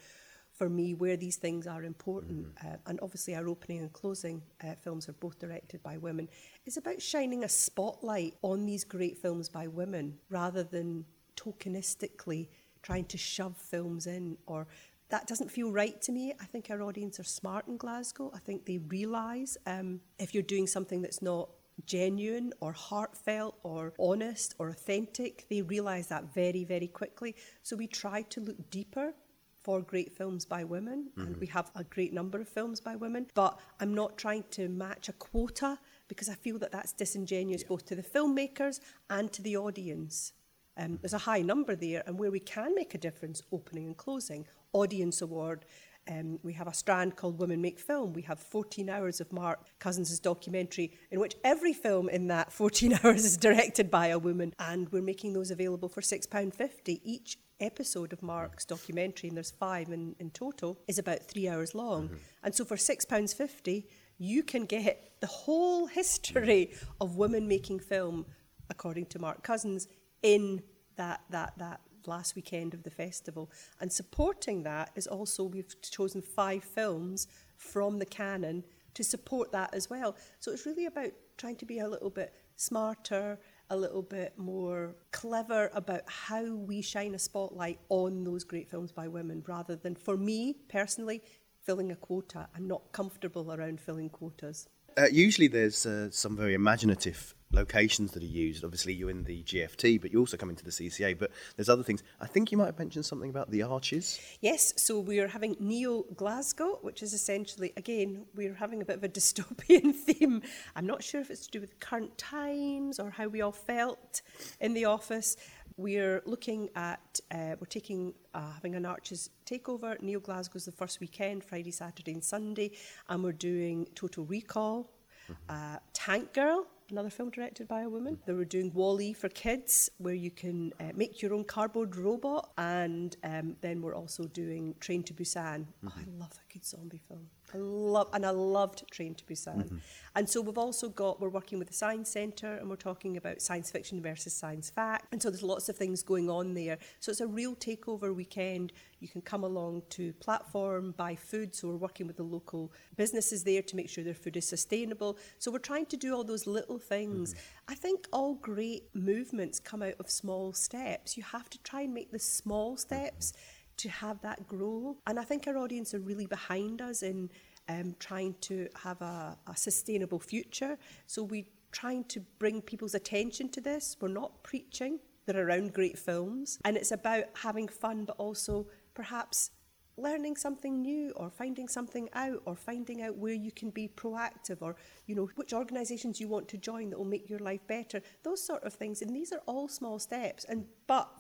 for 0.53 0.69
me 0.69 0.95
where 0.95 1.16
these 1.16 1.37
things 1.37 1.66
are 1.66 1.85
important. 1.85 2.55
Mm-hmm. 2.55 2.66
Uh, 2.66 2.77
and 2.87 2.99
obviously, 3.03 3.37
our 3.37 3.49
opening 3.49 3.79
and 3.79 3.93
closing 3.93 4.43
uh, 4.64 4.75
films 4.75 5.09
are 5.09 5.12
both 5.12 5.38
directed 5.38 5.83
by 5.83 5.99
women. 5.99 6.29
It's 6.66 6.79
about 6.79 7.01
shining 7.01 7.45
a 7.45 7.49
spotlight 7.49 8.35
on 8.43 8.66
these 8.66 8.85
great 8.85 9.19
films 9.19 9.49
by 9.49 9.66
women 9.66 10.19
rather 10.31 10.64
than 10.64 11.05
tokenistically 11.37 12.49
trying 12.83 13.05
to 13.05 13.19
shove 13.19 13.57
films 13.57 14.07
in 14.07 14.38
or 14.47 14.66
that 15.11 15.27
doesn't 15.27 15.51
feel 15.51 15.71
right 15.73 16.01
to 16.03 16.12
me. 16.12 16.33
I 16.40 16.45
think 16.45 16.71
our 16.71 16.83
audience 16.83 17.19
are 17.19 17.25
smart 17.25 17.66
in 17.66 17.77
Glasgow. 17.77 18.31
I 18.35 18.38
think 18.38 18.64
they 18.64 18.79
realise 18.79 19.57
um, 19.66 20.01
if 20.19 20.35
you're 20.35 20.43
doing 20.43 20.66
something 20.66 21.03
that's 21.03 21.21
not 21.21 21.51
genuine 21.87 22.53
or 22.61 22.73
heartfelt 22.73 23.59
or 23.62 23.93
honest 23.99 24.55
or 24.59 24.69
authentic. 24.69 25.47
They 25.49 25.62
realise 25.62 26.07
that 26.07 26.35
very, 26.35 26.64
very 26.64 26.88
quickly. 26.88 27.35
So 27.62 27.77
we 27.77 27.87
try 27.87 28.23
to 28.23 28.40
look 28.40 28.71
deeper 28.71 29.14
for 29.62 29.83
great 29.83 30.12
films 30.16 30.45
by 30.47 30.64
women, 30.64 31.09
mm-hmm. 31.11 31.21
and 31.21 31.37
we 31.37 31.47
have 31.47 31.71
a 31.77 31.85
great 31.85 32.12
number 32.12 32.40
of 32.40 32.49
films 32.49 32.81
by 32.81 32.97
women. 32.97 33.27
But 33.35 33.59
I'm 33.79 33.95
not 33.95 34.16
trying 34.16 34.45
to 34.53 34.69
match 34.69 35.09
a 35.09 35.12
quota 35.12 35.79
because 36.09 36.29
I 36.29 36.35
feel 36.35 36.59
that 36.61 36.73
that's 36.73 36.93
disingenuous 36.93 37.62
yeah. 37.62 37.69
both 37.69 37.85
to 37.87 37.95
the 37.95 38.03
filmmakers 38.03 38.81
and 39.11 39.31
to 39.33 39.43
the 39.43 39.57
audience. 39.57 40.33
Um, 40.77 40.99
there's 41.03 41.12
a 41.12 41.19
high 41.19 41.43
number 41.43 41.77
there, 41.77 42.03
and 42.07 42.19
where 42.19 42.31
we 42.31 42.40
can 42.40 42.75
make 42.75 42.95
a 42.95 42.99
difference, 42.99 43.43
opening 43.53 43.87
and 43.87 43.97
closing, 43.97 44.47
audience 44.73 45.21
award, 45.21 45.66
um, 46.11 46.38
we 46.42 46.53
have 46.55 46.66
a 46.66 46.75
strand 46.75 47.16
called 47.16 47.38
Women 47.38 47.62
Make 47.62 47.79
Film. 47.79 48.12
We 48.12 48.23
have 48.23 48.40
14 48.40 48.90
hours 48.90 49.20
of 49.20 49.33
Mark 49.33 49.61
Cousins' 49.79 50.18
documentary, 50.18 50.92
in 51.11 51.20
which 51.20 51.37
every 51.44 51.73
film 51.73 52.09
in 52.09 52.27
that 52.29 52.53
14 52.61 52.99
hours 53.03 53.25
is 53.25 53.37
directed 53.37 53.90
by 53.90 54.09
a 54.09 54.18
woman. 54.18 54.53
And 54.59 54.90
we're 54.90 55.03
making 55.03 55.33
those 55.33 55.51
available 55.51 55.88
for 55.88 56.01
£6.50 56.01 57.01
each 57.05 57.38
episode 57.61 58.12
of 58.12 58.23
Mark's 58.23 58.64
documentary, 58.64 59.29
and 59.29 59.37
there's 59.37 59.51
five 59.51 59.90
in, 59.90 60.16
in 60.18 60.31
total, 60.31 60.79
is 60.88 60.99
about 60.99 61.23
three 61.23 61.49
hours 61.49 61.75
long. 61.75 62.09
Mm-hmm. 62.09 62.16
And 62.42 62.55
so 62.55 62.64
for 62.64 62.77
£6.50, 62.77 63.85
you 64.18 64.42
can 64.42 64.64
get 64.64 65.12
the 65.20 65.27
whole 65.27 65.87
history 65.87 66.73
of 67.01 67.16
women 67.16 67.46
making 67.46 67.81
film, 67.81 68.27
according 68.68 69.07
to 69.07 69.18
Mark 69.18 69.42
Cousins, 69.42 69.87
in 70.23 70.62
that, 70.96 71.20
that, 71.31 71.53
that 71.59 71.81
last 72.07 72.35
weekend 72.35 72.75
of 72.75 72.83
the 72.83 72.91
festival. 72.91 73.51
And 73.81 73.93
supporting 73.93 74.63
that 74.65 74.91
is 74.95 75.07
also, 75.07 75.45
we've 75.45 75.75
chosen 75.83 76.23
five 76.23 76.65
films 76.65 77.27
from 77.57 77.99
the 77.99 78.07
canon 78.07 78.65
to 78.95 79.05
support 79.05 79.53
that 79.53 79.75
as 79.75 79.89
well. 79.89 80.17
So 80.39 80.53
it's 80.53 80.67
really 80.67 80.87
about 80.87 81.13
trying 81.37 81.57
to 81.57 81.65
be 81.65 81.79
a 81.79 81.89
little 81.89 82.11
bit 82.11 82.35
smarter, 82.57 83.39
a 83.71 83.77
little 83.77 84.03
bit 84.03 84.35
more 84.37 84.95
clever 85.13 85.71
about 85.75 86.03
how 86.07 86.55
we 86.55 86.83
shine 86.83 87.15
a 87.15 87.19
spotlight 87.19 87.79
on 87.89 88.25
those 88.25 88.45
great 88.45 88.69
films 88.69 88.93
by 88.93 89.09
women 89.09 89.43
rather 89.47 89.77
than, 89.77 89.95
for 89.95 90.17
me 90.17 90.57
personally, 90.69 91.23
filling 91.63 91.93
a 91.93 91.97
quota. 91.97 92.49
I'm 92.57 92.67
not 92.67 92.93
comfortable 92.93 93.53
around 93.53 93.81
filling 93.81 94.11
quotas. 94.11 94.69
Uh, 94.99 95.07
usually 95.13 95.47
there's 95.47 95.87
uh, 95.87 96.11
some 96.11 96.37
very 96.37 96.55
imaginative 96.55 97.35
locations 97.53 98.13
that 98.13 98.23
are 98.23 98.27
used. 98.27 98.65
Obviously, 98.65 98.93
you're 98.93 99.11
in 99.11 99.25
the 99.25 99.43
GFT, 99.43 100.01
but 100.01 100.13
you 100.13 100.21
also 100.21 100.37
come 100.37 100.51
into 100.51 100.65
the 100.65 100.71
CCA. 100.71 101.19
But 101.19 101.31
there's 101.57 101.69
other 101.69 101.83
things. 101.83 102.03
I 102.21 102.27
think 102.27 102.53
you 102.53 102.59
might 102.59 102.67
have 102.67 102.79
mentioned 102.79 103.05
something 103.05 103.31
about 103.31 103.51
the 103.51 103.63
arches. 103.63 104.21
Yes, 104.41 104.73
so 104.77 105.01
we 105.01 105.21
are 105.21 105.29
having 105.29 105.57
Neo 105.59 106.03
Glasgow, 106.15 106.79
which 106.83 107.03
is 107.03 107.13
essentially, 107.13 107.73
again, 107.77 108.25
we're 108.35 108.55
having 108.55 108.83
a 108.83 108.85
bit 108.85 108.97
of 108.97 109.05
a 109.05 109.09
dystopian 109.21 109.95
theme. 109.95 110.43
I'm 110.77 110.87
not 110.87 111.03
sure 111.03 111.21
if 111.21 111.31
it's 111.31 111.47
to 111.47 111.51
do 111.51 111.61
with 111.61 111.79
current 111.81 112.17
times 112.17 112.99
or 113.01 113.11
how 113.11 113.27
we 113.27 113.41
all 113.41 113.53
felt 113.53 114.23
in 114.61 114.75
the 114.75 114.85
office. 114.85 115.37
We're 115.77 116.23
looking 116.27 116.69
at, 116.77 117.21
uh, 117.31 117.57
we're 117.59 117.67
taking, 117.67 118.13
uh, 118.35 118.53
having 118.53 118.75
an 118.75 118.85
arches 118.85 119.31
takeover. 119.47 120.01
Neo 120.03 120.21
Glasgow's 120.21 120.67
the 120.67 120.73
first 120.73 121.01
weekend, 121.01 121.43
Friday, 121.43 121.71
Saturday, 121.71 122.13
and 122.13 122.23
Sunday, 122.23 122.73
and 123.09 123.25
we're 123.25 123.33
doing 123.33 123.89
Total 123.95 124.25
Recall, 124.25 124.91
mm-hmm. 125.25 125.33
uh, 125.49 125.79
Tank 125.95 126.35
Girl, 126.35 126.67
another 126.90 127.11
film 127.11 127.31
directed 127.31 127.68
by 127.68 127.83
a 127.83 127.88
woman. 127.88 128.18
They 128.26 128.33
were 128.33 128.44
doing 128.44 128.72
Wall-E 128.72 129.12
for 129.14 129.29
kids, 129.29 129.90
where 129.98 130.14
you 130.14 130.31
can 130.31 130.72
uh, 130.81 130.92
make 130.94 131.22
your 131.22 131.35
own 131.35 131.44
cardboard 131.44 131.96
robot, 131.96 132.50
and 132.59 133.16
um, 133.24 133.57
then 133.61 133.83
we're 133.83 133.94
also 133.94 134.24
doing 134.24 134.74
Train 134.81 135.03
to 135.05 135.14
Busan. 135.14 135.66
Mm-hmm. 135.66 135.88
Oh, 135.88 135.92
I 135.96 136.05
love 136.18 136.33
a 136.33 136.53
good 136.53 136.64
zombie 136.64 137.00
film. 137.09 137.29
I 137.55 137.59
love 137.59 138.09
and 138.13 138.25
I 138.25 138.31
loved 138.31 138.85
Train 138.91 139.15
to 139.15 139.25
Busan. 139.25 139.65
Mm-hmm. 139.65 139.77
And 140.17 140.29
so 140.29 140.41
we've 140.41 140.59
also 140.59 140.89
got 140.89 141.21
we're 141.21 141.29
working 141.29 141.59
with 141.59 141.69
the 141.69 141.75
Science 141.75 142.11
Centre 142.11 142.55
and 142.55 142.69
we're 142.69 142.77
talking 142.77 143.17
about 143.17 143.41
science 143.41 143.71
fiction 143.71 144.03
versus 144.03 144.33
science 144.33 144.71
fact. 144.71 145.07
And 145.13 145.23
so 145.23 145.31
there's 145.31 145.43
lots 145.43 145.69
of 145.69 145.77
things 145.77 146.03
going 146.03 146.29
on 146.29 146.55
there. 146.55 146.79
So 146.99 147.11
it's 147.11 147.21
a 147.21 147.27
real 147.27 147.55
takeover 147.55 148.15
weekend. 148.15 148.73
You 148.99 149.09
can 149.09 149.23
come 149.23 149.45
along 149.45 149.83
to 149.91 150.13
platform, 150.15 150.95
buy 150.97 151.15
food. 151.15 151.55
So 151.55 151.69
we're 151.69 151.77
working 151.77 152.07
with 152.07 152.17
the 152.17 152.23
local 152.23 152.73
businesses 152.97 153.45
there 153.45 153.63
to 153.63 153.77
make 153.77 153.89
sure 153.89 154.05
their 154.05 154.15
food 154.15 154.37
is 154.37 154.47
sustainable. 154.47 155.19
So 155.39 155.51
we're 155.51 155.59
trying 155.59 155.87
to 155.87 155.97
do 155.97 156.15
all 156.15 156.25
those 156.25 156.47
little 156.47 156.79
things. 156.79 157.35
Mm-hmm. 157.35 157.73
I 157.73 157.75
think 157.75 158.09
all 158.13 158.35
great 158.35 158.85
movements 158.95 159.61
come 159.61 159.83
out 159.83 159.95
of 159.99 160.11
small 160.11 160.53
steps. 160.53 161.17
You 161.17 161.23
have 161.23 161.49
to 161.51 161.59
try 161.63 161.83
and 161.83 161.95
make 161.95 162.11
the 162.11 162.19
small 162.19 162.77
steps. 162.77 163.33
Mm-hmm 163.33 163.57
to 163.81 163.88
have 163.88 164.21
that 164.23 164.47
grow. 164.47 164.97
And 165.07 165.19
I 165.19 165.25
think 165.25 165.47
our 165.47 165.57
audience 165.57 165.95
are 165.95 166.01
really 166.01 166.27
behind 166.27 166.83
us 166.83 167.03
in 167.03 167.31
um, 167.69 167.95
trying 167.99 168.35
to 168.43 168.69
have 168.83 169.01
a, 169.01 169.38
a 169.47 169.57
sustainable 169.57 170.19
future. 170.19 170.77
So 171.07 171.23
we're 171.23 171.45
trying 171.73 172.05
to 172.05 172.21
bring 172.38 172.61
people's 172.61 172.95
attention 172.95 173.49
to 173.51 173.61
this. 173.61 173.97
We're 174.01 174.09
not 174.09 174.43
preaching, 174.43 174.99
they're 175.27 175.47
around 175.47 175.73
great 175.73 175.99
films. 175.99 176.59
And 176.64 176.77
it's 176.77 176.93
about 176.93 177.25
having 177.35 177.69
fun, 177.69 178.05
but 178.05 178.16
also 178.16 178.66
perhaps 178.95 179.51
learning 179.97 180.37
something 180.37 180.81
new 180.81 181.12
or 181.16 181.31
finding 181.31 181.69
something 181.69 182.09
out 182.14 182.43
or 182.47 182.57
finding 182.57 183.03
out 183.03 183.16
where 183.16 183.35
you 183.35 183.53
can 183.53 183.71
be 183.71 183.88
proactive 183.88 184.59
or 184.61 184.75
you 185.07 185.14
know 185.14 185.29
which 185.35 185.53
organizations 185.53 186.21
you 186.21 186.27
want 186.27 186.49
to 186.49 186.57
join 186.57 186.88
that 186.88 186.99
will 186.99 187.05
make 187.05 187.29
your 187.29 187.38
life 187.40 187.61
better 187.66 188.01
those 188.23 188.43
sort 188.43 188.62
of 188.64 188.73
things 188.73 189.03
and 189.03 189.14
these 189.14 189.31
are 189.31 189.43
all 189.47 189.69
small 189.69 189.99
steps 189.99 190.45
and 190.45 190.64
but 190.87 191.11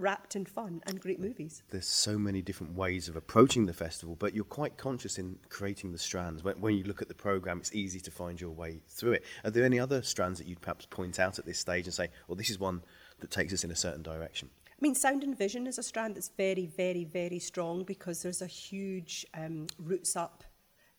wrapped 0.00 0.34
in 0.34 0.44
fun 0.44 0.82
and 0.86 1.00
great 1.00 1.20
movies. 1.20 1.62
There's 1.70 1.86
so 1.86 2.18
many 2.18 2.42
different 2.42 2.74
ways 2.74 3.08
of 3.08 3.16
approaching 3.16 3.66
the 3.66 3.72
festival, 3.72 4.16
but 4.16 4.34
you're 4.34 4.44
quite 4.44 4.76
conscious 4.76 5.18
in 5.18 5.38
creating 5.48 5.92
the 5.92 5.98
strands. 5.98 6.42
When, 6.42 6.60
when 6.60 6.76
you 6.76 6.84
look 6.84 7.02
at 7.02 7.08
the 7.08 7.14
programme, 7.14 7.58
it's 7.58 7.74
easy 7.74 8.00
to 8.00 8.10
find 8.10 8.40
your 8.40 8.50
way 8.50 8.80
through 8.88 9.12
it. 9.12 9.24
Are 9.44 9.50
there 9.50 9.64
any 9.64 9.78
other 9.78 10.02
strands 10.02 10.38
that 10.38 10.46
you'd 10.46 10.60
perhaps 10.60 10.86
point 10.86 11.20
out 11.20 11.38
at 11.38 11.46
this 11.46 11.58
stage 11.58 11.86
and 11.86 11.94
say, 11.94 12.08
well, 12.26 12.36
this 12.36 12.50
is 12.50 12.58
one 12.58 12.82
that 13.20 13.30
takes 13.30 13.52
us 13.52 13.64
in 13.64 13.70
a 13.70 13.76
certain 13.76 14.02
direction? 14.02 14.48
I 14.66 14.80
mean, 14.80 14.94
sound 14.94 15.22
and 15.22 15.36
vision 15.36 15.66
is 15.66 15.76
a 15.76 15.82
strand 15.82 16.16
that's 16.16 16.30
very, 16.36 16.64
very, 16.64 17.04
very 17.04 17.38
strong 17.38 17.84
because 17.84 18.22
there's 18.22 18.40
a 18.40 18.46
huge 18.46 19.26
um, 19.34 19.66
roots 19.78 20.16
up 20.16 20.42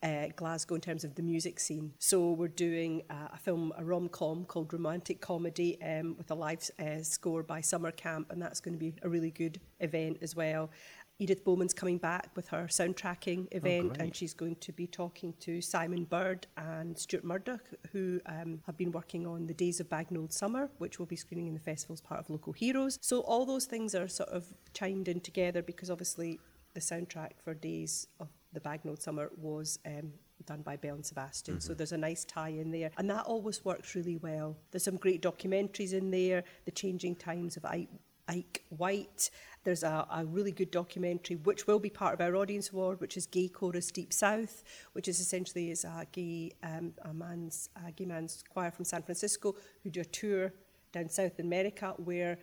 uh, 0.03 0.27
Glasgow 0.35 0.75
in 0.75 0.81
terms 0.81 1.03
of 1.03 1.15
the 1.15 1.21
music 1.21 1.59
scene. 1.59 1.93
So 1.99 2.31
we're 2.31 2.47
doing 2.47 3.03
uh, 3.09 3.29
a 3.33 3.37
film, 3.37 3.73
a 3.77 3.83
rom-com 3.83 4.45
called 4.45 4.73
Romantic 4.73 5.21
Comedy 5.21 5.81
um, 5.81 6.15
with 6.17 6.31
a 6.31 6.35
live 6.35 6.69
uh, 6.79 7.03
score 7.03 7.43
by 7.43 7.61
Summer 7.61 7.91
Camp, 7.91 8.31
and 8.31 8.41
that's 8.41 8.59
going 8.59 8.73
to 8.73 8.79
be 8.79 8.95
a 9.03 9.09
really 9.09 9.31
good 9.31 9.59
event 9.79 10.17
as 10.21 10.35
well. 10.35 10.69
Edith 11.19 11.43
Bowman's 11.43 11.75
coming 11.75 11.99
back 11.99 12.31
with 12.35 12.47
her 12.47 12.63
soundtracking 12.63 13.43
oh, 13.43 13.57
event, 13.57 13.97
oh, 13.99 14.03
and 14.03 14.15
she's 14.15 14.33
going 14.33 14.55
to 14.55 14.71
be 14.71 14.87
talking 14.87 15.35
to 15.39 15.61
Simon 15.61 16.05
Bird 16.05 16.47
and 16.57 16.97
Stuart 16.97 17.23
Murdoch, 17.23 17.63
who 17.91 18.19
um, 18.25 18.59
have 18.65 18.75
been 18.75 18.91
working 18.91 19.27
on 19.27 19.45
The 19.45 19.53
Days 19.53 19.79
of 19.79 19.87
Bagnold 19.87 20.33
Summer, 20.33 20.71
which 20.79 20.97
will 20.97 21.05
be 21.05 21.15
screening 21.15 21.45
in 21.45 21.53
the 21.53 21.59
festival 21.59 21.93
as 21.93 22.01
part 22.01 22.19
of 22.19 22.29
Local 22.31 22.53
Heroes. 22.53 22.97
So 23.01 23.19
all 23.19 23.45
those 23.45 23.65
things 23.65 23.93
are 23.93 24.07
sort 24.07 24.29
of 24.29 24.45
chimed 24.73 25.07
in 25.07 25.19
together 25.19 25.61
because 25.61 25.91
obviously 25.91 26.39
the 26.73 26.79
soundtrack 26.79 27.33
for 27.43 27.53
Days 27.53 28.07
of 28.19 28.29
the 28.53 28.59
Bagnold 28.59 29.01
Summer 29.01 29.29
was 29.37 29.79
um, 29.85 30.11
done 30.45 30.61
by 30.61 30.75
Belle 30.75 30.95
and 30.95 31.05
Sebastian. 31.05 31.55
Mm-hmm. 31.55 31.61
So 31.61 31.73
there's 31.73 31.91
a 31.91 31.97
nice 31.97 32.25
tie 32.25 32.49
in 32.49 32.71
there. 32.71 32.91
And 32.97 33.09
that 33.09 33.25
always 33.25 33.63
works 33.63 33.95
really 33.95 34.17
well. 34.17 34.57
There's 34.71 34.83
some 34.83 34.97
great 34.97 35.21
documentaries 35.21 35.93
in 35.93 36.11
there, 36.11 36.43
The 36.65 36.71
Changing 36.71 37.15
Times 37.15 37.57
of 37.57 37.65
Ike, 37.65 37.89
Ike 38.27 38.63
White. 38.69 39.29
There's 39.63 39.83
a, 39.83 40.07
a, 40.11 40.25
really 40.25 40.51
good 40.51 40.71
documentary, 40.71 41.35
which 41.37 41.67
will 41.67 41.79
be 41.79 41.89
part 41.89 42.13
of 42.13 42.21
our 42.21 42.35
audience 42.35 42.71
award, 42.71 42.99
which 42.99 43.17
is 43.17 43.25
Gay 43.25 43.47
Chorus 43.47 43.91
Deep 43.91 44.13
South, 44.13 44.63
which 44.93 45.07
is 45.07 45.19
essentially 45.19 45.71
is 45.71 45.83
a 45.83 46.05
gay 46.11 46.51
um, 46.63 46.93
a 47.03 47.13
man's 47.13 47.69
a 47.85 47.91
gay 47.91 48.05
man's 48.05 48.43
choir 48.49 48.71
from 48.71 48.85
San 48.85 49.03
Francisco 49.03 49.55
who 49.83 49.89
do 49.89 50.01
a 50.01 50.05
tour 50.05 50.53
down 50.91 51.09
South 51.09 51.39
America 51.39 51.93
where 51.97 52.37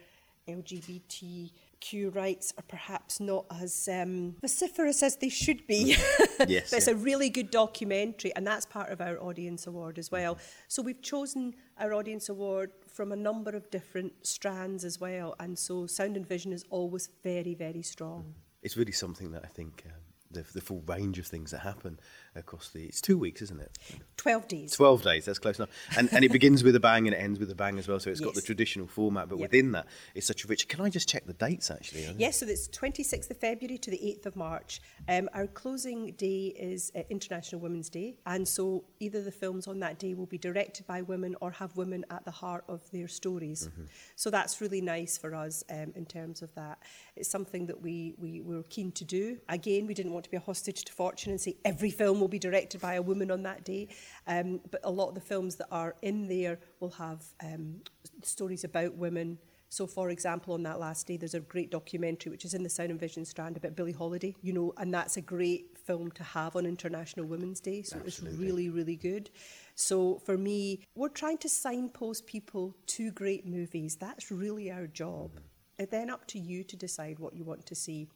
LGBT 0.48 1.50
Q 1.80 2.10
rights 2.10 2.52
are 2.58 2.64
perhaps 2.68 3.20
not 3.20 3.46
as 3.60 3.88
um, 3.90 4.36
vociferous 4.40 5.02
as 5.02 5.16
they 5.16 5.28
should 5.28 5.66
be. 5.66 5.96
yes, 6.46 6.70
but 6.70 6.78
it's 6.78 6.86
yeah. 6.86 6.94
a 6.94 6.96
really 6.96 7.30
good 7.30 7.50
documentary, 7.50 8.34
and 8.34 8.46
that's 8.46 8.66
part 8.66 8.90
of 8.90 9.00
our 9.00 9.20
Audience 9.22 9.66
Award 9.66 9.98
as 9.98 10.10
well. 10.10 10.38
So 10.66 10.82
we've 10.82 11.02
chosen 11.02 11.54
our 11.78 11.94
Audience 11.94 12.28
Award 12.28 12.72
from 12.86 13.12
a 13.12 13.16
number 13.16 13.50
of 13.50 13.70
different 13.70 14.12
strands 14.26 14.84
as 14.84 15.00
well, 15.00 15.34
and 15.40 15.58
so 15.58 15.86
sound 15.86 16.16
and 16.16 16.26
vision 16.26 16.52
is 16.52 16.64
always 16.70 17.08
very, 17.22 17.54
very 17.54 17.82
strong. 17.82 18.34
It's 18.62 18.76
really 18.76 18.92
something 18.92 19.30
that 19.32 19.44
I 19.44 19.48
think 19.48 19.84
um, 19.86 19.92
the, 20.30 20.44
the 20.52 20.60
full 20.60 20.82
range 20.86 21.18
of 21.18 21.26
things 21.26 21.50
that 21.52 21.60
happen 21.60 21.98
across 22.38 22.70
the. 22.70 22.84
It's 22.84 23.00
two 23.00 23.18
weeks, 23.18 23.42
isn't 23.42 23.60
it? 23.60 23.70
12 24.16 24.48
days. 24.48 24.72
12 24.72 25.02
days, 25.02 25.24
that's 25.24 25.38
close 25.38 25.58
enough. 25.58 25.70
And, 25.96 26.12
and 26.12 26.24
it 26.24 26.32
begins 26.32 26.64
with 26.64 26.74
a 26.74 26.80
bang 26.80 27.06
and 27.06 27.14
it 27.14 27.18
ends 27.18 27.38
with 27.38 27.50
a 27.50 27.54
bang 27.54 27.78
as 27.78 27.86
well. 27.88 28.00
So 28.00 28.10
it's 28.10 28.20
yes. 28.20 28.26
got 28.26 28.34
the 28.34 28.42
traditional 28.42 28.86
format, 28.86 29.28
but 29.28 29.38
yep. 29.38 29.50
within 29.50 29.72
that, 29.72 29.86
it's 30.14 30.26
such 30.26 30.44
a 30.44 30.48
rich. 30.48 30.68
Can 30.68 30.80
I 30.80 30.90
just 30.90 31.08
check 31.08 31.26
the 31.26 31.32
dates 31.32 31.70
actually? 31.70 32.08
Yes, 32.18 32.38
so 32.38 32.46
it's 32.46 32.68
26th 32.68 33.30
of 33.30 33.38
February 33.38 33.78
to 33.78 33.90
the 33.90 33.98
8th 33.98 34.26
of 34.26 34.36
March. 34.36 34.80
Um, 35.08 35.28
our 35.34 35.46
closing 35.46 36.12
day 36.12 36.46
is 36.58 36.92
uh, 36.96 37.02
International 37.10 37.60
Women's 37.60 37.88
Day. 37.88 38.16
And 38.26 38.46
so 38.46 38.84
either 39.00 39.22
the 39.22 39.32
films 39.32 39.66
on 39.66 39.78
that 39.80 39.98
day 39.98 40.14
will 40.14 40.26
be 40.26 40.38
directed 40.38 40.86
by 40.86 41.02
women 41.02 41.36
or 41.40 41.50
have 41.52 41.76
women 41.76 42.04
at 42.10 42.24
the 42.24 42.30
heart 42.30 42.64
of 42.68 42.88
their 42.90 43.08
stories. 43.08 43.68
Mm-hmm. 43.68 43.84
So 44.16 44.30
that's 44.30 44.60
really 44.60 44.80
nice 44.80 45.16
for 45.16 45.34
us 45.34 45.62
um, 45.70 45.92
in 45.94 46.06
terms 46.06 46.42
of 46.42 46.54
that. 46.54 46.78
It's 47.16 47.30
something 47.30 47.66
that 47.66 47.80
we, 47.80 48.14
we 48.18 48.40
were 48.40 48.62
keen 48.64 48.92
to 48.92 49.04
do. 49.04 49.38
Again, 49.48 49.86
we 49.86 49.94
didn't 49.94 50.12
want 50.12 50.24
to 50.24 50.30
be 50.30 50.36
a 50.36 50.40
hostage 50.40 50.84
to 50.84 50.92
fortune 50.92 51.30
and 51.32 51.40
say 51.40 51.56
every 51.64 51.90
film 51.90 52.20
will 52.20 52.27
be 52.28 52.38
directed 52.38 52.80
by 52.80 52.94
a 52.94 53.02
woman 53.02 53.30
on 53.30 53.42
that 53.42 53.64
day. 53.64 53.88
Um, 54.26 54.60
but 54.70 54.80
a 54.84 54.90
lot 54.90 55.08
of 55.08 55.14
the 55.14 55.20
films 55.20 55.56
that 55.56 55.68
are 55.70 55.96
in 56.02 56.28
there 56.28 56.58
will 56.80 56.90
have 56.90 57.24
um, 57.42 57.82
stories 58.22 58.64
about 58.64 58.94
women. 58.94 59.38
So, 59.70 59.86
for 59.86 60.10
example, 60.10 60.54
on 60.54 60.62
that 60.62 60.80
last 60.80 61.06
day, 61.06 61.18
there's 61.18 61.34
a 61.34 61.40
great 61.40 61.70
documentary 61.70 62.30
which 62.30 62.44
is 62.44 62.54
in 62.54 62.62
the 62.62 62.70
Sound 62.70 62.90
and 62.90 62.98
Vision 62.98 63.24
strand 63.24 63.56
about 63.56 63.76
Billie 63.76 63.92
Holiday, 63.92 64.34
you 64.40 64.52
know, 64.52 64.72
and 64.78 64.92
that's 64.94 65.18
a 65.18 65.20
great 65.20 65.76
film 65.76 66.10
to 66.12 66.22
have 66.22 66.56
on 66.56 66.64
International 66.64 67.26
Women's 67.26 67.60
Day. 67.60 67.82
So 67.82 67.98
Absolutely. 67.98 68.30
it's 68.30 68.40
really, 68.40 68.70
really 68.70 68.96
good. 68.96 69.30
So 69.74 70.20
for 70.24 70.38
me, 70.38 70.84
we're 70.94 71.10
trying 71.10 71.38
to 71.38 71.48
signpost 71.48 72.26
people 72.26 72.74
to 72.86 73.10
great 73.12 73.46
movies. 73.46 73.96
That's 73.96 74.30
really 74.30 74.70
our 74.72 74.86
job. 74.86 75.32
Mm-hmm. 75.32 75.44
And 75.80 75.90
then 75.90 76.10
up 76.10 76.26
to 76.28 76.38
you 76.38 76.64
to 76.64 76.76
decide 76.76 77.18
what 77.18 77.34
you 77.34 77.44
want 77.44 77.66
to 77.66 77.74
see. 77.74 78.08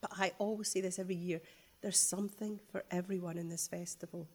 But 0.00 0.12
I 0.18 0.32
always 0.38 0.68
say 0.68 0.80
this 0.80 0.98
every 0.98 1.16
year 1.16 1.40
there's 1.80 2.00
something 2.00 2.60
for 2.70 2.84
everyone 2.90 3.38
in 3.38 3.48
this 3.48 3.68
festival. 3.68 4.28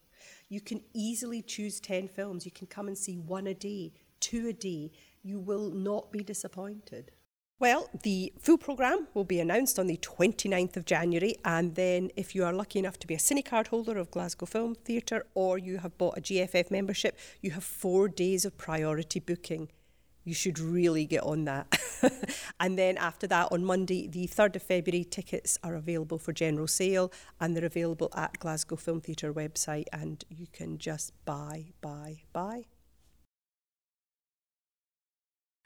You 0.49 0.61
can 0.61 0.81
easily 0.93 1.41
choose 1.41 1.79
10 1.79 2.07
films. 2.07 2.45
You 2.45 2.51
can 2.51 2.67
come 2.67 2.87
and 2.87 2.97
see 2.97 3.17
one 3.17 3.47
a 3.47 3.53
day, 3.53 3.93
two 4.19 4.47
a 4.47 4.53
day. 4.53 4.91
You 5.21 5.39
will 5.39 5.69
not 5.69 6.11
be 6.11 6.23
disappointed. 6.23 7.11
Well, 7.59 7.89
the 8.03 8.33
full 8.39 8.57
programme 8.57 9.07
will 9.13 9.23
be 9.23 9.39
announced 9.39 9.79
on 9.79 9.87
the 9.87 9.97
29th 9.97 10.75
of 10.75 10.85
January, 10.85 11.35
and 11.45 11.75
then 11.75 12.11
if 12.17 12.35
you 12.35 12.43
are 12.43 12.51
lucky 12.51 12.79
enough 12.79 12.99
to 12.99 13.07
be 13.07 13.13
a 13.13 13.19
Cinecard 13.19 13.67
holder 13.67 13.97
of 13.97 14.11
Glasgow 14.11 14.45
Film 14.45 14.75
Theatre 14.75 15.25
or 15.33 15.57
you 15.57 15.77
have 15.77 15.97
bought 15.97 16.17
a 16.17 16.21
GFF 16.21 16.71
membership, 16.71 17.17
you 17.41 17.51
have 17.51 17.63
four 17.63 18.09
days 18.09 18.43
of 18.43 18.57
priority 18.57 19.19
booking 19.19 19.69
you 20.23 20.33
should 20.33 20.59
really 20.59 21.05
get 21.05 21.23
on 21.23 21.45
that. 21.45 21.67
and 22.59 22.77
then 22.77 22.97
after 22.97 23.27
that, 23.27 23.51
on 23.51 23.63
Monday, 23.65 24.07
the 24.07 24.27
3rd 24.27 24.57
of 24.57 24.63
February, 24.63 25.03
tickets 25.03 25.57
are 25.63 25.75
available 25.75 26.17
for 26.17 26.33
general 26.33 26.67
sale 26.67 27.11
and 27.39 27.55
they're 27.55 27.65
available 27.65 28.09
at 28.15 28.39
Glasgow 28.39 28.75
Film 28.75 29.01
Theatre 29.01 29.33
website 29.33 29.85
and 29.91 30.23
you 30.29 30.47
can 30.51 30.77
just 30.77 31.13
buy, 31.25 31.73
buy, 31.81 32.23
buy. 32.31 32.65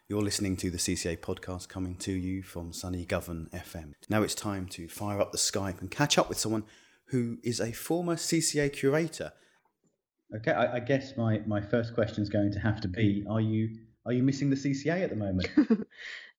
You're 0.10 0.22
listening 0.22 0.56
to 0.58 0.72
the 0.72 0.78
CCA 0.78 1.17
podcast 1.17 1.67
coming 1.67 1.96
to 1.98 2.13
you 2.13 2.41
from 2.41 2.72
sunny 2.72 3.04
Govan 3.04 3.50
FM. 3.54 3.91
Now 4.10 4.24
it's 4.24 4.36
time 4.36 4.67
to 4.67 4.88
fire 4.88 5.20
up 5.20 5.34
the 5.34 5.38
Skype 5.38 5.82
and 5.82 5.91
catch 5.91 6.17
up 6.17 6.30
with 6.30 6.39
someone 6.39 6.63
who 7.10 7.39
is 7.43 7.60
a 7.60 7.74
former 7.74 8.15
CCA 8.15 8.72
curator. 8.72 9.34
Okay, 10.34 10.52
I, 10.52 10.78
I 10.78 10.80
guess 10.80 11.15
my, 11.17 11.41
my 11.46 11.60
first 11.62 11.93
question 11.93 12.24
is 12.24 12.30
going 12.30 12.54
to 12.54 12.60
have 12.60 12.80
to 12.82 12.88
be 12.88 13.26
Are 13.30 13.41
you 13.41 13.78
are 14.08 14.13
you 14.13 14.24
missing 14.24 14.50
the 14.50 14.56
CCA 14.56 15.04
at 15.04 15.10
the 15.10 15.15
moment? 15.15 15.48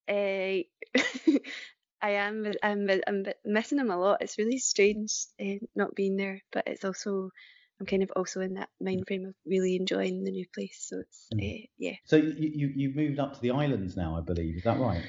uh, 0.09 1.37
I 2.01 2.11
am. 2.11 2.51
I'm, 2.63 2.89
I'm 3.07 3.25
missing 3.45 3.77
them 3.77 3.91
a 3.91 3.97
lot. 3.97 4.21
It's 4.21 4.37
really 4.37 4.57
strange 4.57 5.11
uh, 5.39 5.65
not 5.75 5.95
being 5.95 6.17
there, 6.17 6.41
but 6.51 6.67
it's 6.67 6.83
also 6.83 7.29
I'm 7.79 7.85
kind 7.85 8.03
of 8.03 8.11
also 8.15 8.41
in 8.41 8.55
that 8.55 8.69
mind 8.81 9.05
frame 9.07 9.25
of 9.25 9.35
really 9.45 9.75
enjoying 9.75 10.23
the 10.23 10.31
new 10.31 10.45
place. 10.53 10.77
So 10.79 10.99
it's 10.99 11.27
mm. 11.33 11.63
uh, 11.63 11.67
yeah. 11.77 11.95
So 12.05 12.15
you, 12.15 12.33
you 12.37 12.71
you've 12.75 12.95
moved 12.95 13.19
up 13.19 13.35
to 13.35 13.41
the 13.41 13.51
islands 13.51 13.95
now, 13.95 14.17
I 14.17 14.21
believe. 14.21 14.57
Is 14.57 14.63
that 14.63 14.79
right? 14.79 15.03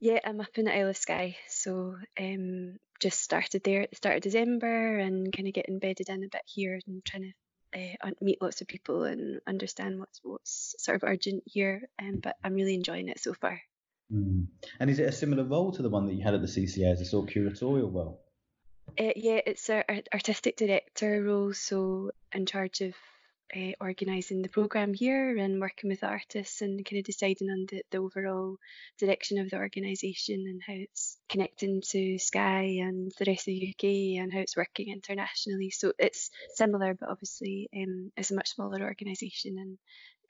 Yeah, 0.00 0.20
I'm 0.24 0.40
up 0.40 0.56
in 0.56 0.66
the 0.66 0.76
Isle 0.76 0.90
of 0.90 0.96
Skye. 0.96 1.36
So 1.48 1.96
um, 2.20 2.76
just 3.00 3.20
started 3.20 3.64
there 3.64 3.82
at 3.82 3.90
the 3.90 3.96
start 3.96 4.16
of 4.16 4.22
December 4.22 4.98
and 4.98 5.32
kind 5.32 5.48
of 5.48 5.54
getting 5.54 5.74
embedded 5.74 6.08
in 6.08 6.22
a 6.22 6.28
bit 6.30 6.42
here 6.46 6.78
and 6.86 7.04
trying 7.04 7.22
to 7.22 7.32
uh, 7.74 8.10
meet 8.20 8.40
lots 8.40 8.60
of 8.60 8.68
people 8.68 9.04
and 9.04 9.40
understand 9.46 9.98
what's 9.98 10.20
what's 10.22 10.74
sort 10.78 10.96
of 10.96 11.08
urgent 11.08 11.42
here. 11.46 11.82
Um, 12.00 12.20
but 12.22 12.36
I'm 12.42 12.54
really 12.54 12.74
enjoying 12.74 13.08
it 13.08 13.20
so 13.20 13.34
far. 13.34 13.60
Mm. 14.12 14.46
And 14.80 14.90
is 14.90 14.98
it 14.98 15.08
a 15.08 15.12
similar 15.12 15.44
role 15.44 15.72
to 15.72 15.82
the 15.82 15.90
one 15.90 16.06
that 16.06 16.14
you 16.14 16.22
had 16.22 16.34
at 16.34 16.40
the 16.40 16.46
CCA 16.46 16.92
as 16.92 17.00
a 17.00 17.04
sort 17.04 17.28
of 17.28 17.34
curatorial 17.34 17.92
role? 17.92 18.22
Uh, 18.98 19.12
yeah, 19.16 19.40
it's 19.44 19.68
a 19.68 19.84
artistic 20.12 20.56
director 20.56 21.22
role, 21.22 21.52
so 21.52 22.10
in 22.32 22.46
charge 22.46 22.80
of 22.80 22.94
uh, 23.54 23.72
organising 23.80 24.42
the 24.42 24.48
programme 24.48 24.92
here 24.92 25.36
and 25.36 25.60
working 25.60 25.90
with 25.90 26.04
artists 26.04 26.60
and 26.60 26.84
kind 26.84 26.98
of 26.98 27.04
deciding 27.04 27.48
on 27.50 27.66
the, 27.70 27.82
the 27.90 27.98
overall 27.98 28.56
direction 28.98 29.38
of 29.38 29.50
the 29.50 29.56
organisation 29.56 30.44
and 30.46 30.60
how 30.66 30.74
it's 30.74 31.16
connecting 31.28 31.80
to 31.80 32.18
Skye 32.18 32.78
and 32.80 33.12
the 33.18 33.24
rest 33.26 33.48
of 33.48 33.54
the 33.54 33.74
UK 33.74 34.22
and 34.22 34.32
how 34.32 34.40
it's 34.40 34.56
working 34.56 34.92
internationally. 34.92 35.70
So 35.70 35.92
it's 35.98 36.30
similar, 36.54 36.94
but 36.94 37.08
obviously 37.08 37.68
um, 37.74 38.12
it's 38.16 38.30
a 38.30 38.34
much 38.34 38.50
smaller 38.50 38.82
organisation 38.82 39.56
and 39.58 39.78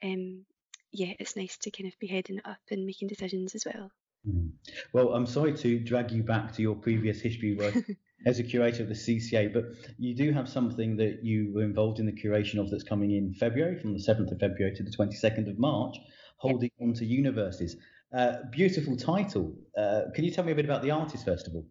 um, 0.03 0.45
yeah, 0.91 1.13
it's 1.19 1.35
nice 1.35 1.57
to 1.57 1.71
kind 1.71 1.87
of 1.87 1.99
be 1.99 2.07
heading 2.07 2.39
up 2.45 2.59
and 2.71 2.85
making 2.85 3.09
decisions 3.09 3.53
as 3.55 3.65
well. 3.65 3.91
Mm. 4.27 4.51
Well, 4.93 5.13
I'm 5.13 5.25
sorry 5.25 5.55
to 5.57 5.79
drag 5.79 6.11
you 6.11 6.23
back 6.23 6.53
to 6.53 6.61
your 6.61 6.75
previous 6.75 7.21
history 7.21 7.55
work 7.55 7.75
as 8.25 8.39
a 8.39 8.43
curator 8.43 8.83
of 8.83 8.89
the 8.89 8.95
CCA, 8.95 9.53
but 9.53 9.65
you 9.97 10.15
do 10.15 10.31
have 10.31 10.49
something 10.49 10.97
that 10.97 11.23
you 11.23 11.53
were 11.53 11.63
involved 11.63 11.99
in 11.99 12.05
the 12.05 12.11
curation 12.11 12.59
of 12.59 12.69
that's 12.69 12.83
coming 12.83 13.11
in 13.11 13.33
February, 13.33 13.79
from 13.79 13.93
the 13.93 13.99
7th 13.99 14.31
of 14.31 14.39
February 14.39 14.75
to 14.75 14.83
the 14.83 14.91
22nd 14.91 15.49
of 15.49 15.57
March, 15.57 15.97
holding 16.37 16.71
on 16.81 16.93
to 16.93 17.05
universes. 17.05 17.77
Uh, 18.11 18.37
beautiful 18.51 18.97
title. 18.97 19.55
Uh, 19.77 20.01
can 20.15 20.23
you 20.23 20.31
tell 20.31 20.43
me 20.43 20.51
a 20.51 20.55
bit 20.55 20.65
about 20.65 20.81
the 20.81 20.91
artist, 20.91 21.25
first 21.25 21.47
of 21.47 21.55
all? 21.55 21.65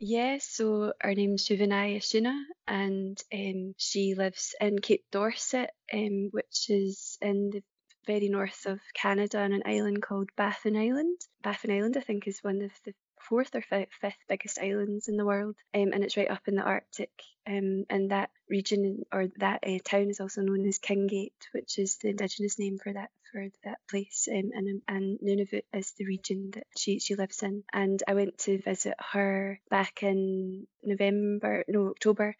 Yeah, 0.00 0.38
so 0.40 0.92
her 1.00 1.14
name's 1.14 1.44
Shuvinai 1.44 1.96
Ashoona, 1.96 2.40
and 2.68 3.20
um, 3.34 3.74
she 3.78 4.14
lives 4.14 4.54
in 4.60 4.78
Cape 4.78 5.04
Dorset, 5.10 5.70
um, 5.92 6.28
which 6.30 6.70
is 6.70 7.18
in 7.20 7.50
the 7.50 7.62
very 8.08 8.30
north 8.30 8.64
of 8.64 8.80
Canada 8.94 9.38
on 9.38 9.52
an 9.52 9.62
island 9.66 10.00
called 10.00 10.30
Baffin 10.34 10.76
Island. 10.76 11.20
Baffin 11.42 11.70
Island, 11.70 11.94
I 11.98 12.00
think, 12.00 12.26
is 12.26 12.42
one 12.42 12.62
of 12.62 12.72
the 12.86 12.94
fourth 13.20 13.54
or 13.54 13.60
fifth 13.60 14.24
biggest 14.28 14.58
islands 14.58 15.08
in 15.08 15.18
the 15.18 15.26
world, 15.26 15.56
um, 15.74 15.92
and 15.92 16.02
it's 16.02 16.16
right 16.16 16.30
up 16.30 16.48
in 16.48 16.54
the 16.54 16.62
Arctic. 16.62 17.10
Um, 17.46 17.84
and 17.90 18.10
that 18.10 18.30
region 18.48 19.02
or 19.12 19.28
that 19.36 19.60
uh, 19.66 19.78
town 19.84 20.08
is 20.08 20.20
also 20.20 20.40
known 20.40 20.66
as 20.66 20.78
Kinngait, 20.78 21.32
which 21.52 21.78
is 21.78 21.98
the 21.98 22.08
indigenous 22.08 22.58
name 22.58 22.78
for 22.82 22.92
that 22.94 23.10
for 23.30 23.46
that 23.64 23.78
place. 23.90 24.26
Um, 24.30 24.50
and 24.54 24.82
and 24.88 25.18
Nunavut 25.20 25.64
is 25.74 25.92
the 25.92 26.06
region 26.06 26.52
that 26.54 26.66
she 26.78 27.00
she 27.00 27.14
lives 27.14 27.42
in. 27.42 27.64
And 27.72 28.02
I 28.08 28.14
went 28.14 28.38
to 28.38 28.58
visit 28.58 28.94
her 29.12 29.60
back 29.68 30.02
in 30.02 30.66
November, 30.82 31.64
no 31.68 31.88
October. 31.88 32.34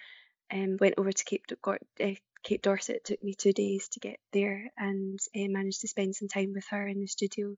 Um, 0.50 0.78
went 0.80 0.94
over 0.96 1.12
to 1.12 1.24
Cape 1.24 1.46
Cape 2.48 2.62
Dorset. 2.62 2.96
It 2.96 3.04
took 3.04 3.22
me 3.22 3.34
two 3.34 3.52
days 3.52 3.88
to 3.90 4.00
get 4.00 4.18
there 4.32 4.70
and 4.78 5.18
uh, 5.36 5.48
managed 5.48 5.82
to 5.82 5.88
spend 5.88 6.16
some 6.16 6.28
time 6.28 6.54
with 6.54 6.64
her 6.70 6.86
in 6.88 6.98
the 6.98 7.06
studio 7.06 7.54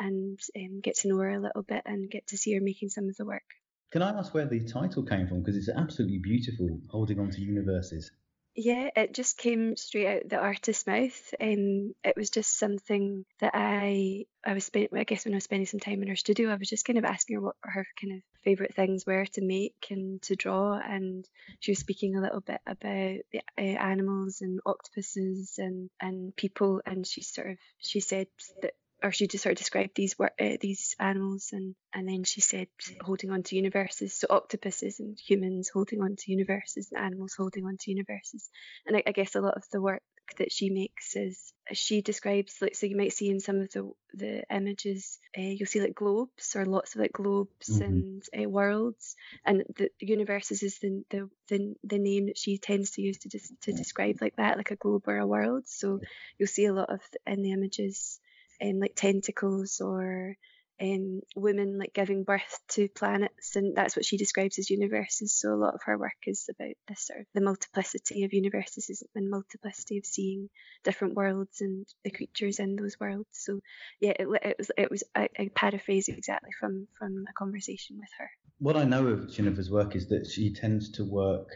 and 0.00 0.40
um, 0.56 0.80
get 0.80 0.96
to 0.96 1.08
know 1.08 1.18
her 1.18 1.30
a 1.30 1.40
little 1.40 1.62
bit 1.62 1.82
and 1.86 2.10
get 2.10 2.26
to 2.28 2.36
see 2.36 2.52
her 2.54 2.60
making 2.60 2.88
some 2.88 3.08
of 3.08 3.16
the 3.16 3.24
work. 3.24 3.44
Can 3.92 4.02
I 4.02 4.10
ask 4.10 4.34
where 4.34 4.46
the 4.46 4.64
title 4.64 5.04
came 5.04 5.28
from? 5.28 5.38
Because 5.38 5.56
it's 5.56 5.68
absolutely 5.68 6.18
beautiful, 6.18 6.80
holding 6.90 7.20
on 7.20 7.30
to 7.30 7.40
universes. 7.40 8.10
Yeah, 8.56 8.88
it 8.94 9.12
just 9.12 9.36
came 9.36 9.76
straight 9.76 10.06
out 10.06 10.28
the 10.28 10.38
artist's 10.38 10.86
mouth. 10.86 11.34
Um, 11.40 11.92
it 12.04 12.14
was 12.16 12.30
just 12.30 12.56
something 12.56 13.24
that 13.40 13.50
I 13.52 14.26
I 14.46 14.54
was 14.54 14.64
spending. 14.64 14.90
I 14.96 15.02
guess 15.02 15.24
when 15.24 15.34
I 15.34 15.38
was 15.38 15.44
spending 15.44 15.66
some 15.66 15.80
time 15.80 16.02
in 16.02 16.08
her 16.08 16.14
studio, 16.14 16.50
I 16.50 16.56
was 16.56 16.68
just 16.68 16.84
kind 16.84 16.96
of 16.96 17.04
asking 17.04 17.34
her 17.34 17.42
what 17.42 17.56
her 17.62 17.84
kind 18.00 18.12
of 18.12 18.22
favorite 18.44 18.72
things 18.74 19.04
were 19.06 19.26
to 19.26 19.42
make 19.42 19.88
and 19.90 20.22
to 20.22 20.36
draw, 20.36 20.78
and 20.78 21.28
she 21.58 21.72
was 21.72 21.80
speaking 21.80 22.14
a 22.14 22.20
little 22.20 22.42
bit 22.42 22.60
about 22.64 23.18
the 23.32 23.40
uh, 23.58 23.60
animals 23.60 24.38
and 24.40 24.60
octopuses 24.64 25.54
and 25.58 25.90
and 26.00 26.36
people, 26.36 26.80
and 26.86 27.04
she 27.04 27.22
sort 27.22 27.50
of 27.50 27.58
she 27.78 27.98
said 27.98 28.28
that 28.62 28.74
or 29.04 29.12
she 29.12 29.26
just 29.26 29.44
sort 29.44 29.52
of 29.52 29.58
described 29.58 29.90
these 29.94 30.16
uh, 30.18 30.56
these 30.60 30.96
animals 30.98 31.50
and 31.52 31.74
and 31.92 32.08
then 32.08 32.24
she 32.24 32.40
said 32.40 32.68
holding 33.02 33.30
on 33.30 33.42
to 33.42 33.54
universes 33.54 34.18
so 34.18 34.26
octopuses 34.30 34.98
and 34.98 35.18
humans 35.20 35.70
holding 35.72 36.00
on 36.00 36.16
to 36.16 36.32
universes 36.32 36.90
and 36.90 37.04
animals 37.04 37.34
holding 37.36 37.66
on 37.66 37.76
to 37.78 37.90
universes. 37.90 38.48
And 38.86 38.96
I, 38.96 39.02
I 39.06 39.12
guess 39.12 39.34
a 39.34 39.42
lot 39.42 39.56
of 39.56 39.64
the 39.70 39.82
work 39.82 40.02
that 40.38 40.50
she 40.50 40.70
makes 40.70 41.16
is 41.16 41.52
she 41.72 42.00
describes 42.00 42.56
like 42.62 42.74
so 42.74 42.86
you 42.86 42.96
might 42.96 43.12
see 43.12 43.28
in 43.28 43.40
some 43.40 43.60
of 43.60 43.70
the 43.72 43.90
the 44.14 44.42
images 44.50 45.18
uh, 45.36 45.42
you'll 45.42 45.66
see 45.66 45.82
like 45.82 45.94
globes 45.94 46.56
or 46.56 46.64
lots 46.64 46.94
of 46.94 47.02
like 47.02 47.12
globes 47.12 47.68
mm-hmm. 47.68 47.82
and 47.82 48.22
uh, 48.38 48.48
worlds. 48.48 49.16
And 49.44 49.64
the 49.76 49.90
universes 50.00 50.62
is 50.62 50.78
the, 50.78 51.04
the 51.10 51.28
the 51.48 51.74
the 51.84 51.98
name 51.98 52.26
that 52.26 52.38
she 52.38 52.56
tends 52.56 52.92
to 52.92 53.02
use 53.02 53.18
to 53.18 53.28
just 53.28 53.52
to 53.62 53.72
describe 53.72 54.16
like 54.22 54.36
that 54.36 54.56
like 54.56 54.70
a 54.70 54.76
globe 54.76 55.04
or 55.08 55.18
a 55.18 55.26
world. 55.26 55.64
So 55.66 56.00
you'll 56.38 56.46
see 56.46 56.64
a 56.64 56.72
lot 56.72 56.90
of 56.90 57.00
in 57.26 57.42
the 57.42 57.52
images 57.52 58.18
um, 58.62 58.80
like 58.80 58.94
tentacles 58.94 59.80
or 59.80 60.36
um, 60.80 61.20
women 61.36 61.78
like 61.78 61.94
giving 61.94 62.24
birth 62.24 62.58
to 62.68 62.88
planets, 62.88 63.54
and 63.54 63.76
that's 63.76 63.96
what 63.96 64.04
she 64.04 64.16
describes 64.16 64.58
as 64.58 64.70
universes. 64.70 65.32
So 65.32 65.54
a 65.54 65.56
lot 65.56 65.74
of 65.74 65.82
her 65.84 65.96
work 65.96 66.16
is 66.26 66.48
about 66.50 66.74
this 66.88 67.06
sort 67.06 67.20
of 67.20 67.26
the 67.32 67.40
multiplicity 67.40 68.24
of 68.24 68.32
universes 68.32 69.02
and 69.14 69.30
multiplicity 69.30 69.98
of 69.98 70.06
seeing 70.06 70.50
different 70.82 71.14
worlds 71.14 71.60
and 71.60 71.86
the 72.02 72.10
creatures 72.10 72.58
in 72.58 72.76
those 72.76 72.98
worlds. 72.98 73.28
So 73.32 73.60
yeah, 74.00 74.14
it, 74.18 74.26
it 74.42 74.56
was 74.58 74.70
it 74.76 74.90
was 74.90 75.04
I, 75.14 75.28
paraphrase 75.54 76.08
exactly 76.08 76.50
from 76.58 76.88
from 76.98 77.24
a 77.28 77.32
conversation 77.32 77.98
with 77.98 78.10
her. 78.18 78.30
What 78.58 78.76
I 78.76 78.84
know 78.84 79.06
of 79.06 79.32
Jennifer's 79.32 79.70
work 79.70 79.94
is 79.94 80.08
that 80.08 80.26
she 80.26 80.52
tends 80.52 80.90
to 80.92 81.04
work 81.04 81.48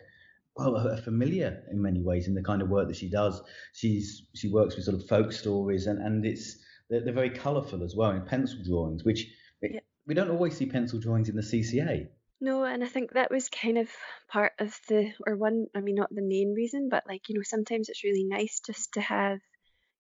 well 0.55 0.97
familiar 1.03 1.63
in 1.71 1.81
many 1.83 2.03
ways 2.03 2.29
in 2.29 2.35
the 2.35 2.43
kind 2.43 2.63
of 2.63 2.69
work 2.69 2.87
that 2.89 2.97
she 2.97 3.11
does. 3.11 3.43
She's 3.73 4.29
she 4.35 4.49
works 4.49 4.77
with 4.77 4.85
sort 4.85 5.01
of 5.01 5.09
folk 5.09 5.33
stories 5.33 5.87
and 5.87 6.01
and 6.01 6.25
it's 6.25 6.57
they're, 6.91 7.05
they're 7.05 7.15
very 7.15 7.31
colourful 7.31 7.83
as 7.83 7.95
well 7.95 8.11
in 8.11 8.23
pencil 8.23 8.59
drawings, 8.65 9.05
which 9.05 9.27
yeah. 9.63 9.81
we 10.07 10.15
don't 10.15 10.31
always 10.31 10.57
see 10.57 10.67
pencil 10.67 10.99
drawings 10.99 11.29
in 11.29 11.37
the 11.37 11.43
CCA. 11.43 12.09
No, 12.41 12.65
and 12.65 12.85
I 12.85 12.87
think 12.87 13.13
that 13.13 13.33
was 13.33 13.49
kind 13.49 13.79
of 13.79 13.91
part 14.29 14.53
of 14.61 14.79
the, 14.89 15.13
or 15.27 15.37
one, 15.37 15.67
I 15.75 15.81
mean, 15.81 15.97
not 15.97 16.15
the 16.15 16.23
main 16.23 16.55
reason, 16.55 16.89
but 16.89 17.05
like, 17.07 17.29
you 17.29 17.35
know, 17.35 17.43
sometimes 17.43 17.89
it's 17.89 18.05
really 18.05 18.25
nice 18.25 18.61
just 18.65 18.93
to 18.95 19.01
have, 19.01 19.41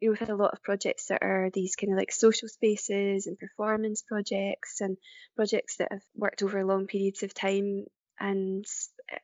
you 0.00 0.08
know, 0.08 0.12
we've 0.12 0.20
had 0.20 0.30
a 0.30 0.36
lot 0.36 0.52
of 0.52 0.62
projects 0.62 1.06
that 1.06 1.22
are 1.22 1.50
these 1.52 1.74
kind 1.74 1.92
of 1.92 1.98
like 1.98 2.12
social 2.12 2.48
spaces 2.48 3.26
and 3.26 3.36
performance 3.38 4.02
projects 4.02 4.80
and 4.80 4.96
projects 5.34 5.78
that 5.78 5.90
have 5.90 6.02
worked 6.14 6.44
over 6.44 6.64
long 6.64 6.86
periods 6.86 7.24
of 7.24 7.34
time 7.34 7.86
and 8.20 8.64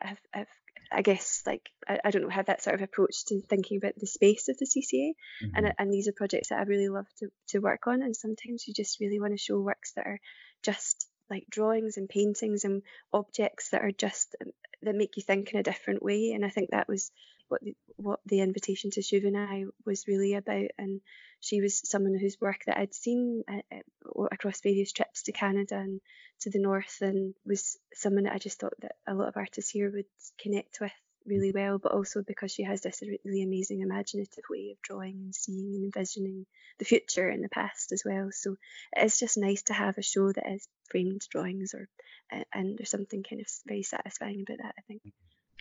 have, 0.01 0.18
have 0.33 0.47
I 0.92 1.03
guess 1.03 1.42
like 1.47 1.68
I, 1.88 1.99
I, 2.05 2.11
don't 2.11 2.23
know 2.23 2.29
have 2.29 2.47
that 2.47 2.62
sort 2.62 2.75
of 2.75 2.83
approach 2.83 3.25
to 3.27 3.40
thinking 3.40 3.79
about 3.79 3.94
the 3.97 4.07
space 4.07 4.49
of 4.49 4.59
the 4.59 4.66
CCA 4.66 5.12
mm-hmm. 5.42 5.57
and 5.57 5.75
and 5.79 5.92
these 5.92 6.09
are 6.09 6.12
projects 6.12 6.49
that 6.49 6.59
I 6.59 6.62
really 6.62 6.88
love 6.88 7.07
to, 7.18 7.29
to 7.49 7.59
work 7.59 7.87
on 7.87 8.03
and 8.03 8.14
sometimes 8.14 8.66
you 8.66 8.75
just 8.75 9.01
really 9.01 9.20
want 9.20 9.33
to 9.33 9.38
show 9.38 9.59
works 9.61 9.92
that 9.97 10.07
are 10.07 10.20
just 10.62 11.09
like 11.31 11.44
drawings 11.51 11.97
and 11.97 12.09
paintings 12.09 12.64
and 12.64 12.83
objects 13.12 13.70
that 13.70 13.83
are 13.83 13.92
just 13.92 14.37
um, 14.42 14.53
that 14.83 14.94
make 14.94 15.16
you 15.16 15.23
think 15.23 15.53
in 15.53 15.61
a 15.61 15.64
different 15.64 16.03
way 16.03 16.33
and 16.33 16.44
I 16.44 16.51
think 16.51 16.70
that 16.70 16.88
was 16.88 17.11
what 17.48 17.61
the, 17.62 17.74
what 17.96 18.20
the 18.26 18.40
invitation 18.40 18.90
to 18.90 19.00
Shuvinai 19.00 19.66
was 19.85 20.07
really 20.09 20.35
about 20.35 20.70
and 20.78 21.00
she 21.40 21.61
was 21.61 21.88
someone 21.88 22.18
whose 22.18 22.40
work 22.40 22.61
that 22.66 22.78
I'd 22.78 22.94
seen 22.94 23.44
uh, 23.48 23.61
uh 23.72 24.24
across 24.33 24.61
various 24.61 24.92
trips 24.92 25.24
to 25.24 25.33
Canada 25.33 25.76
and 25.76 26.00
to 26.40 26.50
the 26.50 26.59
north 26.59 26.98
and 27.00 27.35
was 27.44 27.78
someone 27.92 28.24
that 28.24 28.35
I 28.35 28.38
just 28.38 28.61
thought 28.61 28.74
that 28.80 28.96
a 29.07 29.14
lot 29.14 29.28
of 29.28 29.37
artists 29.37 29.70
here 29.70 29.90
would 29.90 30.07
connect 30.38 30.80
with 30.80 30.92
really 31.26 31.52
well, 31.52 31.78
but 31.78 31.92
also 31.92 32.22
because 32.22 32.52
she 32.52 32.62
has 32.64 32.83
this 32.83 33.02
really 33.24 33.42
amazing 33.42 33.80
imaginative 33.80 34.44
way 34.50 34.70
of 34.72 34.83
drawing 34.83 35.14
and 35.14 35.35
seeing 35.35 35.74
and 35.74 35.85
envisioning 35.85 36.46
the 36.78 36.85
future 36.85 37.28
and 37.28 37.42
the 37.42 37.48
past 37.48 37.92
as 37.92 38.02
well. 38.04 38.28
So 38.33 38.57
it's 38.94 39.18
just 39.18 39.38
nice 39.38 39.62
to 39.64 39.72
have 39.72 39.96
a 39.98 40.02
show 40.02 40.33
that 40.33 40.50
is 40.50 40.68
framed 40.90 41.22
drawings 41.30 41.74
or 41.74 41.88
uh, 42.33 42.44
and 42.52 42.76
there's 42.78 42.90
something 42.90 43.22
kind 43.22 43.40
of 43.40 43.46
very 43.66 43.83
satisfying 43.83 44.44
about 44.46 44.59
that, 44.62 44.74
I 44.78 44.83
think. 44.87 45.02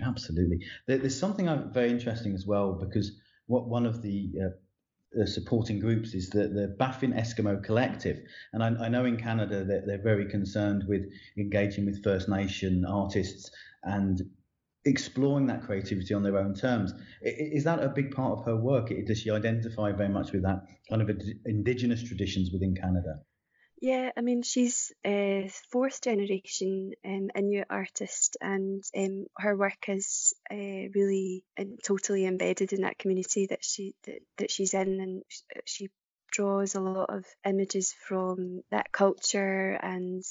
Absolutely. 0.02 0.60
There's 0.88 1.18
something 1.18 1.48
very 1.72 1.90
interesting 1.90 2.34
as 2.34 2.46
well 2.48 2.74
because 2.74 3.12
what 3.46 3.68
one 3.68 3.86
of 3.86 4.02
the 4.02 4.32
uh, 4.42 5.22
uh, 5.22 5.26
supporting 5.26 5.80
groups 5.80 6.14
is 6.16 6.30
the, 6.30 6.48
the 6.48 6.76
Baffin 6.80 7.14
Eskimo 7.14 7.64
Collective. 7.64 8.20
And 8.54 8.64
I, 8.64 8.86
I 8.86 8.90
know 8.90 9.06
in 9.06 9.18
Canada 9.18 9.64
that 9.64 9.86
they're 9.86 10.02
very 10.02 10.28
concerned 10.28 10.86
with 10.88 11.04
engaging 11.38 11.86
with 11.86 12.04
First 12.04 12.28
Nation 12.28 12.84
artists 12.86 13.52
and 13.84 14.22
exploring 14.86 15.46
that 15.48 15.64
creativity 15.64 16.14
on 16.14 16.24
their 16.24 16.38
own 16.38 16.56
terms. 16.56 16.94
Is 17.22 17.64
that 17.66 17.84
a 17.84 17.90
big 17.90 18.12
part 18.12 18.40
of 18.40 18.46
her 18.46 18.56
work? 18.56 18.92
Does 19.06 19.20
she 19.20 19.30
identify 19.30 19.92
very 19.92 20.10
much 20.10 20.32
with 20.32 20.42
that 20.44 20.64
kind 20.90 21.02
of 21.02 21.10
indigenous 21.46 22.04
traditions 22.04 22.50
within 22.52 22.76
Canada? 22.76 23.20
Yeah, 23.84 24.12
I 24.16 24.22
mean, 24.22 24.44
she's 24.44 24.94
a 25.06 25.52
fourth 25.70 26.00
generation 26.00 26.94
um, 27.04 27.30
Inuit 27.36 27.68
artist, 27.70 28.38
and 28.40 28.82
um, 28.96 29.26
her 29.38 29.58
work 29.58 29.90
is 29.90 30.34
uh, 30.50 30.88
really 30.96 31.44
and 31.58 31.80
totally 31.84 32.26
embedded 32.26 32.72
in 32.72 32.84
that 32.84 32.98
community 32.98 33.48
that 33.48 33.62
she 33.62 33.94
that, 34.06 34.20
that 34.38 34.52
she's 34.52 34.74
in, 34.74 35.02
and 35.02 35.24
she 35.66 35.90
draws 36.32 36.76
a 36.76 36.80
lot 36.80 37.10
of 37.10 37.26
images 37.46 37.94
from 38.08 38.62
that 38.72 38.94
culture 38.94 39.72
and 39.84 40.24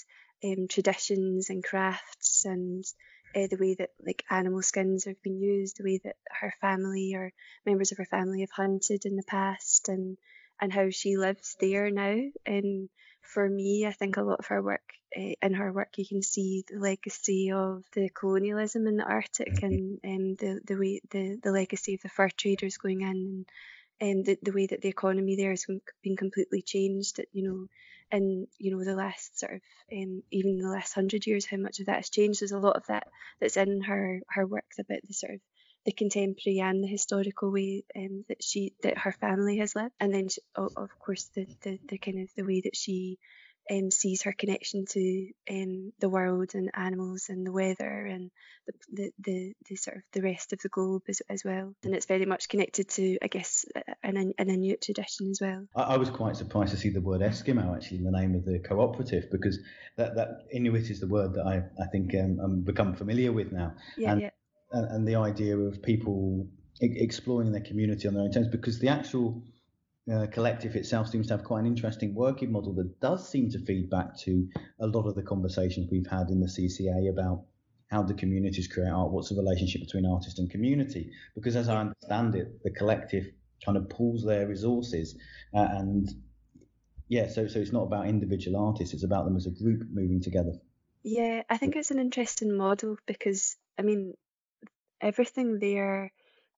um, 0.42 0.66
traditions 0.66 1.50
and 1.50 1.62
crafts 1.62 2.46
and 2.46 2.82
uh, 3.36 3.48
the 3.48 3.58
way 3.60 3.74
that 3.74 3.90
like 4.04 4.24
animal 4.30 4.62
skins 4.62 5.04
have 5.04 5.22
been 5.22 5.38
used, 5.38 5.76
the 5.76 5.84
way 5.84 6.00
that 6.04 6.16
her 6.40 6.54
family 6.62 7.12
or 7.14 7.30
members 7.66 7.92
of 7.92 7.98
her 7.98 8.06
family 8.06 8.40
have 8.40 8.50
hunted 8.50 9.04
in 9.04 9.16
the 9.16 9.22
past, 9.28 9.90
and 9.90 10.16
and 10.62 10.72
how 10.72 10.88
she 10.90 11.16
lives 11.16 11.56
there 11.60 11.90
now. 11.90 12.16
And 12.46 12.88
for 13.20 13.48
me, 13.48 13.84
I 13.84 13.92
think 13.92 14.16
a 14.16 14.22
lot 14.22 14.38
of 14.38 14.46
her 14.46 14.62
work, 14.62 14.94
uh, 15.16 15.34
in 15.42 15.54
her 15.54 15.72
work, 15.72 15.98
you 15.98 16.06
can 16.06 16.22
see 16.22 16.64
the 16.68 16.78
legacy 16.78 17.50
of 17.50 17.82
the 17.94 18.08
colonialism 18.08 18.86
in 18.86 18.96
the 18.96 19.04
Arctic 19.04 19.54
mm-hmm. 19.54 19.66
and 19.66 19.98
um, 20.04 20.36
the 20.38 20.60
the 20.64 20.78
way 20.78 21.00
the, 21.10 21.38
the 21.42 21.50
legacy 21.50 21.94
of 21.94 22.02
the 22.02 22.08
fur 22.08 22.28
traders 22.28 22.76
going 22.76 23.00
in 23.00 23.44
and 24.00 24.18
um, 24.18 24.22
the, 24.22 24.38
the 24.42 24.52
way 24.52 24.66
that 24.66 24.82
the 24.82 24.88
economy 24.88 25.34
there 25.36 25.50
has 25.50 25.66
been 26.02 26.16
completely 26.16 26.62
changed. 26.62 27.20
You 27.32 27.42
know, 27.48 27.66
in 28.12 28.46
you 28.58 28.70
know 28.70 28.84
the 28.84 28.94
last 28.94 29.40
sort 29.40 29.54
of 29.54 29.60
um, 29.92 30.22
even 30.30 30.58
the 30.58 30.68
last 30.68 30.92
hundred 30.92 31.26
years, 31.26 31.44
how 31.44 31.56
much 31.56 31.80
of 31.80 31.86
that 31.86 31.96
has 31.96 32.10
changed. 32.10 32.40
There's 32.40 32.52
a 32.52 32.58
lot 32.58 32.76
of 32.76 32.86
that 32.86 33.08
that's 33.40 33.56
in 33.56 33.80
her 33.82 34.20
her 34.28 34.46
work 34.46 34.70
about 34.78 35.00
the 35.08 35.14
sort 35.14 35.34
of 35.34 35.40
the 35.84 35.92
contemporary 35.92 36.60
and 36.60 36.82
the 36.82 36.88
historical 36.88 37.50
way 37.50 37.84
um, 37.96 38.24
that 38.28 38.42
she 38.42 38.74
that 38.82 38.98
her 38.98 39.12
family 39.12 39.58
has 39.58 39.74
lived, 39.74 39.94
and 40.00 40.14
then 40.14 40.28
she, 40.28 40.40
of 40.54 40.98
course 40.98 41.30
the, 41.34 41.46
the 41.62 41.78
the 41.88 41.98
kind 41.98 42.20
of 42.20 42.28
the 42.36 42.44
way 42.44 42.60
that 42.62 42.76
she 42.76 43.18
um, 43.70 43.90
sees 43.90 44.22
her 44.22 44.32
connection 44.32 44.86
to 44.86 45.28
um, 45.50 45.92
the 46.00 46.08
world 46.08 46.50
and 46.54 46.70
animals 46.74 47.26
and 47.28 47.46
the 47.46 47.52
weather 47.52 48.06
and 48.06 48.30
the, 48.66 48.72
the, 48.92 49.10
the, 49.20 49.52
the, 49.68 49.76
sort 49.76 49.98
of 49.98 50.02
the 50.12 50.22
rest 50.22 50.52
of 50.52 50.60
the 50.60 50.68
globe 50.68 51.02
as, 51.08 51.22
as 51.28 51.44
well. 51.44 51.74
And 51.84 51.94
it's 51.94 52.06
very 52.06 52.26
much 52.26 52.48
connected 52.48 52.88
to, 52.90 53.18
I 53.22 53.28
guess, 53.28 53.64
an, 54.02 54.34
an 54.36 54.50
Inuit 54.50 54.82
tradition 54.82 55.30
as 55.30 55.40
well. 55.40 55.66
I, 55.76 55.82
I 55.82 55.96
was 55.96 56.10
quite 56.10 56.36
surprised 56.36 56.72
to 56.72 56.76
see 56.76 56.90
the 56.90 57.00
word 57.00 57.20
Eskimo 57.20 57.74
actually 57.74 57.98
in 57.98 58.04
the 58.04 58.10
name 58.10 58.34
of 58.34 58.44
the 58.44 58.58
cooperative 58.58 59.30
because 59.30 59.58
that, 59.96 60.16
that 60.16 60.46
Inuit 60.52 60.90
is 60.90 61.00
the 61.00 61.08
word 61.08 61.34
that 61.34 61.46
I, 61.46 61.62
I 61.82 61.86
think 61.86 62.14
um, 62.14 62.38
I'm 62.42 62.60
become 62.62 62.94
familiar 62.94 63.32
with 63.32 63.52
now. 63.52 63.74
Yeah, 63.96 64.12
and, 64.12 64.20
yeah. 64.22 64.30
And, 64.72 64.86
and 64.90 65.08
the 65.08 65.16
idea 65.16 65.56
of 65.56 65.82
people 65.82 66.46
exploring 66.80 67.52
their 67.52 67.62
community 67.62 68.08
on 68.08 68.14
their 68.14 68.24
own 68.24 68.32
terms 68.32 68.48
because 68.48 68.78
the 68.80 68.88
actual 68.88 69.42
uh, 70.12 70.26
collective 70.32 70.74
itself 70.74 71.08
seems 71.08 71.28
to 71.28 71.36
have 71.36 71.44
quite 71.44 71.60
an 71.60 71.66
interesting 71.66 72.14
working 72.14 72.50
model 72.50 72.74
that 72.74 73.00
does 73.00 73.28
seem 73.28 73.50
to 73.50 73.58
feed 73.64 73.88
back 73.88 74.18
to 74.18 74.48
a 74.80 74.86
lot 74.86 75.06
of 75.06 75.14
the 75.14 75.22
conversations 75.22 75.88
we've 75.92 76.10
had 76.10 76.28
in 76.28 76.40
the 76.40 76.46
CCA 76.46 77.08
about 77.08 77.44
how 77.88 78.02
the 78.02 78.14
communities 78.14 78.66
create 78.66 78.88
art, 78.88 79.12
what's 79.12 79.28
the 79.28 79.36
relationship 79.36 79.82
between 79.82 80.06
artist 80.06 80.38
and 80.38 80.50
community. 80.50 81.12
Because 81.34 81.54
as 81.54 81.68
I 81.68 81.76
understand 81.78 82.34
it, 82.34 82.62
the 82.64 82.70
collective 82.70 83.26
kind 83.64 83.76
of 83.76 83.88
pools 83.88 84.24
their 84.24 84.48
resources 84.48 85.16
uh, 85.54 85.68
and 85.70 86.08
yeah, 87.12 87.28
so 87.28 87.46
so 87.46 87.58
it's 87.58 87.72
not 87.72 87.82
about 87.82 88.08
individual 88.08 88.56
artists, 88.66 88.94
it's 88.94 89.04
about 89.04 89.26
them 89.26 89.36
as 89.36 89.46
a 89.46 89.50
group 89.50 89.82
moving 89.92 90.22
together. 90.22 90.54
Yeah, 91.02 91.42
I 91.50 91.58
think 91.58 91.76
it's 91.76 91.90
an 91.90 91.98
interesting 91.98 92.56
model 92.56 92.96
because 93.06 93.56
I 93.78 93.82
mean 93.82 94.14
everything 95.02 95.58
there 95.58 96.12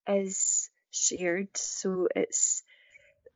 is 0.06 0.70
shared, 0.92 1.48
so 1.56 2.08
it's 2.14 2.62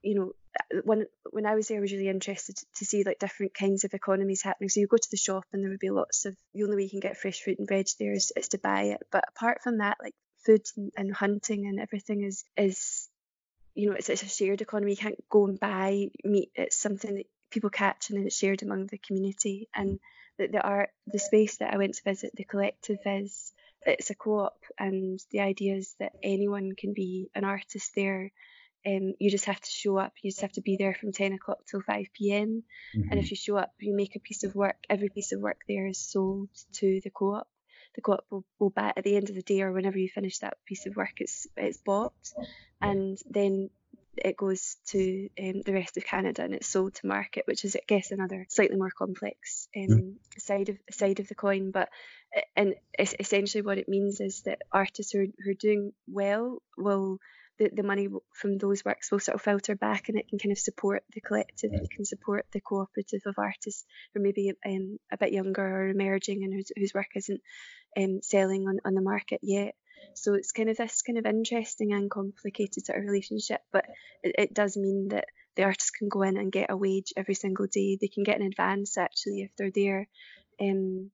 you 0.02 0.14
know, 0.14 0.32
uh, 0.60 0.80
when 0.84 1.06
when 1.30 1.46
I 1.46 1.54
was 1.54 1.68
there, 1.68 1.78
I 1.78 1.80
was 1.80 1.92
really 1.92 2.08
interested 2.08 2.56
to 2.76 2.84
see 2.84 3.04
like 3.04 3.18
different 3.18 3.54
kinds 3.54 3.84
of 3.84 3.94
economies 3.94 4.42
happening. 4.42 4.68
So 4.68 4.80
you 4.80 4.86
go 4.86 4.96
to 4.96 5.10
the 5.10 5.16
shop 5.16 5.44
and 5.52 5.62
there 5.62 5.70
would 5.70 5.80
be 5.80 5.90
lots 5.90 6.24
of 6.24 6.36
the 6.54 6.62
only 6.64 6.76
way 6.76 6.82
you 6.84 6.90
can 6.90 7.00
get 7.00 7.16
fresh 7.16 7.40
fruit 7.40 7.58
and 7.58 7.68
veg 7.68 7.88
there 7.98 8.12
is, 8.12 8.32
is 8.36 8.48
to 8.48 8.58
buy 8.58 8.82
it. 8.84 9.00
But 9.10 9.24
apart 9.28 9.62
from 9.62 9.78
that, 9.78 9.96
like 10.02 10.14
food 10.46 10.62
and, 10.96 11.12
hunting 11.12 11.66
and 11.66 11.80
everything 11.80 12.22
is 12.22 12.44
is 12.56 13.08
you 13.74 13.90
know 13.90 13.96
it's, 13.96 14.08
it's 14.08 14.22
a 14.22 14.28
shared 14.28 14.60
economy. 14.60 14.92
You 14.92 14.96
can't 14.96 15.24
go 15.28 15.46
and 15.46 15.58
buy 15.58 16.08
meat. 16.24 16.50
It's 16.54 16.76
something 16.80 17.16
that 17.16 17.26
people 17.50 17.70
catch 17.70 18.10
and 18.10 18.18
then 18.18 18.26
it's 18.26 18.38
shared 18.38 18.62
among 18.62 18.86
the 18.86 18.98
community. 18.98 19.68
And 19.74 19.98
the, 20.38 20.46
the 20.46 20.62
art, 20.62 20.90
the 21.06 21.18
space 21.18 21.56
that 21.56 21.72
I 21.72 21.78
went 21.78 21.94
to 21.94 22.04
visit, 22.04 22.32
the 22.36 22.44
collective 22.44 22.98
is 23.04 23.52
it's 23.86 24.10
a 24.10 24.14
co-op, 24.14 24.58
and 24.78 25.20
the 25.30 25.40
idea 25.40 25.76
is 25.76 25.94
that 25.98 26.12
anyone 26.22 26.72
can 26.76 26.92
be 26.94 27.30
an 27.34 27.44
artist 27.44 27.92
there 27.94 28.32
um, 28.86 29.14
you 29.18 29.30
just 29.30 29.46
have 29.46 29.60
to 29.60 29.70
show 29.70 29.98
up. 29.98 30.12
You 30.22 30.30
just 30.30 30.42
have 30.42 30.52
to 30.52 30.60
be 30.60 30.76
there 30.76 30.94
from 30.94 31.12
10 31.12 31.32
o'clock 31.32 31.58
till 31.70 31.80
5 31.80 32.06
p.m. 32.14 32.62
Mm-hmm. 32.96 33.10
And 33.10 33.20
if 33.20 33.30
you 33.30 33.36
show 33.36 33.56
up, 33.56 33.72
you 33.78 33.94
make 33.94 34.16
a 34.16 34.20
piece 34.20 34.44
of 34.44 34.54
work. 34.54 34.76
Every 34.88 35.08
piece 35.08 35.32
of 35.32 35.40
work 35.40 35.60
there 35.68 35.86
is 35.86 35.98
sold 35.98 36.48
to 36.74 37.00
the 37.02 37.10
co-op. 37.10 37.48
The 37.96 38.02
co-op 38.02 38.24
will, 38.30 38.44
will 38.58 38.70
buy 38.70 38.92
at 38.96 39.04
the 39.04 39.16
end 39.16 39.28
of 39.28 39.34
the 39.34 39.42
day 39.42 39.62
or 39.62 39.72
whenever 39.72 39.98
you 39.98 40.08
finish 40.08 40.38
that 40.38 40.58
piece 40.64 40.86
of 40.86 40.94
work, 40.94 41.14
it's 41.16 41.48
it's 41.56 41.78
bought, 41.78 42.12
and 42.80 43.18
then 43.28 43.70
it 44.24 44.36
goes 44.36 44.76
to 44.88 45.28
um, 45.40 45.62
the 45.64 45.72
rest 45.72 45.96
of 45.96 46.04
Canada 46.04 46.42
and 46.42 46.54
it's 46.54 46.66
sold 46.66 46.94
to 46.96 47.06
market, 47.06 47.44
which 47.46 47.64
is, 47.64 47.76
I 47.76 47.80
guess, 47.86 48.10
another 48.10 48.46
slightly 48.48 48.76
more 48.76 48.90
complex 48.90 49.68
um, 49.76 49.88
mm. 49.88 50.14
side 50.38 50.68
of 50.68 50.78
side 50.90 51.20
of 51.20 51.28
the 51.28 51.34
coin. 51.34 51.70
But 51.70 51.88
and 52.56 52.74
essentially, 52.98 53.62
what 53.62 53.78
it 53.78 53.88
means 53.88 54.20
is 54.20 54.42
that 54.42 54.62
artists 54.72 55.12
who 55.12 55.20
are, 55.20 55.26
who 55.44 55.50
are 55.50 55.54
doing 55.54 55.92
well 56.06 56.62
will 56.76 57.18
the, 57.58 57.70
the 57.72 57.82
money 57.82 58.08
from 58.32 58.56
those 58.58 58.84
works 58.84 59.10
will 59.10 59.18
sort 59.18 59.34
of 59.34 59.42
filter 59.42 59.74
back 59.74 60.08
and 60.08 60.18
it 60.18 60.28
can 60.28 60.38
kind 60.38 60.52
of 60.52 60.58
support 60.58 61.02
the 61.12 61.20
collective, 61.20 61.72
it 61.72 61.90
can 61.90 62.04
support 62.04 62.46
the 62.52 62.60
cooperative 62.60 63.22
of 63.26 63.34
artists 63.36 63.84
who 64.14 64.22
may 64.22 64.32
be 64.32 64.52
um, 64.64 64.98
a 65.12 65.16
bit 65.16 65.32
younger 65.32 65.62
or 65.62 65.88
emerging 65.88 66.44
and 66.44 66.54
whose, 66.54 66.70
whose 66.76 66.94
work 66.94 67.10
isn't 67.16 67.40
um, 67.96 68.20
selling 68.22 68.68
on, 68.68 68.78
on 68.84 68.94
the 68.94 69.00
market 69.00 69.40
yet. 69.42 69.74
So 70.14 70.34
it's 70.34 70.52
kind 70.52 70.68
of 70.68 70.76
this 70.76 71.02
kind 71.02 71.18
of 71.18 71.26
interesting 71.26 71.92
and 71.92 72.10
complicated 72.10 72.86
sort 72.86 72.98
of 72.98 73.04
relationship, 73.04 73.60
but 73.72 73.86
it, 74.22 74.34
it 74.38 74.54
does 74.54 74.76
mean 74.76 75.08
that 75.08 75.26
the 75.56 75.64
artist 75.64 75.94
can 75.96 76.08
go 76.08 76.22
in 76.22 76.36
and 76.36 76.52
get 76.52 76.70
a 76.70 76.76
wage 76.76 77.12
every 77.16 77.34
single 77.34 77.66
day. 77.66 77.98
They 78.00 78.08
can 78.08 78.24
get 78.24 78.40
an 78.40 78.46
advance 78.46 78.96
actually 78.96 79.42
if 79.42 79.50
they're 79.56 79.70
there. 79.74 80.08
Um, 80.60 81.10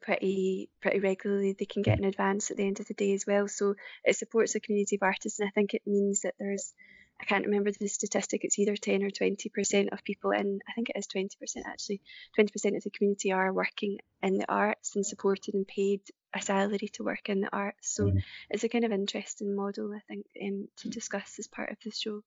pretty 0.00 0.70
pretty 0.80 1.00
regularly. 1.00 1.54
They 1.58 1.64
can 1.66 1.82
get 1.82 1.98
an 1.98 2.04
advance 2.04 2.50
at 2.50 2.56
the 2.56 2.66
end 2.66 2.80
of 2.80 2.88
the 2.88 2.94
day 2.94 3.12
as 3.12 3.24
well. 3.26 3.48
So 3.48 3.74
it 4.04 4.16
supports 4.16 4.52
the 4.52 4.60
community 4.60 4.96
of 4.96 5.02
artists, 5.02 5.38
and 5.38 5.48
I 5.48 5.52
think 5.52 5.74
it 5.74 5.82
means 5.86 6.22
that 6.22 6.34
there's 6.38 6.72
I 7.20 7.24
can't 7.24 7.44
remember 7.44 7.70
the 7.70 7.88
statistic. 7.88 8.40
It's 8.42 8.58
either 8.58 8.76
10 8.76 9.04
or 9.04 9.10
20 9.10 9.48
percent 9.50 9.90
of 9.92 10.02
people 10.04 10.32
in. 10.32 10.60
I 10.68 10.72
think 10.72 10.90
it 10.90 10.98
is 10.98 11.06
20 11.06 11.28
percent 11.38 11.66
actually. 11.68 12.00
20 12.34 12.50
percent 12.50 12.76
of 12.76 12.82
the 12.82 12.90
community 12.90 13.32
are 13.32 13.52
working 13.52 13.98
in 14.22 14.38
the 14.38 14.50
arts 14.50 14.96
and 14.96 15.06
supported 15.06 15.54
and 15.54 15.66
paid 15.66 16.00
a 16.34 16.42
salary 16.42 16.88
to 16.94 17.04
work 17.04 17.28
in 17.28 17.40
the 17.40 17.54
arts. 17.54 17.94
So 17.94 18.04
mm. 18.04 18.22
it's 18.50 18.64
a 18.64 18.68
kind 18.68 18.84
of 18.84 18.92
interesting 18.92 19.54
model, 19.54 19.92
I 19.94 20.00
think, 20.08 20.26
um, 20.42 20.68
to 20.78 20.88
discuss 20.88 21.36
as 21.38 21.46
part 21.46 21.70
of 21.70 21.76
the 21.84 21.90
show. 21.90 22.22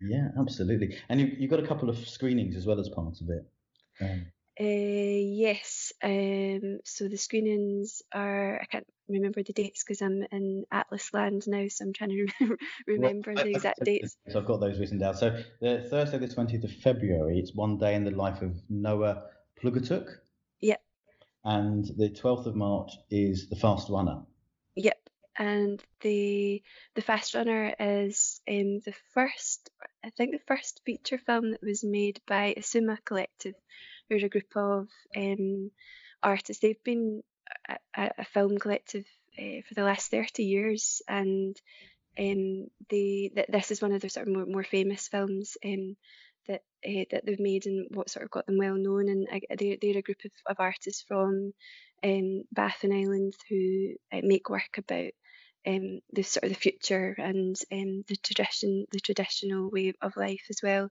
Yeah, 0.00 0.28
absolutely. 0.38 0.98
And 1.08 1.20
you, 1.20 1.36
you've 1.38 1.50
got 1.50 1.60
a 1.60 1.66
couple 1.66 1.88
of 1.88 1.96
screenings 2.08 2.56
as 2.56 2.66
well 2.66 2.80
as 2.80 2.88
part 2.88 3.20
of 3.20 3.30
it. 3.30 3.46
Um, 4.00 4.26
uh, 4.58 4.64
yes. 4.64 5.92
Um, 6.02 6.80
so 6.84 7.08
the 7.08 7.16
screenings 7.16 8.02
are, 8.12 8.60
I 8.60 8.64
can't 8.64 8.86
remember 9.08 9.42
the 9.42 9.52
dates 9.52 9.84
because 9.84 10.00
I'm 10.00 10.24
in 10.32 10.64
Atlas 10.72 11.12
land 11.12 11.44
now, 11.46 11.66
so 11.68 11.84
I'm 11.84 11.92
trying 11.92 12.10
to 12.10 12.26
remember, 12.40 12.58
remember 12.86 13.32
well, 13.34 13.44
the 13.44 13.50
exact 13.50 13.80
dates. 13.84 14.16
So 14.30 14.40
I've 14.40 14.46
got 14.46 14.60
those 14.60 14.78
written 14.78 14.98
down. 14.98 15.14
So 15.14 15.42
the 15.60 15.86
Thursday, 15.88 16.18
the 16.18 16.28
20th 16.28 16.64
of 16.64 16.72
February, 16.72 17.38
it's 17.38 17.54
one 17.54 17.78
day 17.78 17.94
in 17.94 18.04
the 18.04 18.10
life 18.10 18.40
of 18.40 18.54
Noah 18.70 19.24
Piugattuk. 19.62 20.08
And 21.46 21.84
the 21.96 22.10
12th 22.10 22.46
of 22.46 22.56
March 22.56 22.92
is 23.08 23.48
the 23.48 23.56
Fast 23.56 23.88
Runner. 23.88 24.22
Yep. 24.74 24.98
And 25.38 25.82
the 26.00 26.62
the 26.94 27.02
Fast 27.02 27.34
Runner 27.34 27.72
is 27.78 28.40
um, 28.48 28.80
the 28.80 28.94
first, 29.14 29.70
I 30.04 30.10
think, 30.10 30.32
the 30.32 30.40
first 30.46 30.82
feature 30.84 31.18
film 31.18 31.52
that 31.52 31.62
was 31.62 31.84
made 31.84 32.20
by 32.26 32.54
Isuma 32.58 32.98
Collective 33.04 33.54
we're 34.08 34.24
a 34.24 34.28
group 34.28 34.56
of 34.56 34.88
um, 35.16 35.70
artists. 36.22 36.60
They've 36.60 36.82
been 36.84 37.22
a, 37.96 38.10
a 38.18 38.24
film 38.24 38.58
collective 38.58 39.04
uh, 39.38 39.62
for 39.68 39.74
the 39.74 39.82
last 39.82 40.10
30 40.10 40.44
years, 40.44 41.02
and 41.08 41.56
um, 42.18 42.68
they 42.88 43.30
th- 43.34 43.48
this 43.48 43.70
is 43.70 43.82
one 43.82 43.92
of 43.92 44.00
their 44.00 44.10
sort 44.10 44.28
of 44.28 44.34
more, 44.34 44.46
more 44.46 44.64
famous 44.64 45.08
films 45.08 45.56
um, 45.64 45.96
that 46.48 46.62
uh, 46.86 47.04
that 47.10 47.26
they've 47.26 47.40
made 47.40 47.66
and 47.66 47.86
what 47.90 48.10
sort 48.10 48.24
of 48.24 48.30
got 48.30 48.46
them 48.46 48.58
well 48.58 48.76
known. 48.76 49.08
And 49.08 49.28
uh, 49.30 49.56
they're, 49.58 49.76
they're 49.80 49.98
a 49.98 50.02
group 50.02 50.24
of, 50.24 50.30
of 50.46 50.56
artists 50.58 51.04
from 51.06 51.52
um, 52.04 52.42
Baffin 52.52 52.92
Island 52.92 53.34
who 53.48 53.94
uh, 54.12 54.20
make 54.22 54.48
work 54.50 54.78
about 54.78 55.12
um, 55.66 56.00
the 56.12 56.22
sort 56.22 56.44
of 56.44 56.50
the 56.50 56.54
future 56.54 57.14
and 57.18 57.56
um, 57.72 58.04
the 58.06 58.16
tradition, 58.16 58.86
the 58.92 59.00
traditional 59.00 59.68
way 59.68 59.92
of 60.00 60.16
life 60.16 60.44
as 60.48 60.60
well. 60.62 60.90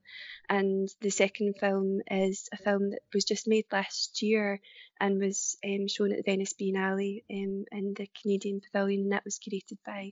And 0.50 0.90
the 1.02 1.12
second 1.12 1.56
film 1.60 2.02
is 2.12 2.50
a 2.52 2.58
film 2.58 2.90
that 2.90 3.00
was 3.14 3.24
just 3.24 3.48
made 3.48 3.66
last 3.72 4.22
year 4.22 4.60
and 5.00 5.22
was 5.22 5.58
um, 5.66 5.88
shown 5.88 6.12
at 6.12 6.18
the 6.18 6.30
Venice 6.30 6.54
Biennale 6.60 7.24
um, 7.32 7.66
in 7.72 7.94
the 7.96 8.10
Canadian 8.22 8.60
Pavilion. 8.62 9.04
And 9.04 9.12
that 9.14 9.24
was 9.24 9.40
curated 9.40 9.78
by 9.86 10.12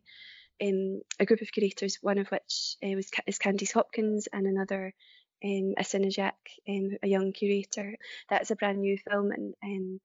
um, 0.61 1.01
a 1.19 1.25
group 1.25 1.41
of 1.41 1.51
curators, 1.51 1.97
one 2.01 2.17
of 2.17 2.29
which 2.29 2.77
uh, 2.83 2.95
was 2.95 3.11
is 3.27 3.39
Candice 3.39 3.73
Hopkins 3.73 4.27
and 4.31 4.47
another 4.47 4.93
um, 5.43 5.73
Asinnajaq, 5.77 6.33
um, 6.69 6.97
a 7.01 7.07
young 7.07 7.31
curator. 7.33 7.95
That's 8.29 8.51
a 8.51 8.55
brand 8.55 8.79
new 8.79 8.97
film 8.97 9.31
and 9.61 9.99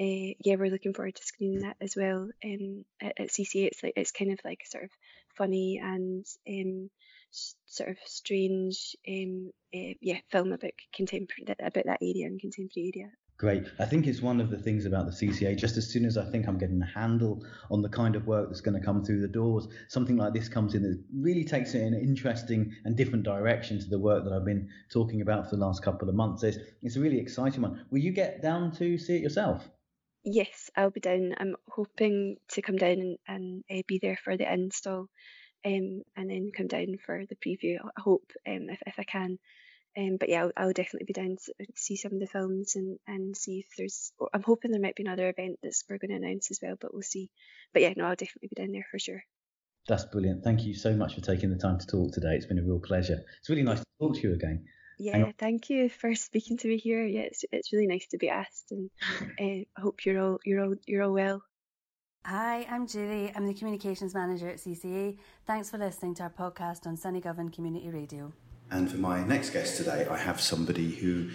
uh, 0.00 0.34
yeah, 0.44 0.54
we're 0.54 0.70
looking 0.70 0.94
forward 0.94 1.16
to 1.16 1.24
screening 1.24 1.62
that 1.62 1.76
as 1.80 1.96
well 1.96 2.28
um, 2.44 2.84
at, 3.00 3.18
at 3.18 3.28
CCA. 3.30 3.66
It's 3.66 3.82
like 3.82 3.94
it's 3.96 4.12
kind 4.12 4.32
of 4.32 4.38
like 4.44 4.60
sort 4.64 4.84
of 4.84 4.90
funny 5.36 5.80
and 5.82 6.24
um, 6.48 6.90
sort 7.66 7.90
of 7.90 7.96
strange, 8.04 8.96
um, 9.08 9.50
uh, 9.74 9.94
yeah, 10.00 10.18
film 10.30 10.52
about 10.52 10.70
contemporary 10.94 11.42
about 11.58 11.84
that 11.84 11.98
area 12.00 12.26
and 12.26 12.40
contemporary 12.40 12.92
area 12.94 13.10
Great. 13.38 13.68
I 13.78 13.84
think 13.84 14.08
it's 14.08 14.20
one 14.20 14.40
of 14.40 14.50
the 14.50 14.58
things 14.58 14.84
about 14.84 15.06
the 15.06 15.12
CCA. 15.12 15.56
Just 15.56 15.76
as 15.76 15.88
soon 15.88 16.04
as 16.04 16.18
I 16.18 16.28
think 16.28 16.48
I'm 16.48 16.58
getting 16.58 16.82
a 16.82 16.86
handle 16.86 17.46
on 17.70 17.82
the 17.82 17.88
kind 17.88 18.16
of 18.16 18.26
work 18.26 18.48
that's 18.48 18.60
going 18.60 18.78
to 18.78 18.84
come 18.84 19.04
through 19.04 19.20
the 19.20 19.28
doors, 19.28 19.68
something 19.86 20.16
like 20.16 20.32
this 20.32 20.48
comes 20.48 20.74
in 20.74 20.82
that 20.82 21.00
really 21.14 21.44
takes 21.44 21.74
it 21.74 21.82
in 21.82 21.94
an 21.94 22.00
interesting 22.00 22.74
and 22.84 22.96
different 22.96 23.24
direction 23.24 23.78
to 23.78 23.88
the 23.88 23.98
work 23.98 24.24
that 24.24 24.32
I've 24.32 24.44
been 24.44 24.68
talking 24.90 25.20
about 25.20 25.48
for 25.48 25.54
the 25.54 25.64
last 25.64 25.84
couple 25.84 26.08
of 26.08 26.16
months. 26.16 26.42
It's, 26.42 26.58
it's 26.82 26.96
a 26.96 27.00
really 27.00 27.20
exciting 27.20 27.62
one. 27.62 27.86
Will 27.92 28.00
you 28.00 28.10
get 28.10 28.42
down 28.42 28.72
to 28.72 28.98
see 28.98 29.14
it 29.14 29.22
yourself? 29.22 29.68
Yes, 30.24 30.68
I'll 30.76 30.90
be 30.90 30.98
down. 30.98 31.36
I'm 31.38 31.54
hoping 31.68 32.38
to 32.48 32.62
come 32.62 32.76
down 32.76 32.98
and, 32.98 33.18
and 33.28 33.64
uh, 33.70 33.82
be 33.86 34.00
there 34.02 34.18
for 34.24 34.36
the 34.36 34.52
install 34.52 35.06
um, 35.64 36.02
and 36.16 36.28
then 36.28 36.50
come 36.56 36.66
down 36.66 36.96
for 37.06 37.22
the 37.28 37.36
preview. 37.36 37.76
I 37.80 38.00
hope 38.00 38.32
um, 38.48 38.68
if, 38.68 38.82
if 38.84 38.98
I 38.98 39.04
can. 39.04 39.38
Um, 39.98 40.16
but 40.18 40.28
yeah, 40.28 40.44
I'll, 40.44 40.52
I'll, 40.56 40.72
definitely 40.72 41.06
be 41.06 41.12
down 41.12 41.36
to 41.44 41.66
see 41.74 41.96
some 41.96 42.12
of 42.12 42.20
the 42.20 42.26
films 42.28 42.76
and, 42.76 42.98
and 43.08 43.36
see 43.36 43.58
if 43.58 43.66
there's. 43.76 44.12
I'm 44.32 44.44
hoping 44.44 44.70
there 44.70 44.80
might 44.80 44.94
be 44.94 45.02
another 45.02 45.28
event 45.28 45.58
that's 45.60 45.82
we're 45.90 45.98
going 45.98 46.10
to 46.10 46.24
announce 46.24 46.52
as 46.52 46.60
well, 46.62 46.76
but 46.80 46.94
we'll 46.94 47.02
see. 47.02 47.30
But 47.72 47.82
yeah, 47.82 47.94
no, 47.96 48.04
I'll 48.04 48.14
definitely 48.14 48.50
be 48.54 48.62
down 48.62 48.72
there 48.72 48.86
for 48.92 49.00
sure. 49.00 49.24
That's 49.88 50.04
brilliant. 50.04 50.44
Thank 50.44 50.62
you 50.62 50.74
so 50.74 50.94
much 50.94 51.14
for 51.14 51.20
taking 51.20 51.50
the 51.50 51.56
time 51.56 51.78
to 51.78 51.86
talk 51.86 52.12
today. 52.12 52.36
It's 52.36 52.46
been 52.46 52.60
a 52.60 52.62
real 52.62 52.78
pleasure. 52.78 53.24
It's 53.40 53.48
really 53.48 53.64
nice 53.64 53.80
to 53.80 53.86
talk 54.00 54.14
to 54.14 54.20
you 54.20 54.34
again. 54.34 54.66
Yeah, 55.00 55.32
thank 55.38 55.70
you 55.70 55.88
for 55.88 56.14
speaking 56.14 56.58
to 56.58 56.68
me 56.68 56.76
here. 56.76 57.04
Yeah, 57.04 57.22
it's, 57.22 57.44
it's 57.50 57.72
really 57.72 57.86
nice 57.86 58.06
to 58.08 58.18
be 58.18 58.28
asked, 58.28 58.72
and 58.72 58.90
uh, 59.40 59.64
I 59.76 59.80
hope 59.80 60.04
you're 60.04 60.20
all 60.20 60.40
you're 60.44 60.62
all 60.62 60.74
you're 60.86 61.04
all 61.04 61.12
well. 61.12 61.42
Hi, 62.24 62.66
I'm 62.68 62.86
Julie. 62.86 63.32
I'm 63.34 63.46
the 63.46 63.54
communications 63.54 64.14
manager 64.14 64.48
at 64.48 64.56
CCA. 64.56 65.16
Thanks 65.46 65.70
for 65.70 65.78
listening 65.78 66.14
to 66.16 66.24
our 66.24 66.30
podcast 66.30 66.86
on 66.86 66.96
Sunny 66.96 67.20
Govan 67.20 67.48
Community 67.48 67.90
Radio. 67.90 68.32
And 68.70 68.90
for 68.90 68.98
my 68.98 69.24
next 69.24 69.50
guest 69.50 69.76
today, 69.76 70.06
I 70.10 70.18
have 70.18 70.40
somebody 70.40 70.90
who 70.90 71.30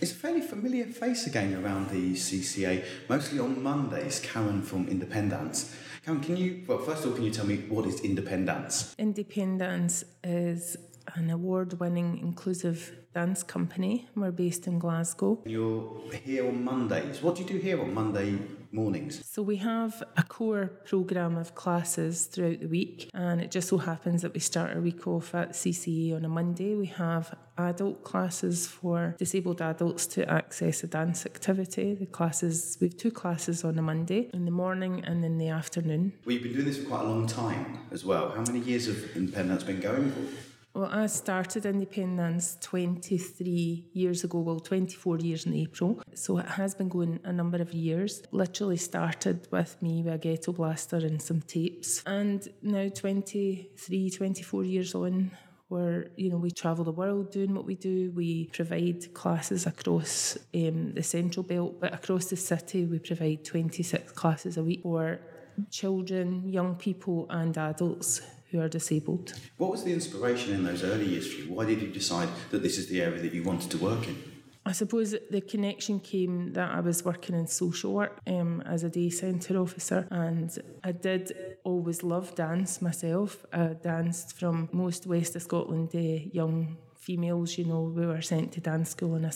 is 0.00 0.12
a 0.12 0.14
fairly 0.14 0.42
familiar 0.42 0.86
face 0.86 1.26
again 1.26 1.54
around 1.54 1.88
the 1.88 2.14
CCA, 2.14 2.84
mostly 3.08 3.38
on 3.38 3.62
Mondays, 3.62 4.20
Karen 4.20 4.62
from 4.62 4.86
Indepen-dance. 4.86 5.74
Karen, 6.04 6.20
can 6.20 6.36
you, 6.36 6.64
well, 6.66 6.78
first 6.78 7.04
of 7.04 7.10
all, 7.10 7.16
can 7.16 7.24
you 7.24 7.30
tell 7.30 7.46
me 7.46 7.56
what 7.68 7.86
is 7.86 8.00
Indepen-dance? 8.02 8.94
Indepen-dance 8.98 10.04
is 10.22 10.76
an 11.14 11.30
award 11.30 11.80
winning 11.80 12.18
inclusive 12.18 12.92
dance 13.14 13.42
company. 13.42 14.06
We're 14.14 14.30
based 14.30 14.66
in 14.66 14.78
Glasgow. 14.78 15.42
You're 15.46 15.98
here 16.24 16.46
on 16.46 16.62
Mondays. 16.62 17.22
What 17.22 17.36
do 17.36 17.42
you 17.42 17.48
do 17.48 17.56
here 17.56 17.80
on 17.80 17.94
Monday 17.94 18.36
mornings? 18.76 19.22
So 19.28 19.42
we 19.42 19.56
have 19.56 20.02
a 20.16 20.22
core 20.22 20.66
programme 20.84 21.36
of 21.36 21.54
classes 21.54 22.26
throughout 22.26 22.60
the 22.60 22.68
week, 22.68 23.10
and 23.14 23.40
it 23.40 23.50
just 23.50 23.68
so 23.68 23.78
happens 23.78 24.22
that 24.22 24.34
we 24.34 24.40
start 24.40 24.74
our 24.74 24.80
week 24.80 25.06
off 25.06 25.34
at 25.34 25.52
CCA 25.52 26.14
on 26.14 26.24
a 26.24 26.28
Monday. 26.28 26.74
We 26.76 26.86
have 26.86 27.34
adult 27.58 28.04
classes 28.04 28.66
for 28.66 29.16
disabled 29.18 29.62
adults 29.62 30.06
to 30.06 30.30
access 30.30 30.84
a 30.84 30.86
dance 30.86 31.24
activity. 31.24 31.94
The 31.94 32.06
classes 32.06 32.76
we 32.80 32.88
have 32.88 32.96
two 32.96 33.10
classes 33.10 33.64
on 33.64 33.78
a 33.78 33.82
Monday 33.82 34.30
in 34.32 34.44
the 34.44 34.50
morning 34.50 35.02
and 35.04 35.24
in 35.24 35.38
the 35.38 35.48
afternoon. 35.48 36.12
Well, 36.24 36.34
you've 36.34 36.42
been 36.42 36.52
doing 36.52 36.66
this 36.66 36.78
for 36.78 36.88
quite 36.88 37.04
a 37.06 37.08
long 37.08 37.26
time 37.26 37.78
as 37.90 38.04
well. 38.04 38.30
How 38.30 38.42
many 38.42 38.60
years 38.60 38.86
have 38.86 38.96
Indepen-dance 39.14 39.64
been 39.64 39.80
going 39.80 40.12
for? 40.12 40.55
Well, 40.76 40.90
I 40.92 41.06
started 41.06 41.62
Indepen-dance 41.62 42.58
23 42.60 43.88
years 43.94 44.24
ago, 44.24 44.40
well, 44.40 44.60
24 44.60 45.20
years 45.20 45.46
in 45.46 45.54
April. 45.54 46.02
So 46.12 46.36
it 46.36 46.44
has 46.44 46.74
been 46.74 46.90
going 46.90 47.18
a 47.24 47.32
number 47.32 47.62
of 47.62 47.72
years. 47.72 48.22
Literally 48.30 48.76
started 48.76 49.48
with 49.50 49.80
me 49.80 50.02
with 50.02 50.12
a 50.12 50.18
ghetto 50.18 50.52
blaster 50.52 50.96
and 50.96 51.22
some 51.22 51.40
tapes. 51.40 52.02
And 52.04 52.46
now 52.60 52.90
23, 52.90 54.10
24 54.10 54.64
years 54.64 54.94
on, 54.94 55.30
where 55.68 56.10
you 56.14 56.28
know 56.28 56.36
we 56.36 56.50
travel 56.50 56.84
the 56.84 56.92
world 56.92 57.30
doing 57.30 57.54
what 57.54 57.64
we 57.64 57.74
do. 57.74 58.12
We 58.14 58.50
provide 58.52 59.14
classes 59.14 59.64
across 59.64 60.36
um, 60.54 60.92
the 60.92 61.02
central 61.02 61.42
belt, 61.42 61.80
but 61.80 61.94
across 61.94 62.26
the 62.26 62.36
city 62.36 62.84
we 62.84 62.98
provide 62.98 63.46
26 63.46 64.12
classes 64.12 64.58
a 64.58 64.62
week 64.62 64.82
for 64.82 65.20
children, 65.70 66.46
young 66.46 66.74
people, 66.74 67.26
and 67.30 67.56
adults 67.56 68.20
who 68.50 68.60
are 68.60 68.68
disabled. 68.68 69.32
What 69.56 69.70
was 69.70 69.84
the 69.84 69.92
inspiration 69.92 70.54
in 70.54 70.64
those 70.64 70.82
early 70.84 71.06
years 71.06 71.32
for 71.32 71.40
you? 71.40 71.52
Why 71.52 71.64
did 71.64 71.82
you 71.82 71.88
decide 71.88 72.28
that 72.50 72.62
this 72.62 72.78
is 72.78 72.88
the 72.88 73.02
area 73.02 73.20
that 73.20 73.32
you 73.32 73.42
wanted 73.42 73.70
to 73.72 73.78
work 73.78 74.06
in? 74.06 74.16
I 74.64 74.72
suppose 74.72 75.14
the 75.30 75.40
connection 75.40 76.00
came 76.00 76.52
that 76.54 76.72
I 76.72 76.80
was 76.80 77.04
working 77.04 77.36
in 77.36 77.46
social 77.46 77.94
work 77.94 78.18
um, 78.26 78.62
as 78.66 78.82
a 78.82 78.88
day 78.88 79.10
centre 79.10 79.58
officer, 79.58 80.08
and 80.10 80.50
I 80.82 80.90
did 80.90 81.56
always 81.62 82.02
love 82.02 82.34
dance 82.34 82.82
myself. 82.82 83.46
I 83.52 83.76
danced 83.80 84.36
from 84.36 84.68
most 84.72 85.06
west 85.06 85.36
of 85.36 85.42
Scotland 85.42 85.90
uh, 85.94 85.98
young 86.32 86.78
females, 87.06 87.56
you 87.56 87.64
know, 87.64 87.82
we 87.82 88.04
were 88.04 88.20
sent 88.20 88.50
to 88.50 88.60
dance 88.60 88.90
school 88.90 89.14
in 89.14 89.24
a 89.24 89.32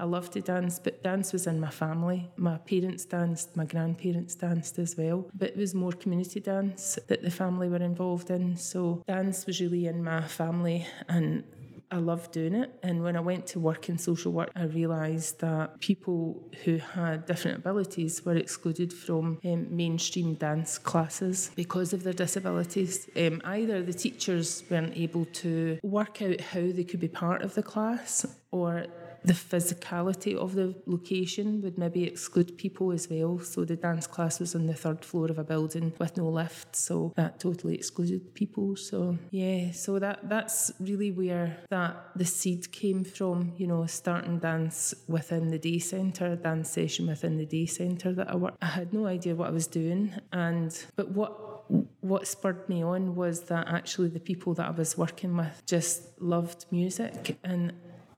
I 0.00 0.04
loved 0.04 0.32
to 0.32 0.40
dance, 0.40 0.78
but 0.78 1.02
dance 1.02 1.30
was 1.34 1.46
in 1.46 1.60
my 1.60 1.68
family. 1.68 2.30
My 2.36 2.56
parents 2.56 3.04
danced, 3.04 3.54
my 3.54 3.66
grandparents 3.66 4.34
danced 4.34 4.78
as 4.78 4.96
well, 4.96 5.28
but 5.34 5.50
it 5.50 5.56
was 5.58 5.74
more 5.74 5.92
community 5.92 6.40
dance 6.40 6.98
that 7.08 7.22
the 7.22 7.30
family 7.30 7.68
were 7.68 7.84
involved 7.92 8.30
in. 8.30 8.56
So 8.56 9.02
dance 9.06 9.44
was 9.44 9.60
really 9.60 9.86
in 9.88 10.02
my 10.02 10.22
family 10.26 10.86
and 11.06 11.44
I 11.92 11.96
loved 11.96 12.32
doing 12.32 12.54
it. 12.54 12.70
And 12.82 13.02
when 13.02 13.16
I 13.16 13.20
went 13.20 13.46
to 13.48 13.60
work 13.60 13.88
in 13.90 13.98
social 13.98 14.32
work, 14.32 14.50
I 14.56 14.64
realised 14.64 15.40
that 15.40 15.78
people 15.80 16.42
who 16.64 16.78
had 16.78 17.26
different 17.26 17.58
abilities 17.58 18.24
were 18.24 18.36
excluded 18.36 18.92
from 18.92 19.38
um, 19.44 19.76
mainstream 19.76 20.34
dance 20.34 20.78
classes 20.78 21.50
because 21.54 21.92
of 21.92 22.02
their 22.02 22.14
disabilities. 22.14 23.08
Um, 23.16 23.42
either 23.44 23.82
the 23.82 23.92
teachers 23.92 24.64
weren't 24.70 24.96
able 24.96 25.26
to 25.26 25.78
work 25.82 26.22
out 26.22 26.40
how 26.40 26.60
they 26.60 26.84
could 26.84 27.00
be 27.00 27.08
part 27.08 27.42
of 27.42 27.54
the 27.54 27.62
class, 27.62 28.26
or 28.50 28.86
the 29.24 29.32
physicality 29.32 30.36
of 30.36 30.54
the 30.54 30.74
location 30.86 31.62
would 31.62 31.78
maybe 31.78 32.04
exclude 32.04 32.58
people 32.58 32.92
as 32.92 33.08
well. 33.08 33.38
So 33.38 33.64
the 33.64 33.76
dance 33.76 34.06
class 34.06 34.40
was 34.40 34.54
on 34.54 34.66
the 34.66 34.74
third 34.74 35.04
floor 35.04 35.30
of 35.30 35.38
a 35.38 35.44
building 35.44 35.92
with 35.98 36.16
no 36.16 36.28
lift, 36.28 36.74
so 36.76 37.12
that 37.16 37.40
totally 37.40 37.74
excluded 37.74 38.34
people. 38.34 38.76
So 38.76 39.18
yeah, 39.30 39.72
so 39.72 39.98
that 39.98 40.28
that's 40.28 40.72
really 40.80 41.10
where 41.10 41.58
that 41.70 42.10
the 42.16 42.24
seed 42.24 42.72
came 42.72 43.04
from. 43.04 43.52
You 43.56 43.66
know, 43.66 43.86
starting 43.86 44.38
dance 44.38 44.94
within 45.08 45.48
the 45.48 45.58
day 45.58 45.78
centre, 45.78 46.36
dance 46.36 46.70
session 46.70 47.06
within 47.06 47.36
the 47.36 47.46
day 47.46 47.66
centre 47.66 48.12
that 48.12 48.30
I 48.30 48.36
worked. 48.36 48.58
I 48.62 48.66
had 48.66 48.92
no 48.92 49.06
idea 49.06 49.34
what 49.34 49.48
I 49.48 49.52
was 49.52 49.66
doing, 49.66 50.12
and 50.32 50.76
but 50.96 51.10
what 51.10 51.52
what 52.00 52.26
spurred 52.26 52.68
me 52.68 52.82
on 52.82 53.14
was 53.14 53.42
that 53.42 53.68
actually 53.68 54.08
the 54.08 54.20
people 54.20 54.52
that 54.54 54.66
I 54.66 54.70
was 54.70 54.98
working 54.98 55.36
with 55.36 55.62
just 55.66 56.20
loved 56.20 56.66
music 56.70 57.38
and 57.44 57.72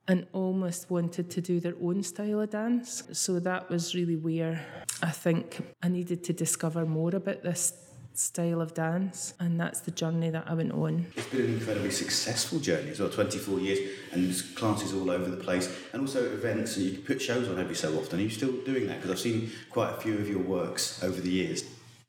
and 0.08 0.26
almost 0.32 0.90
wanted 0.90 1.30
to 1.30 1.40
do 1.40 1.60
their 1.60 1.74
own 1.82 2.02
style 2.02 2.40
of 2.40 2.50
dance. 2.50 3.04
So 3.12 3.40
that 3.40 3.70
was 3.70 3.94
really 3.94 4.16
where 4.16 4.64
I 5.02 5.10
think 5.10 5.60
I 5.82 5.88
needed 5.88 6.24
to 6.24 6.32
discover 6.32 6.84
more 6.84 7.14
about 7.14 7.42
this 7.42 7.72
style 8.14 8.60
of 8.60 8.72
dance 8.74 9.34
and 9.40 9.58
that's 9.58 9.80
the 9.80 9.90
journey 9.90 10.30
that 10.30 10.44
I 10.46 10.54
went 10.54 10.72
on. 10.72 11.06
It's 11.16 11.26
been 11.26 11.46
an 11.46 11.54
incredibly 11.54 11.90
successful 11.90 12.60
journey 12.60 12.90
as 12.90 13.00
well, 13.00 13.08
24 13.08 13.58
years 13.58 13.78
and 14.12 14.24
there's 14.24 14.42
classes 14.42 14.94
all 14.94 15.10
over 15.10 15.28
the 15.28 15.36
place 15.36 15.68
and 15.92 16.00
also 16.00 16.24
events 16.24 16.76
and 16.76 16.86
you 16.86 16.98
put 16.98 17.20
shows 17.20 17.48
on 17.48 17.58
every 17.58 17.74
so 17.74 17.96
often. 17.98 18.20
Are 18.20 18.22
you 18.22 18.30
still 18.30 18.52
doing 18.64 18.86
that? 18.86 18.98
Because 18.98 19.10
I've 19.10 19.18
seen 19.18 19.50
quite 19.70 19.90
a 19.90 19.96
few 19.96 20.14
of 20.14 20.28
your 20.28 20.38
works 20.38 21.02
over 21.02 21.20
the 21.20 21.30
years. 21.30 21.64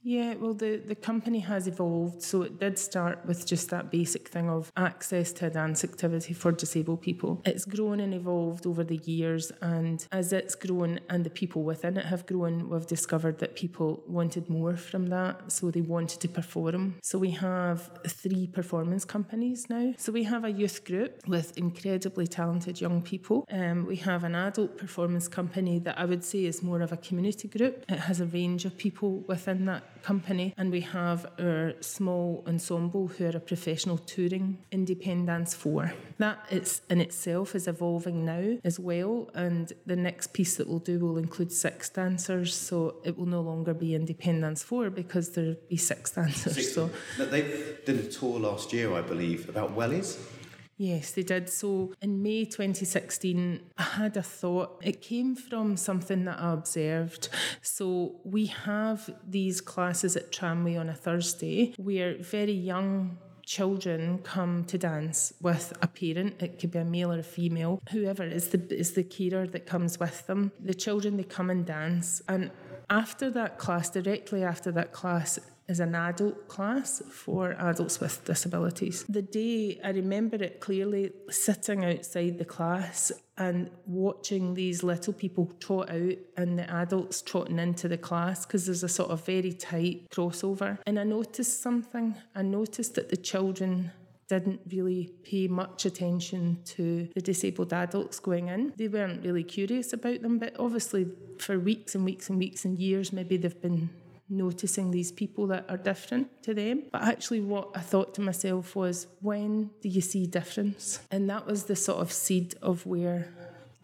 Yeah, 0.07 0.35
well, 0.35 0.53
the, 0.53 0.77
the 0.77 0.93
company 0.93 1.39
has 1.39 1.67
evolved. 1.67 2.21
So 2.21 2.43
it 2.43 2.59
did 2.59 2.77
start 2.77 3.25
with 3.25 3.47
just 3.47 3.71
that 3.71 3.89
basic 3.89 4.27
thing 4.27 4.51
of 4.51 4.71
access 4.77 5.31
to 5.33 5.47
a 5.47 5.49
dance 5.49 5.83
activity 5.83 6.31
for 6.35 6.51
disabled 6.51 7.01
people. 7.01 7.41
It's 7.43 7.65
grown 7.65 7.99
and 7.99 8.13
evolved 8.13 8.67
over 8.67 8.83
the 8.83 8.97
years. 8.97 9.51
And 9.63 10.05
as 10.11 10.31
it's 10.31 10.53
grown 10.53 10.99
and 11.09 11.23
the 11.23 11.31
people 11.31 11.63
within 11.63 11.97
it 11.97 12.05
have 12.05 12.27
grown, 12.27 12.69
we've 12.69 12.85
discovered 12.85 13.39
that 13.39 13.55
people 13.55 14.03
wanted 14.07 14.47
more 14.47 14.77
from 14.77 15.07
that. 15.07 15.51
So 15.51 15.71
they 15.71 15.81
wanted 15.81 16.21
to 16.21 16.27
perform. 16.27 16.99
So 17.01 17.17
we 17.17 17.31
have 17.31 17.89
three 18.07 18.45
performance 18.45 19.05
companies 19.05 19.71
now. 19.71 19.95
So 19.97 20.11
we 20.11 20.25
have 20.25 20.43
a 20.43 20.51
youth 20.51 20.85
group 20.85 21.27
with 21.27 21.57
incredibly 21.57 22.27
talented 22.27 22.79
young 22.79 23.01
people. 23.01 23.43
Um, 23.51 23.87
we 23.87 23.95
have 23.95 24.23
an 24.23 24.35
adult 24.35 24.77
performance 24.77 25.27
company 25.27 25.79
that 25.79 25.97
I 25.97 26.05
would 26.05 26.23
say 26.23 26.45
is 26.45 26.61
more 26.61 26.81
of 26.81 26.91
a 26.91 26.97
community 26.97 27.47
group. 27.47 27.85
It 27.89 28.01
has 28.01 28.21
a 28.21 28.27
range 28.27 28.65
of 28.65 28.77
people 28.77 29.21
within 29.21 29.65
that 29.65 29.81
company, 30.05 30.53
and 30.57 30.71
we 30.71 30.81
have 30.81 31.25
our 31.39 31.73
small 31.81 32.43
ensemble 32.47 33.07
who 33.07 33.25
are 33.25 33.37
a 33.37 33.39
professional 33.39 33.97
touring 33.97 34.59
Indepen-dance 34.71 35.55
four. 35.55 35.93
That 36.19 36.37
it's 36.51 36.81
in 36.89 37.01
itself 37.01 37.55
is 37.55 37.67
evolving 37.67 38.23
now 38.23 38.57
as 38.63 38.79
well, 38.79 39.29
and 39.33 39.73
the 39.85 39.95
next 39.95 40.33
piece 40.33 40.57
that 40.57 40.67
we'll 40.67 40.79
do 40.79 40.99
will 40.99 41.17
include 41.17 41.51
six 41.51 41.89
dancers, 41.89 42.53
so 42.53 42.95
it 43.03 43.17
will 43.17 43.25
no 43.25 43.41
longer 43.41 43.73
be 43.73 43.89
Indepen-dance 43.89 44.61
four 44.63 44.89
because 44.89 45.31
there'll 45.31 45.55
be 45.69 45.77
six 45.77 46.11
dancers. 46.11 46.55
Six. 46.55 46.73
So 46.73 46.89
they 47.17 47.41
did 47.85 47.99
a 47.99 48.07
tour 48.07 48.39
last 48.39 48.73
year, 48.73 48.93
I 48.93 49.01
believe, 49.01 49.49
about 49.49 49.75
wellies. 49.75 50.17
Yes, 50.77 51.11
they 51.11 51.23
did. 51.23 51.49
So 51.49 51.93
in 52.01 52.21
May 52.21 52.43
2016, 52.43 53.61
I 53.77 53.83
had 53.83 54.17
a 54.17 54.23
thought. 54.23 54.81
It 54.83 55.01
came 55.01 55.35
from 55.35 55.77
something 55.77 56.25
that 56.25 56.39
I 56.39 56.51
observed. 56.51 57.29
So 57.61 58.19
we 58.25 58.47
have 58.47 59.09
these 59.25 59.61
classes 59.61 60.17
at 60.17 60.31
Tramway 60.31 60.75
on 60.75 60.89
a 60.89 60.93
Thursday 60.93 61.73
where 61.77 62.17
very 62.17 62.51
young 62.51 63.17
children 63.45 64.19
come 64.23 64.65
to 64.65 64.77
dance 64.77 65.33
with 65.41 65.71
a 65.81 65.87
parent. 65.87 66.41
It 66.41 66.59
could 66.59 66.71
be 66.71 66.79
a 66.79 66.85
male 66.85 67.11
or 67.11 67.19
a 67.19 67.23
female, 67.23 67.79
whoever 67.91 68.23
is 68.23 68.49
the 68.49 68.75
is 68.75 68.93
the 68.93 69.03
carer 69.03 69.47
that 69.47 69.65
comes 69.65 69.99
with 69.99 70.25
them. 70.27 70.51
The 70.59 70.73
children 70.73 71.17
they 71.17 71.23
come 71.23 71.49
and 71.49 71.65
dance, 71.65 72.21
and 72.27 72.51
after 72.89 73.29
that 73.31 73.57
class, 73.57 73.89
directly 73.89 74.43
after 74.43 74.71
that 74.71 74.91
class, 74.91 75.39
is 75.67 75.79
an 75.79 75.95
adult 75.95 76.47
class 76.47 77.01
for 77.09 77.53
adults 77.53 77.99
with 77.99 78.23
disabilities. 78.25 79.05
The 79.09 79.21
day 79.21 79.79
I 79.83 79.89
remember 79.89 80.37
it 80.37 80.59
clearly 80.59 81.11
sitting 81.29 81.83
outside 81.83 82.37
the 82.37 82.45
class 82.45 83.11
and 83.37 83.69
watching 83.85 84.53
these 84.53 84.83
little 84.83 85.13
people 85.13 85.51
trot 85.59 85.89
out 85.89 86.17
and 86.37 86.57
the 86.57 86.69
adults 86.69 87.21
trotting 87.21 87.59
into 87.59 87.87
the 87.87 87.97
class 87.97 88.45
because 88.45 88.65
there's 88.65 88.83
a 88.83 88.89
sort 88.89 89.09
of 89.09 89.25
very 89.25 89.53
tight 89.53 90.09
crossover. 90.11 90.77
And 90.85 90.99
I 90.99 91.03
noticed 91.03 91.61
something. 91.61 92.15
I 92.35 92.43
noticed 92.43 92.95
that 92.95 93.09
the 93.09 93.17
children 93.17 93.91
didn't 94.27 94.61
really 94.71 95.11
pay 95.23 95.47
much 95.47 95.85
attention 95.85 96.59
to 96.65 97.07
the 97.13 97.21
disabled 97.21 97.73
adults 97.73 98.19
going 98.19 98.47
in. 98.47 98.73
They 98.75 98.87
weren't 98.87 99.23
really 99.23 99.43
curious 99.43 99.93
about 99.93 100.21
them, 100.21 100.39
but 100.39 100.55
obviously, 100.59 101.07
for 101.37 101.59
weeks 101.59 101.93
and 101.93 102.03
weeks 102.05 102.29
and 102.29 102.39
weeks 102.39 102.65
and 102.65 102.79
years, 102.79 103.13
maybe 103.13 103.37
they've 103.37 103.61
been 103.61 103.89
noticing 104.29 104.91
these 104.91 105.11
people 105.11 105.47
that 105.47 105.65
are 105.69 105.77
different 105.77 106.43
to 106.43 106.53
them. 106.53 106.83
But 106.91 107.03
actually, 107.03 107.41
what 107.41 107.69
I 107.75 107.79
thought 107.79 108.13
to 108.15 108.21
myself 108.21 108.75
was, 108.75 109.07
when 109.21 109.69
do 109.81 109.89
you 109.89 110.01
see 110.01 110.25
difference? 110.25 110.99
And 111.11 111.29
that 111.29 111.45
was 111.45 111.65
the 111.65 111.75
sort 111.75 111.99
of 111.99 112.11
seed 112.11 112.55
of 112.61 112.85
where 112.85 113.27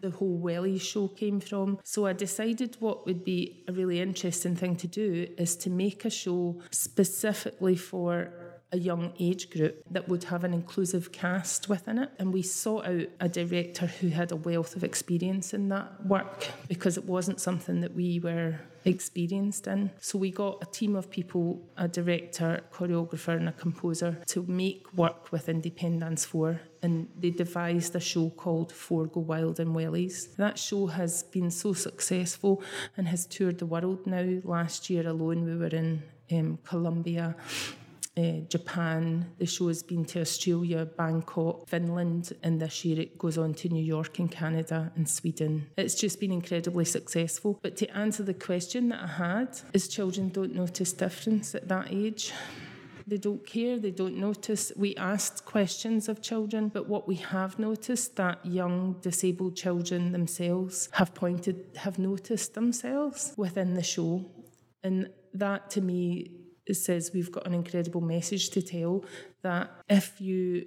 the 0.00 0.10
whole 0.10 0.40
Wellies 0.40 0.80
show 0.80 1.08
came 1.08 1.40
from. 1.40 1.78
So 1.84 2.06
I 2.06 2.12
decided 2.12 2.76
what 2.80 3.06
would 3.06 3.24
be 3.24 3.64
a 3.68 3.72
really 3.72 4.00
interesting 4.00 4.56
thing 4.56 4.74
to 4.76 4.88
do 4.88 5.28
is 5.38 5.54
to 5.56 5.70
make 5.70 6.04
a 6.04 6.10
show 6.10 6.60
specifically 6.72 7.76
for 7.76 8.32
a 8.72 8.78
young 8.78 9.12
age 9.20 9.50
group 9.50 9.82
that 9.90 10.08
would 10.08 10.24
have 10.24 10.44
an 10.44 10.54
inclusive 10.54 11.12
cast 11.12 11.68
within 11.68 11.98
it. 11.98 12.10
And 12.18 12.32
we 12.32 12.42
sought 12.42 12.86
out 12.86 13.06
a 13.20 13.28
director 13.28 13.86
who 13.86 14.08
had 14.08 14.32
a 14.32 14.36
wealth 14.36 14.74
of 14.74 14.82
experience 14.82 15.52
in 15.52 15.68
that 15.68 16.06
work 16.06 16.48
because 16.68 16.96
it 16.96 17.04
wasn't 17.04 17.40
something 17.40 17.80
that 17.82 17.94
we 17.94 18.18
were 18.18 18.58
experienced 18.84 19.66
in. 19.66 19.90
So 20.00 20.18
we 20.18 20.30
got 20.30 20.58
a 20.62 20.66
team 20.66 20.96
of 20.96 21.10
people, 21.10 21.62
a 21.76 21.86
director, 21.86 22.64
choreographer, 22.72 23.36
and 23.36 23.48
a 23.48 23.52
composer 23.52 24.18
to 24.26 24.42
make 24.48 24.92
work 24.94 25.30
with 25.30 25.46
Indepen-dance 25.46 26.24
4. 26.24 26.60
And 26.82 27.08
they 27.16 27.30
devised 27.30 27.94
a 27.94 28.00
show 28.00 28.30
called 28.30 28.72
Four 28.72 29.06
Go 29.06 29.20
Wild 29.20 29.60
and 29.60 29.74
Wellies. 29.76 30.34
That 30.36 30.58
show 30.58 30.86
has 30.86 31.22
been 31.24 31.50
so 31.50 31.74
successful 31.74 32.62
and 32.96 33.06
has 33.06 33.26
toured 33.26 33.58
the 33.58 33.66
world 33.66 34.06
now. 34.06 34.40
Last 34.42 34.90
year 34.90 35.06
alone, 35.06 35.44
we 35.44 35.56
were 35.56 35.66
in 35.66 36.02
um, 36.32 36.58
Colombia, 36.64 37.36
uh, 38.16 38.40
Japan. 38.48 39.32
The 39.38 39.46
show 39.46 39.68
has 39.68 39.82
been 39.82 40.04
to 40.06 40.20
Australia, 40.20 40.84
Bangkok, 40.84 41.68
Finland, 41.68 42.32
and 42.42 42.60
this 42.60 42.84
year 42.84 43.00
it 43.00 43.18
goes 43.18 43.38
on 43.38 43.54
to 43.54 43.68
New 43.68 43.84
York 43.84 44.18
and 44.18 44.30
Canada 44.30 44.92
and 44.96 45.08
Sweden. 45.08 45.66
It's 45.76 45.94
just 45.94 46.20
been 46.20 46.32
incredibly 46.32 46.84
successful. 46.84 47.58
But 47.62 47.76
to 47.78 47.96
answer 47.96 48.22
the 48.22 48.34
question 48.34 48.90
that 48.90 49.02
I 49.02 49.06
had, 49.06 49.60
is 49.72 49.88
children 49.88 50.28
don't 50.28 50.54
notice 50.54 50.92
difference 50.92 51.54
at 51.54 51.68
that 51.68 51.88
age. 51.90 52.32
They 53.06 53.18
don't 53.18 53.44
care, 53.44 53.78
they 53.78 53.90
don't 53.90 54.18
notice. 54.18 54.72
We 54.76 54.94
asked 54.96 55.44
questions 55.44 56.08
of 56.08 56.22
children, 56.22 56.68
but 56.68 56.88
what 56.88 57.08
we 57.08 57.16
have 57.16 57.58
noticed 57.58 58.16
that 58.16 58.44
young 58.46 58.96
disabled 59.00 59.56
children 59.56 60.12
themselves 60.12 60.88
have 60.92 61.12
pointed, 61.14 61.64
have 61.76 61.98
noticed 61.98 62.54
themselves 62.54 63.34
within 63.36 63.74
the 63.74 63.82
show. 63.82 64.30
And 64.84 65.10
that 65.34 65.70
to 65.70 65.80
me 65.80 66.41
it 66.72 66.76
says 66.76 67.10
we've 67.14 67.30
got 67.30 67.46
an 67.46 67.54
incredible 67.54 68.00
message 68.00 68.44
to 68.50 68.62
tell 68.62 69.04
that 69.42 69.70
if 69.88 70.20
you 70.20 70.64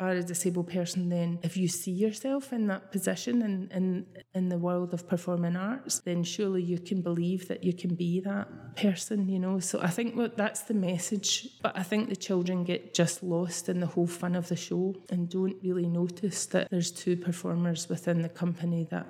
are 0.00 0.10
a 0.10 0.22
disabled 0.22 0.68
person, 0.68 1.08
then 1.08 1.40
if 1.42 1.56
you 1.56 1.66
see 1.66 1.90
yourself 1.90 2.52
in 2.52 2.68
that 2.68 2.92
position 2.92 3.42
in, 3.42 3.68
in, 3.78 4.06
in 4.32 4.48
the 4.48 4.56
world 4.56 4.94
of 4.94 5.08
performing 5.08 5.56
arts, 5.56 5.98
then 6.00 6.22
surely 6.22 6.62
you 6.62 6.78
can 6.78 7.02
believe 7.02 7.48
that 7.48 7.64
you 7.64 7.72
can 7.72 7.96
be 7.96 8.20
that 8.20 8.46
person, 8.76 9.28
you 9.28 9.40
know. 9.40 9.58
So 9.58 9.80
I 9.80 9.88
think 9.88 10.14
that's 10.36 10.62
the 10.62 10.74
message. 10.74 11.48
But 11.62 11.76
I 11.76 11.82
think 11.82 12.08
the 12.08 12.16
children 12.28 12.62
get 12.62 12.94
just 12.94 13.22
lost 13.22 13.68
in 13.68 13.80
the 13.80 13.86
whole 13.86 14.06
fun 14.06 14.36
of 14.36 14.46
the 14.48 14.56
show 14.56 14.94
and 15.10 15.28
don't 15.28 15.56
really 15.62 15.88
notice 15.88 16.46
that 16.46 16.70
there's 16.70 16.92
two 16.92 17.16
performers 17.16 17.88
within 17.88 18.22
the 18.22 18.28
company 18.28 18.86
that 18.92 19.06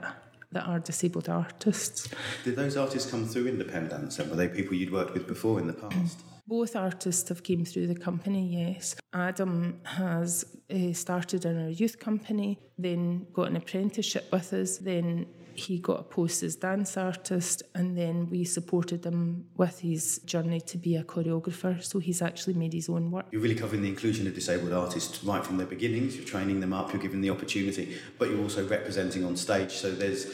that 0.52 0.64
are 0.64 0.78
disabled 0.78 1.28
artists. 1.28 2.08
Did 2.44 2.56
those 2.56 2.78
artists 2.78 3.10
come 3.10 3.26
through 3.26 3.52
Indepen-dance 3.52 4.18
and 4.18 4.30
were 4.30 4.36
they 4.36 4.48
people 4.48 4.74
you'd 4.74 4.92
worked 4.92 5.12
with 5.12 5.26
before 5.26 5.60
in 5.60 5.66
the 5.66 5.74
past? 5.74 6.22
Both 6.48 6.76
artists 6.76 7.28
have 7.28 7.42
came 7.42 7.66
through 7.66 7.88
the 7.88 7.94
company, 7.94 8.48
yes. 8.62 8.96
Adam 9.12 9.80
has 9.84 10.56
uh, 10.74 10.94
started 10.94 11.44
in 11.44 11.62
our 11.62 11.68
youth 11.68 11.98
company, 11.98 12.58
then 12.78 13.26
got 13.34 13.48
an 13.48 13.56
apprenticeship 13.56 14.26
with 14.32 14.54
us, 14.54 14.78
then 14.78 15.26
he 15.54 15.78
got 15.78 16.00
a 16.00 16.02
post 16.04 16.42
as 16.42 16.56
dance 16.56 16.96
artist 16.96 17.64
and 17.74 17.98
then 17.98 18.30
we 18.30 18.44
supported 18.44 19.04
him 19.04 19.44
with 19.56 19.80
his 19.80 20.20
journey 20.20 20.60
to 20.60 20.78
be 20.78 20.96
a 20.96 21.04
choreographer. 21.04 21.84
So 21.84 21.98
he's 21.98 22.22
actually 22.22 22.54
made 22.54 22.72
his 22.72 22.88
own 22.88 23.10
work. 23.10 23.26
You're 23.30 23.42
really 23.42 23.54
covering 23.54 23.82
the 23.82 23.88
inclusion 23.88 24.26
of 24.26 24.34
disabled 24.34 24.72
artists 24.72 25.22
right 25.24 25.44
from 25.44 25.58
their 25.58 25.66
beginnings. 25.66 26.16
You're 26.16 26.24
training 26.24 26.60
them 26.60 26.72
up 26.72 26.94
you're 26.94 27.02
giving 27.02 27.20
the 27.20 27.28
opportunity 27.28 27.98
but 28.18 28.30
you're 28.30 28.40
also 28.40 28.66
representing 28.66 29.26
on 29.26 29.36
stage. 29.36 29.72
So 29.72 29.90
there's 29.90 30.32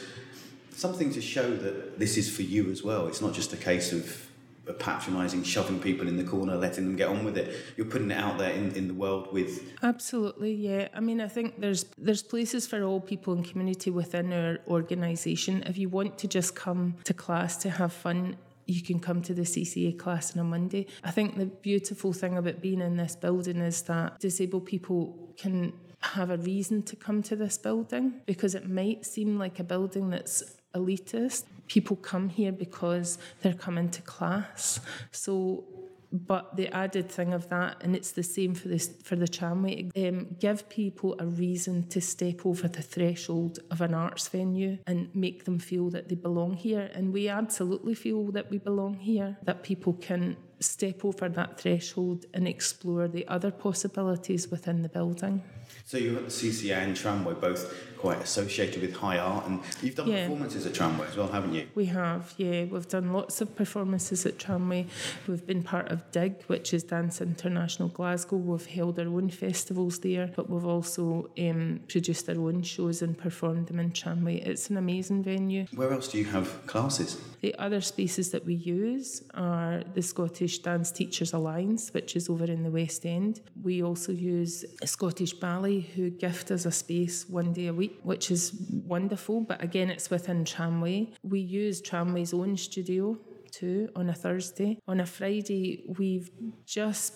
something 0.71 1.11
to 1.11 1.21
show 1.21 1.57
that 1.57 1.99
this 1.99 2.15
is 2.15 2.33
for 2.33 2.43
you 2.43 2.71
as 2.71 2.83
well. 2.83 3.07
It's 3.07 3.19
not 3.19 3.33
just 3.33 3.51
a 3.51 3.57
case 3.57 3.91
of 3.91 4.29
patronising, 4.73 5.43
shoving 5.43 5.79
people 5.79 6.07
in 6.07 6.17
the 6.17 6.23
corner, 6.23 6.55
letting 6.55 6.85
them 6.85 6.95
get 6.95 7.09
on 7.09 7.23
with 7.23 7.37
it. 7.37 7.55
You're 7.77 7.85
putting 7.85 8.11
it 8.11 8.17
out 8.17 8.37
there 8.37 8.51
in, 8.51 8.73
in 8.75 8.87
the 8.87 8.93
world 8.93 9.31
with 9.31 9.63
absolutely, 9.83 10.53
yeah. 10.53 10.87
I 10.93 10.99
mean, 10.99 11.21
I 11.21 11.27
think 11.27 11.59
there's 11.59 11.85
there's 11.97 12.23
places 12.23 12.67
for 12.67 12.83
all 12.83 12.99
people 12.99 13.33
and 13.33 13.45
community 13.45 13.89
within 13.89 14.33
our 14.33 14.59
organisation. 14.67 15.63
If 15.63 15.77
you 15.77 15.89
want 15.89 16.17
to 16.19 16.27
just 16.27 16.55
come 16.55 16.95
to 17.03 17.13
class 17.13 17.57
to 17.57 17.69
have 17.69 17.93
fun, 17.93 18.37
you 18.65 18.81
can 18.81 18.99
come 18.99 19.21
to 19.23 19.33
the 19.33 19.43
CCA 19.43 19.97
class 19.97 20.35
on 20.35 20.39
a 20.39 20.43
Monday. 20.43 20.87
I 21.03 21.11
think 21.11 21.37
the 21.37 21.45
beautiful 21.45 22.13
thing 22.13 22.37
about 22.37 22.61
being 22.61 22.81
in 22.81 22.97
this 22.97 23.15
building 23.15 23.57
is 23.57 23.83
that 23.83 24.19
disabled 24.19 24.65
people 24.65 25.33
can 25.37 25.73
have 25.99 26.29
a 26.29 26.37
reason 26.37 26.83
to 26.83 26.95
come 26.95 27.23
to 27.23 27.35
this 27.35 27.57
building 27.57 28.21
because 28.25 28.55
it 28.55 28.69
might 28.69 29.05
seem 29.05 29.39
like 29.39 29.59
a 29.59 29.63
building 29.63 30.09
that's 30.09 30.43
elitist. 30.75 31.45
People 31.67 31.95
come 31.95 32.29
here 32.29 32.51
because 32.51 33.17
they're 33.41 33.53
coming 33.53 33.89
to 33.89 34.01
class. 34.01 34.79
So 35.11 35.65
but 36.11 36.55
the 36.55 36.73
added 36.73 37.09
thing 37.09 37.33
of 37.33 37.49
that, 37.49 37.77
and 37.81 37.95
it's 37.95 38.11
the 38.11 38.23
same 38.23 38.53
for 38.55 38.67
this 38.67 38.89
for 39.03 39.15
the 39.15 39.27
tramway, 39.27 39.89
um, 39.97 40.35
give 40.39 40.69
people 40.69 41.15
a 41.19 41.25
reason 41.25 41.87
to 41.89 42.01
step 42.01 42.45
over 42.45 42.67
the 42.67 42.81
threshold 42.81 43.59
of 43.71 43.81
an 43.81 43.93
arts 43.93 44.27
venue 44.27 44.77
and 44.87 45.13
make 45.13 45.45
them 45.45 45.59
feel 45.59 45.89
that 45.89 46.09
they 46.09 46.15
belong 46.15 46.53
here. 46.53 46.89
And 46.93 47.11
we 47.11 47.27
absolutely 47.27 47.95
feel 47.95 48.31
that 48.31 48.49
we 48.49 48.57
belong 48.57 48.95
here. 48.95 49.37
That 49.43 49.63
people 49.63 49.93
can 49.93 50.37
step 50.59 51.03
over 51.03 51.27
that 51.27 51.59
threshold 51.59 52.25
and 52.33 52.47
explore 52.47 53.07
the 53.07 53.27
other 53.27 53.51
possibilities 53.51 54.49
within 54.49 54.81
the 54.81 54.89
building. 54.89 55.43
So 55.83 55.97
you're 55.97 56.17
at 56.17 56.25
the 56.25 56.31
CCA 56.31 56.77
and 56.77 56.95
Tramway, 56.95 57.33
both 57.33 57.73
quite 58.05 58.21
associated 58.21 58.83
with 58.83 58.95
high 58.95 59.17
art, 59.17 59.47
and 59.47 59.59
you've 59.81 59.95
done 59.95 60.07
yeah. 60.07 60.25
performances 60.27 60.63
at 60.67 60.75
Tramway 60.75 61.07
as 61.07 61.17
well, 61.17 61.27
haven't 61.27 61.55
you? 61.55 61.67
We 61.73 61.85
have, 61.85 62.35
yeah. 62.37 62.65
We've 62.65 62.87
done 62.87 63.11
lots 63.11 63.41
of 63.41 63.55
performances 63.55 64.27
at 64.27 64.37
Tramway. 64.37 64.85
We've 65.27 65.47
been 65.47 65.63
part 65.63 65.87
of 65.89 66.11
DIG, 66.11 66.43
which 66.45 66.71
is 66.71 66.83
Dance 66.83 67.19
International 67.19 67.89
Glasgow. 67.89 68.35
We've 68.35 68.67
held 68.67 68.99
our 68.99 69.07
own 69.07 69.31
festivals 69.31 69.97
there, 69.97 70.29
but 70.35 70.51
we've 70.51 70.67
also 70.67 71.31
um, 71.39 71.79
produced 71.87 72.29
our 72.29 72.39
own 72.39 72.61
shows 72.61 73.01
and 73.01 73.17
performed 73.17 73.65
them 73.69 73.79
in 73.79 73.91
Tramway. 73.91 74.35
It's 74.35 74.69
an 74.69 74.77
amazing 74.77 75.23
venue. 75.23 75.65
Where 75.73 75.91
else 75.91 76.07
do 76.07 76.19
you 76.19 76.25
have 76.25 76.67
classes? 76.67 77.19
The 77.41 77.55
other 77.55 77.81
spaces 77.81 78.31
that 78.31 78.45
we 78.45 78.53
use 78.53 79.23
are 79.33 79.83
the 79.93 80.01
Scottish 80.01 80.59
Dance 80.59 80.91
Teachers 80.91 81.33
Alliance, 81.33 81.93
which 81.93 82.15
is 82.15 82.29
over 82.29 82.45
in 82.45 82.61
the 82.63 82.71
West 82.71 83.05
End. 83.05 83.41
We 83.63 83.83
also 83.83 84.11
use 84.11 84.63
Scottish 84.83 85.33
Ballet, 85.33 85.79
who 85.79 86.09
gift 86.09 86.51
us 86.51 86.65
a 86.65 86.71
space 86.71 87.27
one 87.29 87.53
day 87.53 87.67
a 87.67 87.73
week, 87.73 87.94
which 88.03 88.31
is 88.31 88.53
wonderful. 88.85 89.41
But 89.41 89.63
again, 89.63 89.89
it's 89.89 90.09
within 90.09 90.45
Tramway. 90.45 91.11
We 91.23 91.39
use 91.39 91.81
Tramway's 91.81 92.33
own 92.33 92.57
studio 92.57 93.17
too 93.51 93.89
on 93.95 94.09
a 94.09 94.13
Thursday. 94.13 94.79
On 94.87 94.99
a 94.99 95.05
Friday, 95.05 95.83
we've 95.97 96.29
just 96.65 97.13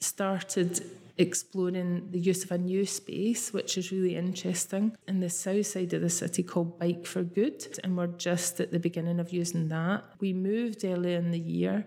started 0.00 0.84
exploring 1.16 2.08
the 2.10 2.18
use 2.18 2.42
of 2.44 2.50
a 2.50 2.58
new 2.58 2.84
space, 2.84 3.52
which 3.52 3.78
is 3.78 3.92
really 3.92 4.16
interesting, 4.16 4.96
in 5.06 5.20
the 5.20 5.30
south 5.30 5.66
side 5.66 5.92
of 5.92 6.02
the 6.02 6.10
city 6.10 6.42
called 6.42 6.78
Bike 6.78 7.06
for 7.06 7.22
Good. 7.22 7.78
And 7.84 7.96
we're 7.96 8.08
just 8.08 8.60
at 8.60 8.72
the 8.72 8.80
beginning 8.80 9.20
of 9.20 9.32
using 9.32 9.68
that. 9.68 10.04
We 10.20 10.32
moved 10.32 10.84
earlier 10.84 11.16
in 11.18 11.30
the 11.30 11.38
year 11.38 11.86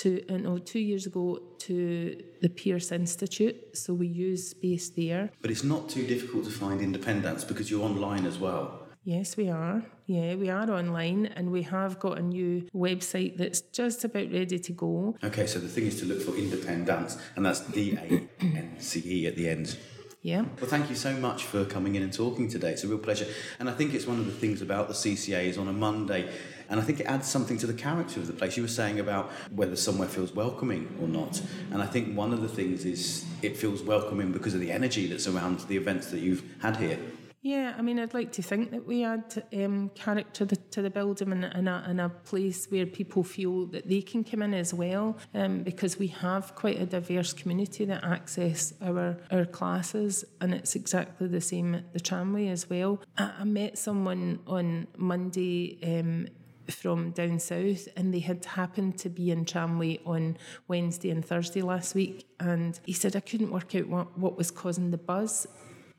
to 0.00 0.26
uh, 0.28 0.38
no 0.38 0.58
two 0.58 0.78
years 0.78 1.06
ago 1.06 1.38
to 1.58 2.16
the 2.40 2.48
Pearce 2.48 2.90
Institute, 2.90 3.76
so 3.76 3.92
we 3.92 4.06
use 4.06 4.50
space 4.50 4.88
there. 4.90 5.30
But 5.42 5.50
it's 5.50 5.64
not 5.64 5.88
too 5.88 6.06
difficult 6.06 6.44
to 6.44 6.50
find 6.50 6.80
Indepen-dance 6.80 7.44
because 7.44 7.70
you're 7.70 7.84
online 7.84 8.24
as 8.24 8.38
well. 8.38 8.86
Yes, 9.04 9.36
we 9.36 9.48
are. 9.48 9.82
Yeah, 10.06 10.34
we 10.34 10.50
are 10.50 10.70
online 10.70 11.26
and 11.26 11.50
we 11.50 11.62
have 11.62 11.98
got 11.98 12.18
a 12.18 12.22
new 12.22 12.68
website 12.74 13.36
that's 13.36 13.60
just 13.60 14.04
about 14.04 14.30
ready 14.32 14.58
to 14.58 14.72
go. 14.72 15.16
Okay, 15.22 15.46
so 15.46 15.58
the 15.58 15.68
thing 15.68 15.86
is 15.86 15.98
to 16.00 16.06
look 16.06 16.22
for 16.22 16.32
Indepen-dance, 16.32 17.18
and 17.36 17.44
that's 17.44 17.60
D 17.60 17.96
A 17.96 18.28
N 18.40 18.76
C 18.78 19.02
E 19.04 19.26
at 19.26 19.36
the 19.36 19.48
end. 19.48 19.76
Yeah. 20.22 20.42
Well, 20.60 20.68
thank 20.68 20.90
you 20.90 20.96
so 20.96 21.14
much 21.14 21.44
for 21.44 21.64
coming 21.64 21.94
in 21.94 22.02
and 22.02 22.12
talking 22.12 22.46
today. 22.46 22.72
It's 22.72 22.84
a 22.84 22.88
real 22.88 22.98
pleasure. 22.98 23.26
And 23.58 23.70
I 23.70 23.72
think 23.72 23.94
it's 23.94 24.06
one 24.06 24.18
of 24.18 24.26
the 24.26 24.32
things 24.32 24.60
about 24.60 24.88
the 24.88 24.94
CCA 24.94 25.44
is 25.44 25.56
on 25.56 25.66
a 25.66 25.72
Monday, 25.72 26.30
and 26.70 26.80
I 26.80 26.82
think 26.82 27.00
it 27.00 27.04
adds 27.04 27.28
something 27.28 27.58
to 27.58 27.66
the 27.66 27.74
character 27.74 28.20
of 28.20 28.26
the 28.26 28.32
place. 28.32 28.56
You 28.56 28.62
were 28.62 28.68
saying 28.68 29.00
about 29.00 29.30
whether 29.50 29.76
somewhere 29.76 30.08
feels 30.08 30.32
welcoming 30.32 30.96
or 31.02 31.08
not. 31.08 31.42
And 31.72 31.82
I 31.82 31.86
think 31.86 32.16
one 32.16 32.32
of 32.32 32.40
the 32.40 32.48
things 32.48 32.84
is 32.84 33.24
it 33.42 33.56
feels 33.56 33.82
welcoming 33.82 34.32
because 34.32 34.54
of 34.54 34.60
the 34.60 34.70
energy 34.70 35.06
that 35.08 35.20
surrounds 35.20 35.66
the 35.66 35.76
events 35.76 36.06
that 36.12 36.20
you've 36.20 36.44
had 36.60 36.76
here. 36.76 36.98
Yeah, 37.42 37.74
I 37.78 37.80
mean, 37.80 37.98
I'd 37.98 38.12
like 38.12 38.32
to 38.32 38.42
think 38.42 38.70
that 38.72 38.86
we 38.86 39.02
add 39.02 39.42
um, 39.54 39.90
character 39.94 40.44
to 40.44 40.44
the, 40.44 40.56
to 40.72 40.82
the 40.82 40.90
building 40.90 41.32
and, 41.32 41.44
and, 41.44 41.68
a, 41.70 41.82
and 41.86 41.98
a 41.98 42.10
place 42.10 42.66
where 42.70 42.84
people 42.84 43.24
feel 43.24 43.64
that 43.68 43.88
they 43.88 44.02
can 44.02 44.24
come 44.24 44.42
in 44.42 44.52
as 44.52 44.74
well, 44.74 45.16
um, 45.34 45.62
because 45.62 45.98
we 45.98 46.08
have 46.08 46.54
quite 46.54 46.78
a 46.78 46.84
diverse 46.84 47.32
community 47.32 47.86
that 47.86 48.04
access 48.04 48.74
our 48.82 49.16
our 49.30 49.46
classes, 49.46 50.22
and 50.42 50.52
it's 50.52 50.76
exactly 50.76 51.28
the 51.28 51.40
same 51.40 51.74
at 51.76 51.94
the 51.94 52.00
tramway 52.00 52.48
as 52.48 52.68
well. 52.68 53.00
I, 53.16 53.32
I 53.40 53.44
met 53.44 53.78
someone 53.78 54.40
on 54.46 54.86
Monday. 54.98 55.78
Um, 55.82 56.28
from 56.70 57.10
down 57.10 57.38
south, 57.38 57.88
and 57.96 58.12
they 58.14 58.20
had 58.20 58.44
happened 58.44 58.98
to 58.98 59.08
be 59.08 59.30
in 59.30 59.44
tramway 59.44 59.98
on 60.06 60.36
Wednesday 60.68 61.10
and 61.10 61.24
Thursday 61.24 61.62
last 61.62 61.94
week. 61.94 62.26
And 62.38 62.78
he 62.86 62.92
said, 62.92 63.16
I 63.16 63.20
couldn't 63.20 63.50
work 63.50 63.74
out 63.74 63.88
what, 63.88 64.18
what 64.18 64.36
was 64.36 64.50
causing 64.50 64.90
the 64.90 64.98
buzz. 64.98 65.46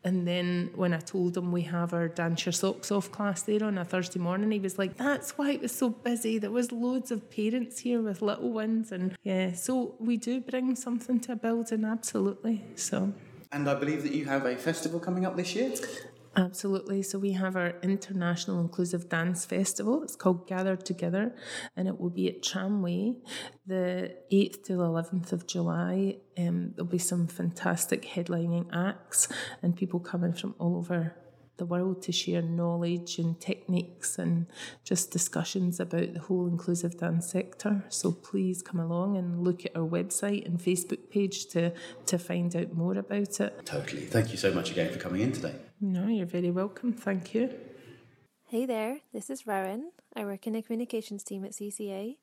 And 0.03 0.27
then 0.27 0.71
when 0.75 0.93
I 0.93 0.99
told 0.99 1.37
him 1.37 1.51
we 1.51 1.61
have 1.63 1.93
our 1.93 2.07
dance 2.07 2.45
your 2.45 2.53
socks 2.53 2.91
off 2.91 3.11
class 3.11 3.43
there 3.43 3.63
on 3.63 3.77
a 3.77 3.85
Thursday 3.85 4.19
morning, 4.19 4.51
he 4.51 4.59
was 4.59 4.79
like, 4.79 4.97
"That's 4.97 5.37
why 5.37 5.51
it 5.51 5.61
was 5.61 5.73
so 5.73 5.89
busy. 5.89 6.39
There 6.39 6.49
was 6.49 6.71
loads 6.71 7.11
of 7.11 7.29
parents 7.29 7.79
here 7.79 8.01
with 8.01 8.23
little 8.23 8.51
ones, 8.51 8.91
and 8.91 9.15
yeah, 9.23 9.53
so 9.53 9.93
we 9.99 10.17
do 10.17 10.41
bring 10.41 10.75
something 10.75 11.19
to 11.19 11.33
a 11.33 11.35
building, 11.35 11.85
absolutely. 11.85 12.63
So." 12.75 13.13
And 13.51 13.69
I 13.69 13.75
believe 13.75 14.01
that 14.03 14.13
you 14.13 14.25
have 14.25 14.45
a 14.45 14.55
festival 14.55 14.99
coming 14.99 15.25
up 15.25 15.35
this 15.35 15.53
year. 15.53 15.71
Absolutely. 16.35 17.01
So 17.01 17.19
we 17.19 17.33
have 17.33 17.57
our 17.57 17.73
International 17.81 18.61
Inclusive 18.61 19.09
Dance 19.09 19.43
Festival. 19.43 20.01
It's 20.03 20.15
called 20.15 20.47
Gather 20.47 20.77
Together, 20.77 21.35
and 21.75 21.89
it 21.89 21.99
will 21.99 22.09
be 22.09 22.29
at 22.29 22.41
Tramway 22.41 23.15
the 23.65 24.15
8th 24.31 24.63
to 24.63 24.77
the 24.77 24.83
11th 24.83 25.33
of 25.33 25.45
July. 25.45 26.17
Um, 26.37 26.71
there'll 26.75 26.89
be 26.89 26.97
some 26.97 27.27
fantastic 27.27 28.03
headlining 28.03 28.67
acts 28.73 29.27
and 29.61 29.75
people 29.75 29.99
coming 29.99 30.33
from 30.33 30.55
all 30.57 30.77
over 30.77 31.15
the 31.57 31.65
world 31.65 32.01
to 32.01 32.11
share 32.11 32.41
knowledge 32.41 33.19
and 33.19 33.39
techniques 33.39 34.17
and 34.17 34.47
just 34.83 35.11
discussions 35.11 35.79
about 35.79 36.13
the 36.13 36.19
whole 36.19 36.47
inclusive 36.47 36.97
dance 36.97 37.29
sector. 37.29 37.83
So 37.89 38.11
please 38.11 38.63
come 38.63 38.79
along 38.79 39.17
and 39.17 39.43
look 39.43 39.65
at 39.65 39.75
our 39.75 39.87
website 39.87 40.45
and 40.45 40.59
Facebook 40.59 41.09
page 41.11 41.47
to, 41.49 41.73
to 42.07 42.17
find 42.17 42.55
out 42.55 42.73
more 42.73 42.97
about 42.97 43.39
it. 43.41 43.65
Totally. 43.65 44.05
Thank 44.05 44.31
you 44.31 44.37
so 44.37 44.53
much 44.53 44.71
again 44.71 44.91
for 44.91 44.97
coming 44.97 45.21
in 45.21 45.33
today. 45.33 45.55
No, 45.83 46.07
you're 46.07 46.27
very 46.27 46.51
welcome. 46.51 46.93
Thank 46.93 47.33
you. 47.33 47.49
Hey 48.45 48.67
there, 48.67 48.99
this 49.11 49.31
is 49.31 49.47
Rowan. 49.47 49.91
I 50.15 50.25
work 50.25 50.45
in 50.45 50.53
the 50.53 50.61
communications 50.61 51.23
team 51.23 51.43
at 51.43 51.53
CCA. 51.53 52.17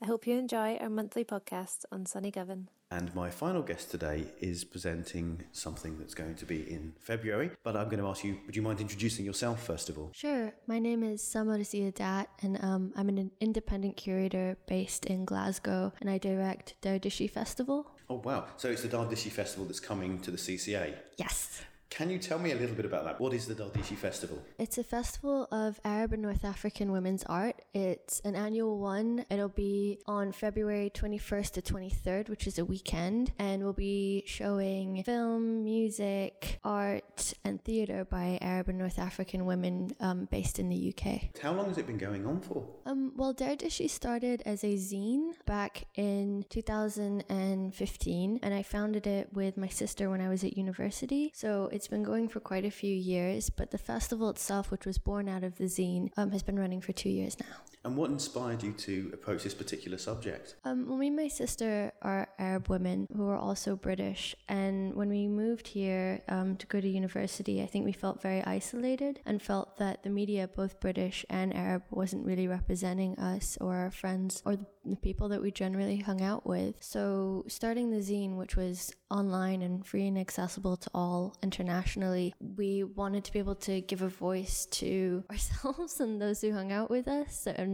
I 0.00 0.06
hope 0.06 0.26
you 0.26 0.38
enjoy 0.38 0.76
our 0.76 0.88
monthly 0.88 1.22
podcast 1.22 1.84
on 1.92 2.06
Sunny 2.06 2.30
Govan. 2.30 2.70
And 2.90 3.14
my 3.14 3.28
final 3.28 3.60
guest 3.60 3.90
today 3.90 4.28
is 4.40 4.64
presenting 4.64 5.42
something 5.52 5.98
that's 5.98 6.14
going 6.14 6.36
to 6.36 6.46
be 6.46 6.62
in 6.62 6.94
February. 6.98 7.50
But 7.62 7.76
I'm 7.76 7.90
going 7.90 8.00
to 8.00 8.08
ask 8.08 8.24
you, 8.24 8.38
would 8.46 8.56
you 8.56 8.62
mind 8.62 8.80
introducing 8.80 9.26
yourself 9.26 9.62
first 9.66 9.90
of 9.90 9.98
all? 9.98 10.10
Sure. 10.14 10.54
My 10.66 10.78
name 10.78 11.02
is 11.02 11.22
Samar 11.22 11.58
Ziadat, 11.58 12.26
and 12.40 12.58
um, 12.64 12.94
I'm 12.96 13.10
an 13.10 13.30
independent 13.38 13.98
curator 13.98 14.56
based 14.66 15.04
in 15.04 15.26
Glasgow, 15.26 15.92
and 16.00 16.08
I 16.08 16.16
direct 16.16 16.76
Dardishi 16.80 17.30
Festival. 17.30 17.90
Oh, 18.08 18.22
wow. 18.24 18.46
So 18.56 18.70
it's 18.70 18.82
the 18.82 18.88
Dardishi 18.88 19.30
Festival 19.30 19.66
that's 19.66 19.80
coming 19.80 20.20
to 20.20 20.30
the 20.30 20.38
CCA? 20.38 20.94
Yes. 21.18 21.60
Can 21.94 22.10
you 22.10 22.18
tell 22.18 22.40
me 22.40 22.50
a 22.50 22.56
little 22.56 22.74
bit 22.74 22.86
about 22.86 23.04
that? 23.04 23.20
What 23.20 23.32
is 23.32 23.46
the 23.46 23.54
Dardishi 23.54 23.96
Festival? 23.96 24.42
It's 24.58 24.78
a 24.78 24.82
festival 24.82 25.46
of 25.52 25.78
Arab 25.84 26.12
and 26.12 26.22
North 26.22 26.44
African 26.44 26.90
women's 26.90 27.22
art. 27.22 27.62
It's 27.72 28.18
an 28.24 28.34
annual 28.34 28.80
one. 28.80 29.24
It'll 29.30 29.48
be 29.48 30.00
on 30.04 30.32
February 30.32 30.90
21st 30.92 31.52
to 31.52 31.62
23rd, 31.62 32.28
which 32.28 32.48
is 32.48 32.58
a 32.58 32.64
weekend, 32.64 33.30
and 33.38 33.62
we'll 33.62 33.74
be 33.74 34.24
showing 34.26 35.04
film, 35.04 35.62
music, 35.62 36.58
art, 36.64 37.32
and 37.44 37.62
theatre 37.62 38.04
by 38.04 38.40
Arab 38.40 38.70
and 38.70 38.78
North 38.78 38.98
African 38.98 39.46
women 39.46 39.92
um, 40.00 40.24
based 40.32 40.58
in 40.58 40.68
the 40.70 40.92
UK. 40.92 41.40
How 41.40 41.52
long 41.52 41.68
has 41.68 41.78
it 41.78 41.86
been 41.86 41.98
going 41.98 42.26
on 42.26 42.40
for? 42.40 42.66
Um, 42.86 43.12
well, 43.14 43.32
Dardishi 43.32 43.88
started 43.88 44.42
as 44.44 44.64
a 44.64 44.74
zine 44.74 45.34
back 45.46 45.86
in 45.94 46.44
2015, 46.48 48.40
and 48.42 48.52
I 48.52 48.64
founded 48.64 49.06
it 49.06 49.32
with 49.32 49.56
my 49.56 49.68
sister 49.68 50.10
when 50.10 50.20
I 50.20 50.28
was 50.28 50.42
at 50.42 50.56
university. 50.56 51.30
So 51.36 51.68
it's 51.70 51.83
been 51.88 52.02
going 52.02 52.28
for 52.28 52.40
quite 52.40 52.64
a 52.64 52.70
few 52.70 52.94
years, 52.94 53.50
but 53.50 53.70
the 53.70 53.78
festival 53.78 54.30
itself, 54.30 54.70
which 54.70 54.86
was 54.86 54.98
born 54.98 55.28
out 55.28 55.44
of 55.44 55.56
the 55.56 55.64
zine, 55.64 56.10
um, 56.16 56.30
has 56.30 56.42
been 56.42 56.58
running 56.58 56.80
for 56.80 56.92
two 56.92 57.08
years 57.10 57.38
now. 57.38 57.73
And 57.84 57.96
what 57.98 58.10
inspired 58.10 58.62
you 58.62 58.72
to 58.72 59.10
approach 59.12 59.44
this 59.44 59.52
particular 59.52 59.98
subject? 59.98 60.56
Um, 60.64 60.88
well, 60.88 60.96
me 60.96 61.08
and 61.08 61.16
my 61.16 61.28
sister 61.28 61.92
are 62.00 62.28
Arab 62.38 62.68
women 62.68 63.06
who 63.14 63.28
are 63.28 63.36
also 63.36 63.76
British, 63.76 64.34
and 64.48 64.94
when 64.94 65.10
we 65.10 65.28
moved 65.28 65.68
here 65.68 66.22
um, 66.28 66.56
to 66.56 66.66
go 66.66 66.80
to 66.80 66.88
university, 66.88 67.62
I 67.62 67.66
think 67.66 67.84
we 67.84 67.92
felt 67.92 68.22
very 68.22 68.42
isolated 68.42 69.20
and 69.26 69.42
felt 69.42 69.76
that 69.76 70.02
the 70.02 70.10
media, 70.10 70.48
both 70.48 70.80
British 70.80 71.26
and 71.28 71.54
Arab, 71.54 71.82
wasn't 71.90 72.24
really 72.24 72.48
representing 72.48 73.18
us 73.18 73.58
or 73.60 73.74
our 73.76 73.90
friends 73.90 74.42
or 74.46 74.56
the 74.86 74.96
people 74.96 75.28
that 75.28 75.42
we 75.42 75.50
generally 75.50 75.96
hung 75.96 76.22
out 76.22 76.46
with. 76.46 76.76
So, 76.80 77.44
starting 77.48 77.90
the 77.90 77.98
zine, 77.98 78.36
which 78.36 78.56
was 78.56 78.92
online 79.10 79.62
and 79.62 79.86
free 79.86 80.06
and 80.06 80.18
accessible 80.18 80.76
to 80.76 80.90
all 80.94 81.36
internationally, 81.42 82.34
we 82.40 82.82
wanted 82.82 83.24
to 83.24 83.32
be 83.32 83.38
able 83.38 83.54
to 83.54 83.80
give 83.80 84.02
a 84.02 84.08
voice 84.08 84.66
to 84.72 85.24
ourselves 85.30 86.00
and 86.00 86.20
those 86.20 86.40
who 86.40 86.52
hung 86.52 86.72
out 86.72 86.90
with 86.90 87.08
us 87.08 87.46
and 87.46 87.73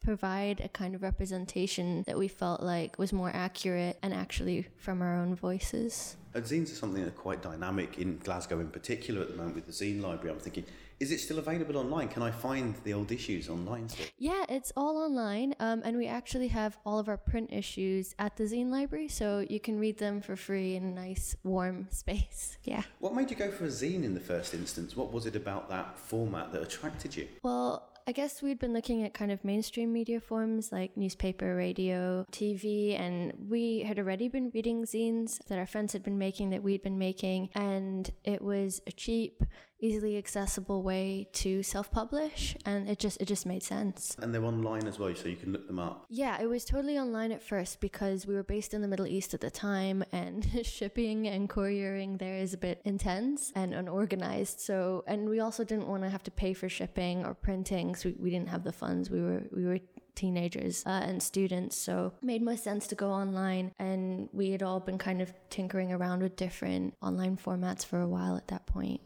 provide 0.00 0.60
a 0.60 0.68
kind 0.68 0.94
of 0.94 1.02
representation 1.02 2.02
that 2.06 2.18
we 2.18 2.26
felt 2.26 2.62
like 2.62 2.98
was 2.98 3.12
more 3.12 3.30
accurate 3.34 3.98
and 4.02 4.14
actually 4.14 4.66
from 4.76 5.02
our 5.02 5.14
own 5.14 5.34
voices. 5.34 6.16
And 6.32 6.44
zines 6.44 6.72
are 6.72 6.76
something 6.76 7.02
that 7.02 7.08
are 7.08 7.22
quite 7.22 7.42
dynamic 7.42 7.98
in 7.98 8.18
Glasgow 8.18 8.60
in 8.60 8.68
particular 8.68 9.20
at 9.20 9.28
the 9.28 9.36
moment 9.36 9.56
with 9.56 9.66
the 9.66 9.72
zine 9.72 10.00
library. 10.00 10.34
I'm 10.34 10.40
thinking, 10.40 10.64
is 11.00 11.10
it 11.10 11.18
still 11.18 11.38
available 11.38 11.78
online? 11.78 12.08
Can 12.08 12.22
I 12.22 12.30
find 12.30 12.74
the 12.84 12.92
old 12.92 13.10
issues 13.10 13.48
online 13.48 13.88
still? 13.88 14.06
Yeah, 14.18 14.44
it's 14.48 14.70
all 14.76 14.98
online. 14.98 15.54
Um, 15.58 15.80
and 15.82 15.96
we 15.96 16.06
actually 16.06 16.48
have 16.48 16.78
all 16.84 16.98
of 16.98 17.08
our 17.08 17.16
print 17.16 17.50
issues 17.52 18.14
at 18.18 18.36
the 18.36 18.44
zine 18.44 18.70
library, 18.70 19.08
so 19.08 19.44
you 19.48 19.60
can 19.60 19.80
read 19.80 19.98
them 19.98 20.20
for 20.20 20.36
free 20.36 20.76
in 20.76 20.84
a 20.84 20.90
nice, 20.90 21.36
warm 21.42 21.88
space. 21.90 22.58
Yeah. 22.64 22.82
What 22.98 23.14
made 23.14 23.30
you 23.30 23.36
go 23.36 23.50
for 23.50 23.64
a 23.64 23.68
zine 23.68 24.04
in 24.04 24.12
the 24.12 24.20
first 24.20 24.52
instance? 24.52 24.94
What 24.94 25.10
was 25.10 25.24
it 25.24 25.34
about 25.34 25.70
that 25.70 25.98
format 25.98 26.52
that 26.52 26.62
attracted 26.62 27.16
you? 27.16 27.28
Well, 27.42 27.89
I 28.10 28.12
guess 28.12 28.42
we'd 28.42 28.58
been 28.58 28.72
looking 28.72 29.04
at 29.04 29.14
kind 29.14 29.30
of 29.30 29.44
mainstream 29.44 29.92
media 29.92 30.18
forms 30.18 30.72
like 30.72 30.96
newspaper, 30.96 31.54
radio, 31.54 32.26
TV, 32.32 32.98
and 32.98 33.32
we 33.48 33.84
had 33.86 34.00
already 34.00 34.26
been 34.26 34.50
reading 34.52 34.82
zines 34.82 35.38
that 35.46 35.60
our 35.60 35.64
friends 35.64 35.92
had 35.92 36.02
been 36.02 36.18
making, 36.18 36.50
that 36.50 36.60
we'd 36.60 36.82
been 36.82 36.98
making, 36.98 37.50
and 37.54 38.10
it 38.24 38.42
was 38.42 38.82
a 38.88 38.90
cheap, 38.90 39.44
easily 39.80 40.16
accessible 40.16 40.82
way 40.82 41.28
to 41.32 41.62
self-publish 41.62 42.56
and 42.66 42.88
it 42.88 42.98
just 42.98 43.20
it 43.20 43.26
just 43.26 43.46
made 43.46 43.62
sense. 43.62 44.16
And 44.20 44.34
they're 44.34 44.44
online 44.44 44.86
as 44.86 44.98
well 44.98 45.14
so 45.14 45.28
you 45.28 45.36
can 45.36 45.52
look 45.52 45.66
them 45.66 45.78
up. 45.78 46.06
Yeah 46.08 46.40
it 46.40 46.46
was 46.48 46.64
totally 46.64 46.98
online 46.98 47.32
at 47.32 47.42
first 47.42 47.80
because 47.80 48.26
we 48.26 48.34
were 48.34 48.42
based 48.42 48.74
in 48.74 48.82
the 48.82 48.88
middle 48.88 49.06
east 49.06 49.34
at 49.34 49.40
the 49.40 49.50
time 49.50 50.04
and 50.12 50.46
shipping 50.64 51.26
and 51.26 51.48
couriering 51.48 52.18
there 52.18 52.36
is 52.36 52.54
a 52.54 52.58
bit 52.58 52.80
intense 52.84 53.52
and 53.54 53.74
unorganized 53.74 54.60
so 54.60 55.04
and 55.06 55.28
we 55.28 55.40
also 55.40 55.64
didn't 55.64 55.88
want 55.88 56.02
to 56.02 56.08
have 56.08 56.22
to 56.22 56.30
pay 56.30 56.52
for 56.52 56.68
shipping 56.68 57.24
or 57.24 57.34
printing 57.34 57.94
so 57.94 58.08
we, 58.08 58.16
we 58.18 58.30
didn't 58.30 58.48
have 58.48 58.64
the 58.64 58.72
funds. 58.72 59.10
We 59.10 59.20
were 59.20 59.42
we 59.52 59.64
were 59.64 59.78
teenagers 60.14 60.84
uh, 60.86 61.02
and 61.08 61.22
students 61.22 61.76
so 61.76 62.12
it 62.20 62.26
made 62.26 62.42
most 62.42 62.64
sense 62.64 62.86
to 62.88 62.94
go 62.94 63.10
online 63.10 63.72
and 63.78 64.28
we 64.32 64.50
had 64.50 64.62
all 64.62 64.80
been 64.80 64.98
kind 64.98 65.22
of 65.22 65.32
tinkering 65.48 65.92
around 65.92 66.22
with 66.22 66.36
different 66.36 66.94
online 67.00 67.36
formats 67.36 67.86
for 67.86 68.00
a 68.00 68.06
while 68.06 68.36
at 68.36 68.48
that 68.48 68.66
point 68.66 69.00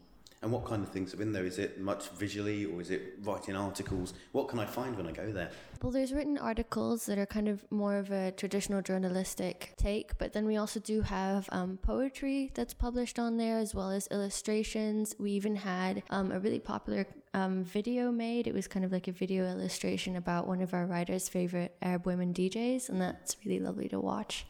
and 0.45 0.53
what 0.53 0.63
kind 0.63 0.83
of 0.83 0.89
things 0.89 1.11
are 1.15 1.21
in 1.23 1.33
there? 1.33 1.43
Is 1.43 1.57
it 1.57 1.81
much 1.81 2.09
visually 2.09 2.65
or 2.65 2.79
is 2.79 2.91
it 2.91 3.15
writing 3.23 3.55
articles? 3.55 4.13
What 4.31 4.47
can 4.47 4.59
I 4.59 4.65
find 4.67 4.95
when 4.95 5.07
I 5.07 5.11
go 5.11 5.31
there? 5.31 5.49
Well, 5.81 5.91
there's 5.91 6.13
written 6.13 6.37
articles 6.37 7.07
that 7.07 7.17
are 7.17 7.25
kind 7.25 7.47
of 7.47 7.65
more 7.71 7.97
of 7.97 8.11
a 8.11 8.31
traditional 8.31 8.83
journalistic 8.83 9.73
take, 9.75 10.19
but 10.19 10.33
then 10.33 10.45
we 10.45 10.57
also 10.57 10.79
do 10.79 11.01
have 11.01 11.49
um, 11.51 11.79
poetry 11.81 12.51
that's 12.53 12.75
published 12.75 13.17
on 13.17 13.37
there 13.37 13.57
as 13.57 13.73
well 13.73 13.89
as 13.89 14.07
illustrations. 14.11 15.15
We 15.17 15.31
even 15.31 15.55
had 15.55 16.03
um, 16.11 16.31
a 16.31 16.39
really 16.39 16.59
popular 16.59 17.07
um, 17.33 17.63
video 17.63 18.11
made. 18.11 18.45
It 18.45 18.53
was 18.53 18.67
kind 18.67 18.85
of 18.85 18.91
like 18.91 19.07
a 19.07 19.11
video 19.11 19.49
illustration 19.49 20.15
about 20.15 20.45
one 20.45 20.61
of 20.61 20.75
our 20.75 20.85
writers' 20.85 21.27
favorite 21.27 21.75
Arab 21.81 22.05
women 22.05 22.35
DJs, 22.35 22.89
and 22.89 23.01
that's 23.01 23.35
really 23.43 23.59
lovely 23.59 23.89
to 23.89 23.99
watch. 23.99 24.45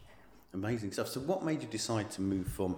Amazing 0.54 0.91
stuff. 0.91 1.08
So, 1.08 1.22
what 1.22 1.46
made 1.46 1.62
you 1.62 1.70
decide 1.70 2.12
to 2.12 2.22
move 2.22 2.48
from 2.48 2.76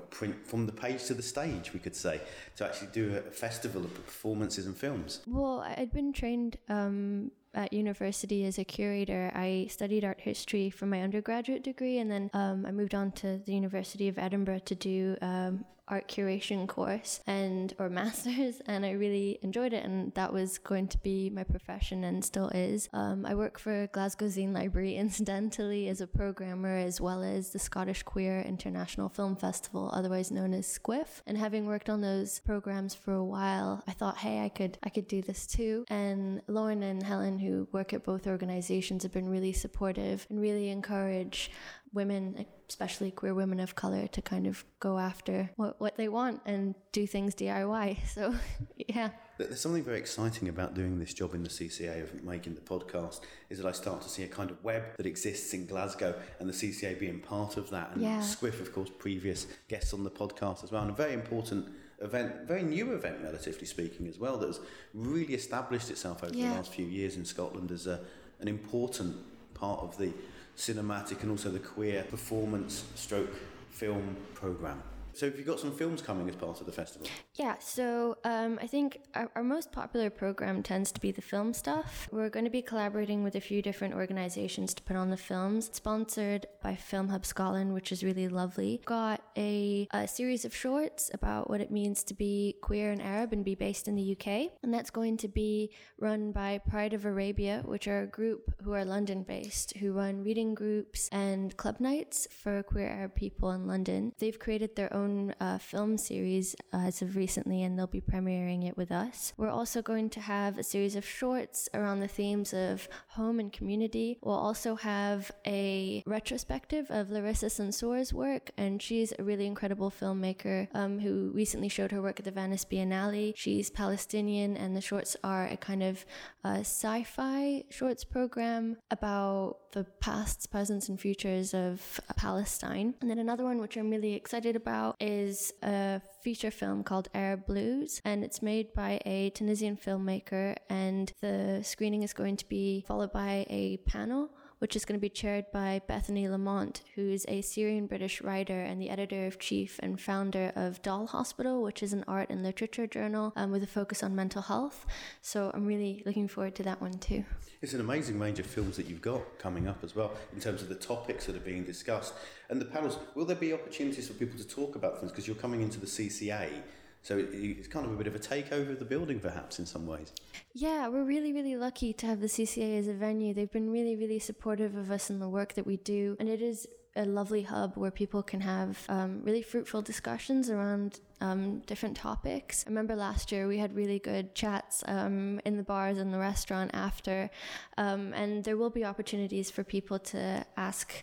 print 0.00 0.46
from 0.46 0.66
the 0.66 0.72
page 0.72 1.04
to 1.04 1.14
the 1.14 1.22
stage, 1.22 1.72
we 1.72 1.80
could 1.80 1.96
say, 1.96 2.20
to 2.56 2.64
actually 2.64 2.88
do 2.92 3.16
a 3.16 3.30
festival 3.30 3.84
of 3.84 3.94
performances 3.94 4.66
and 4.66 4.76
films? 4.76 5.20
Well, 5.26 5.60
I'd 5.60 5.92
been 5.92 6.12
trained 6.12 6.56
um, 6.68 7.30
at 7.54 7.72
university 7.72 8.44
as 8.44 8.58
a 8.58 8.64
curator. 8.64 9.30
I 9.34 9.68
studied 9.70 10.04
art 10.04 10.20
history 10.20 10.70
for 10.70 10.86
my 10.86 11.02
undergraduate 11.02 11.62
degree, 11.62 11.98
and 11.98 12.10
then 12.10 12.30
um, 12.32 12.66
I 12.66 12.72
moved 12.72 12.94
on 12.94 13.12
to 13.12 13.38
the 13.44 13.54
University 13.54 14.08
of 14.08 14.18
Edinburgh 14.18 14.60
to 14.60 14.74
do 14.74 15.16
um, 15.20 15.64
art 15.92 16.08
curation 16.08 16.66
course 16.66 17.20
and 17.26 17.74
or 17.78 17.90
masters 17.90 18.62
and 18.66 18.86
i 18.86 18.92
really 18.92 19.38
enjoyed 19.42 19.74
it 19.74 19.84
and 19.84 20.12
that 20.14 20.32
was 20.32 20.56
going 20.56 20.88
to 20.88 20.96
be 20.98 21.28
my 21.28 21.44
profession 21.44 22.02
and 22.04 22.24
still 22.24 22.48
is. 22.48 22.88
Um, 22.94 23.26
i 23.26 23.34
work 23.34 23.58
for 23.58 23.86
glasgow 23.88 24.24
zine 24.26 24.54
library 24.54 24.96
incidentally 25.04 25.88
as 25.88 26.00
a 26.00 26.06
programmer 26.06 26.74
as 26.78 26.98
well 26.98 27.22
as 27.22 27.50
the 27.50 27.58
scottish 27.58 28.02
queer 28.04 28.40
international 28.40 29.10
film 29.10 29.36
festival 29.36 29.90
otherwise 29.92 30.30
known 30.30 30.54
as 30.54 30.66
SQIFF. 30.66 31.20
And 31.26 31.36
having 31.36 31.66
worked 31.66 31.90
on 31.90 32.00
those 32.00 32.40
programs 32.40 32.94
for 32.94 33.12
a 33.12 33.24
while 33.24 33.84
i 33.86 33.92
thought 33.92 34.16
hey 34.16 34.42
i 34.42 34.48
could 34.48 34.78
i 34.82 34.88
could 34.88 35.06
do 35.06 35.20
this 35.20 35.46
too. 35.46 35.84
And 35.90 36.40
lauren 36.48 36.82
and 36.82 37.02
helen 37.02 37.38
who 37.38 37.68
work 37.70 37.92
at 37.92 38.02
both 38.02 38.26
organizations 38.26 39.02
have 39.02 39.12
been 39.12 39.28
really 39.28 39.52
supportive 39.52 40.26
and 40.30 40.40
really 40.40 40.70
encourage 40.70 41.50
women, 41.92 42.46
especially 42.68 43.10
queer 43.10 43.34
women 43.34 43.60
of 43.60 43.74
color, 43.74 44.06
to 44.08 44.22
kind 44.22 44.46
of 44.46 44.64
go 44.80 44.98
after 44.98 45.50
what, 45.56 45.80
what 45.80 45.96
they 45.96 46.08
want 46.08 46.40
and 46.46 46.74
do 46.92 47.06
things 47.06 47.34
DIY. 47.34 47.98
So, 48.12 48.34
yeah. 48.76 49.10
There's 49.38 49.60
something 49.60 49.82
very 49.82 49.98
exciting 49.98 50.48
about 50.48 50.74
doing 50.74 50.98
this 50.98 51.12
job 51.14 51.34
in 51.34 51.42
the 51.42 51.48
CCA 51.48 52.02
of 52.02 52.22
making 52.22 52.54
the 52.54 52.60
podcast 52.60 53.20
is 53.50 53.58
that 53.58 53.66
I 53.66 53.72
start 53.72 54.02
to 54.02 54.08
see 54.08 54.22
a 54.22 54.28
kind 54.28 54.50
of 54.50 54.62
web 54.62 54.96
that 54.96 55.06
exists 55.06 55.52
in 55.54 55.66
Glasgow 55.66 56.14
and 56.38 56.48
the 56.48 56.52
CCA 56.52 56.98
being 57.00 57.20
part 57.20 57.56
of 57.56 57.70
that. 57.70 57.92
And 57.94 58.02
yeah. 58.02 58.20
SQIFF, 58.20 58.60
of 58.60 58.72
course, 58.72 58.90
previous 58.98 59.46
guests 59.68 59.92
on 59.94 60.04
the 60.04 60.10
podcast 60.10 60.62
as 60.62 60.70
well, 60.70 60.82
and 60.82 60.90
a 60.90 60.94
very 60.94 61.14
important 61.14 61.68
event, 62.02 62.46
very 62.46 62.62
new 62.62 62.92
event, 62.92 63.18
relatively 63.22 63.66
speaking, 63.66 64.06
as 64.06 64.18
well, 64.18 64.36
that 64.36 64.46
has 64.46 64.60
really 64.92 65.34
established 65.34 65.90
itself 65.90 66.22
over 66.22 66.34
yeah. 66.34 66.50
the 66.50 66.54
last 66.56 66.72
few 66.72 66.86
years 66.86 67.16
in 67.16 67.24
Scotland 67.24 67.70
as 67.70 67.86
a, 67.86 68.00
an 68.40 68.48
important 68.48 69.16
part 69.54 69.80
of 69.80 69.96
the 69.98 70.12
cinematic 70.56 71.22
and 71.22 71.30
also 71.30 71.50
the 71.50 71.58
queer 71.58 72.04
performance 72.04 72.84
stroke 72.94 73.34
film 73.70 74.16
program. 74.34 74.82
So, 75.14 75.26
have 75.26 75.38
you 75.38 75.44
got 75.44 75.60
some 75.60 75.72
films 75.72 76.00
coming 76.00 76.28
as 76.28 76.36
part 76.36 76.60
of 76.60 76.66
the 76.66 76.72
festival? 76.72 77.06
Yeah, 77.34 77.56
so 77.58 78.16
um, 78.24 78.58
I 78.62 78.66
think 78.66 79.00
our, 79.14 79.30
our, 79.34 79.42
most 79.42 79.70
popular 79.70 80.08
program 80.08 80.62
tends 80.62 80.90
to 80.92 81.00
be 81.00 81.12
the 81.12 81.20
film 81.20 81.52
stuff. 81.52 82.08
We're 82.10 82.30
going 82.30 82.46
to 82.46 82.50
be 82.50 82.62
collaborating 82.62 83.22
with 83.22 83.34
a 83.34 83.40
few 83.40 83.60
different 83.60 83.94
organizations 83.94 84.72
to 84.74 84.82
put 84.82 84.96
on 84.96 85.10
the 85.10 85.16
films, 85.16 85.68
sponsored 85.72 86.46
by 86.62 86.74
Film 86.76 87.08
Hub 87.08 87.26
Scotland, 87.26 87.74
which 87.74 87.92
is 87.92 88.02
really 88.02 88.28
lovely. 88.28 88.80
Got 88.86 89.20
a, 89.36 89.86
a 89.92 90.08
series 90.08 90.46
of 90.46 90.56
shorts 90.56 91.10
about 91.12 91.50
what 91.50 91.60
it 91.60 91.70
means 91.70 92.02
to 92.04 92.14
be 92.14 92.56
queer 92.62 92.90
and 92.90 93.02
Arab 93.02 93.32
and 93.32 93.44
be 93.44 93.54
based 93.54 93.88
in 93.88 93.94
the 93.94 94.12
UK, 94.12 94.52
and 94.62 94.72
that's 94.72 94.90
going 94.90 95.18
to 95.18 95.28
be 95.28 95.70
run 95.98 96.32
by 96.32 96.58
Pride 96.58 96.94
of 96.94 97.04
Arabia, 97.04 97.62
which 97.66 97.86
are 97.86 98.02
a 98.02 98.06
group 98.06 98.54
who 98.62 98.72
are 98.72 98.84
London 98.84 99.24
based, 99.24 99.76
who 99.76 99.92
run 99.92 100.22
reading 100.22 100.54
groups 100.54 101.08
and 101.12 101.54
club 101.58 101.80
nights 101.80 102.26
for 102.30 102.62
queer 102.62 102.88
Arab 102.88 103.14
people 103.14 103.50
in 103.50 103.66
London. 103.66 104.12
They've 104.18 104.38
created 104.38 104.74
their 104.76 104.92
own 104.94 105.01
own 105.02 105.34
uh, 105.40 105.58
film 105.58 105.98
series 105.98 106.54
uh, 106.72 106.88
as 106.88 107.02
of 107.02 107.16
recently, 107.16 107.62
and 107.62 107.78
they'll 107.78 107.86
be 107.86 108.00
premiering 108.00 108.66
it 108.68 108.76
with 108.76 108.92
us. 108.92 109.32
We're 109.36 109.50
also 109.60 109.82
going 109.82 110.10
to 110.10 110.20
have 110.20 110.58
a 110.58 110.62
series 110.62 110.96
of 110.96 111.04
shorts 111.04 111.68
around 111.74 112.00
the 112.00 112.08
themes 112.08 112.52
of 112.52 112.88
home 113.08 113.40
and 113.40 113.52
community. 113.52 114.18
We'll 114.22 114.34
also 114.34 114.76
have 114.76 115.30
a 115.46 116.02
retrospective 116.06 116.86
of 116.90 117.10
Larissa 117.10 117.46
Sansour's 117.46 118.12
work, 118.12 118.50
and 118.56 118.80
she's 118.80 119.12
a 119.18 119.24
really 119.24 119.46
incredible 119.46 119.90
filmmaker 119.90 120.68
um, 120.74 120.98
who 121.00 121.30
recently 121.34 121.68
showed 121.68 121.92
her 121.92 122.02
work 122.02 122.18
at 122.18 122.24
the 122.24 122.30
Venice 122.30 122.64
Biennale. 122.64 123.32
She's 123.36 123.70
Palestinian, 123.70 124.56
and 124.56 124.76
the 124.76 124.80
shorts 124.80 125.16
are 125.24 125.46
a 125.46 125.56
kind 125.56 125.82
of 125.82 126.04
uh, 126.44 126.60
sci 126.60 127.02
fi 127.04 127.64
shorts 127.70 128.04
program 128.04 128.76
about 128.90 129.56
the 129.72 129.84
pasts, 130.00 130.46
presents, 130.46 130.88
and 130.88 131.00
futures 131.00 131.54
of 131.54 132.00
Palestine. 132.16 132.94
And 133.00 133.10
then 133.10 133.18
another 133.18 133.44
one, 133.44 133.58
which 133.60 133.76
I'm 133.76 133.90
really 133.90 134.14
excited 134.14 134.54
about, 134.56 134.91
is 135.00 135.52
a 135.62 136.00
feature 136.22 136.50
film 136.50 136.82
called 136.84 137.08
Arab 137.14 137.46
Blues, 137.46 138.00
and 138.04 138.24
it's 138.24 138.42
made 138.42 138.72
by 138.74 139.00
a 139.04 139.30
Tunisian 139.30 139.76
filmmaker. 139.76 140.56
And 140.70 141.12
the 141.20 141.60
screening 141.62 142.02
is 142.02 142.12
going 142.12 142.36
to 142.38 142.48
be 142.48 142.84
followed 142.86 143.12
by 143.12 143.46
a 143.48 143.78
panel 143.86 144.30
which 144.62 144.76
is 144.76 144.84
going 144.84 144.96
to 144.96 145.02
be 145.02 145.08
chaired 145.08 145.44
by 145.50 145.82
Bethany 145.88 146.28
Lamont, 146.28 146.82
who's 146.94 147.26
a 147.26 147.42
Syrian 147.42 147.88
British 147.88 148.22
writer 148.22 148.60
and 148.60 148.80
the 148.80 148.90
editor 148.90 149.26
of 149.26 149.40
chief 149.40 149.80
and 149.82 150.00
founder 150.00 150.52
of 150.54 150.80
Doll 150.82 151.08
Hospital, 151.08 151.64
which 151.64 151.82
is 151.82 151.92
an 151.92 152.04
art 152.06 152.30
and 152.30 152.44
literature 152.44 152.86
journal 152.86 153.32
um, 153.34 153.50
with 153.50 153.64
a 153.64 153.66
focus 153.66 154.04
on 154.04 154.14
mental 154.14 154.40
health. 154.40 154.86
So 155.20 155.50
I'm 155.52 155.66
really 155.66 156.04
looking 156.06 156.28
forward 156.28 156.54
to 156.54 156.62
that 156.62 156.80
one 156.80 156.92
too. 156.98 157.24
It's 157.60 157.74
an 157.74 157.80
amazing 157.80 158.20
range 158.20 158.38
of 158.38 158.46
films 158.46 158.76
that 158.76 158.86
you've 158.86 159.02
got 159.02 159.36
coming 159.40 159.66
up 159.66 159.82
as 159.82 159.96
well 159.96 160.12
in 160.32 160.38
terms 160.38 160.62
of 160.62 160.68
the 160.68 160.76
topics 160.76 161.26
that 161.26 161.34
are 161.34 161.40
being 161.40 161.64
discussed. 161.64 162.14
And 162.48 162.60
the 162.60 162.64
panels, 162.64 163.00
will 163.16 163.24
there 163.24 163.34
be 163.34 163.52
opportunities 163.52 164.06
for 164.06 164.14
people 164.14 164.38
to 164.38 164.46
talk 164.46 164.76
about 164.76 165.00
things? 165.00 165.10
Because 165.10 165.26
you're 165.26 165.34
coming 165.34 165.62
into 165.62 165.80
the 165.80 165.86
CCA 165.86 166.62
so 167.02 167.18
it's 167.18 167.66
kind 167.66 167.84
of 167.84 167.92
a 167.92 167.96
bit 167.96 168.06
of 168.06 168.14
a 168.14 168.18
takeover 168.18 168.70
of 168.70 168.78
the 168.78 168.84
building, 168.84 169.18
perhaps, 169.18 169.58
in 169.58 169.66
some 169.66 169.86
ways. 169.86 170.12
Yeah, 170.54 170.86
we're 170.86 171.04
really, 171.04 171.32
really 171.32 171.56
lucky 171.56 171.92
to 171.94 172.06
have 172.06 172.20
the 172.20 172.28
CCA 172.28 172.78
as 172.78 172.86
a 172.86 172.94
venue. 172.94 173.34
They've 173.34 173.50
been 173.50 173.70
really, 173.70 173.96
really 173.96 174.20
supportive 174.20 174.76
of 174.76 174.90
us 174.90 175.10
and 175.10 175.20
the 175.20 175.28
work 175.28 175.54
that 175.54 175.66
we 175.66 175.78
do. 175.78 176.16
And 176.20 176.28
it 176.28 176.40
is 176.40 176.68
a 176.94 177.04
lovely 177.04 177.42
hub 177.42 177.76
where 177.76 177.90
people 177.90 178.22
can 178.22 178.40
have 178.40 178.78
um, 178.88 179.20
really 179.24 179.42
fruitful 179.42 179.82
discussions 179.82 180.48
around 180.48 181.00
um, 181.20 181.60
different 181.60 181.96
topics. 181.96 182.64
I 182.66 182.70
remember 182.70 182.94
last 182.94 183.32
year 183.32 183.48
we 183.48 183.58
had 183.58 183.74
really 183.74 183.98
good 183.98 184.34
chats 184.34 184.84
um, 184.86 185.40
in 185.44 185.56
the 185.56 185.62
bars 185.62 185.98
and 185.98 186.12
the 186.14 186.18
restaurant 186.18 186.70
after, 186.74 187.30
um, 187.78 188.12
and 188.12 188.44
there 188.44 188.56
will 188.56 188.70
be 188.70 188.84
opportunities 188.84 189.50
for 189.50 189.64
people 189.64 189.98
to 189.98 190.44
ask, 190.56 191.02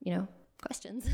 you 0.00 0.14
know, 0.14 0.28
questions. 0.60 1.08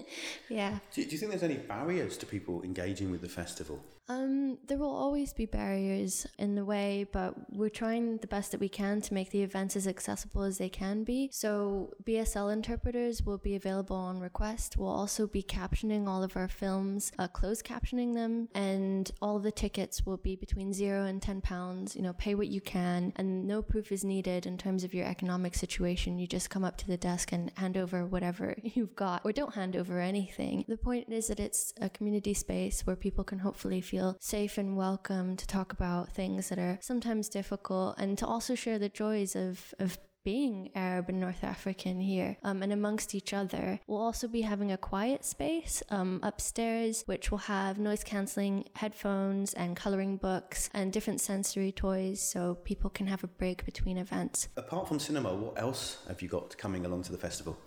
yeah. 0.48 0.78
Do, 0.92 1.04
do, 1.04 1.10
you 1.10 1.18
think 1.18 1.30
there's 1.30 1.42
any 1.42 1.56
barriers 1.56 2.16
to 2.18 2.26
people 2.26 2.62
engaging 2.62 3.10
with 3.10 3.20
the 3.20 3.28
festival? 3.28 3.80
Um, 4.08 4.58
there 4.66 4.78
will 4.78 4.94
always 4.94 5.32
be 5.32 5.46
barriers 5.46 6.26
in 6.38 6.54
the 6.54 6.64
way, 6.64 7.06
but 7.12 7.34
we're 7.50 7.68
trying 7.68 8.18
the 8.18 8.26
best 8.26 8.50
that 8.52 8.60
we 8.60 8.68
can 8.68 9.00
to 9.02 9.14
make 9.14 9.30
the 9.30 9.42
events 9.42 9.76
as 9.76 9.86
accessible 9.86 10.42
as 10.42 10.58
they 10.58 10.68
can 10.68 11.04
be. 11.04 11.30
So, 11.32 11.94
BSL 12.04 12.52
interpreters 12.52 13.22
will 13.22 13.38
be 13.38 13.54
available 13.54 13.96
on 13.96 14.18
request. 14.18 14.76
We'll 14.76 14.88
also 14.88 15.26
be 15.26 15.42
captioning 15.42 16.06
all 16.08 16.22
of 16.22 16.36
our 16.36 16.48
films, 16.48 17.12
uh, 17.18 17.28
closed 17.28 17.64
captioning 17.64 18.14
them, 18.14 18.48
and 18.54 19.10
all 19.22 19.38
the 19.38 19.52
tickets 19.52 20.04
will 20.04 20.16
be 20.16 20.36
between 20.36 20.72
zero 20.72 21.04
and 21.04 21.22
ten 21.22 21.40
pounds. 21.40 21.94
You 21.94 22.02
know, 22.02 22.12
pay 22.14 22.34
what 22.34 22.48
you 22.48 22.60
can, 22.60 23.12
and 23.16 23.46
no 23.46 23.62
proof 23.62 23.92
is 23.92 24.04
needed 24.04 24.46
in 24.46 24.58
terms 24.58 24.84
of 24.84 24.94
your 24.94 25.06
economic 25.06 25.54
situation. 25.54 26.18
You 26.18 26.26
just 26.26 26.50
come 26.50 26.64
up 26.64 26.76
to 26.78 26.86
the 26.86 26.96
desk 26.96 27.32
and 27.32 27.52
hand 27.56 27.76
over 27.76 28.04
whatever 28.04 28.56
you've 28.62 28.96
got, 28.96 29.22
or 29.24 29.32
don't 29.32 29.54
hand 29.54 29.76
over 29.76 30.00
anything. 30.00 30.64
The 30.66 30.76
point 30.76 31.12
is 31.12 31.28
that 31.28 31.40
it's 31.40 31.72
a 31.80 31.88
community 31.88 32.34
space 32.34 32.84
where 32.86 32.96
people 32.96 33.24
can 33.24 33.38
hopefully 33.38 33.80
feel 33.92 34.16
safe 34.20 34.56
and 34.56 34.74
welcome 34.74 35.36
to 35.36 35.46
talk 35.46 35.70
about 35.70 36.08
things 36.08 36.48
that 36.48 36.58
are 36.58 36.78
sometimes 36.80 37.28
difficult 37.28 37.94
and 37.98 38.16
to 38.16 38.26
also 38.26 38.54
share 38.54 38.78
the 38.78 38.88
joys 38.88 39.36
of, 39.36 39.74
of 39.78 39.98
being 40.24 40.70
Arab 40.74 41.10
and 41.10 41.20
North 41.20 41.44
African 41.44 42.00
here 42.00 42.38
um, 42.42 42.62
and 42.62 42.72
amongst 42.72 43.14
each 43.14 43.34
other. 43.34 43.78
We'll 43.86 44.00
also 44.00 44.28
be 44.28 44.40
having 44.40 44.72
a 44.72 44.78
quiet 44.78 45.26
space 45.26 45.82
um, 45.90 46.20
upstairs, 46.22 47.02
which 47.04 47.30
will 47.30 47.36
have 47.36 47.78
noise 47.78 48.02
cancelling 48.02 48.64
headphones 48.76 49.52
and 49.52 49.76
colouring 49.76 50.16
books 50.16 50.70
and 50.72 50.90
different 50.90 51.20
sensory 51.20 51.70
toys 51.70 52.22
so 52.22 52.54
people 52.64 52.88
can 52.88 53.08
have 53.08 53.22
a 53.24 53.28
break 53.28 53.66
between 53.66 53.98
events. 53.98 54.48
Apart 54.56 54.88
from 54.88 55.00
cinema, 55.00 55.34
what 55.34 55.60
else 55.60 55.98
have 56.08 56.22
you 56.22 56.28
got 56.28 56.56
coming 56.56 56.86
along 56.86 57.02
to 57.02 57.12
the 57.12 57.18
festival? 57.18 57.58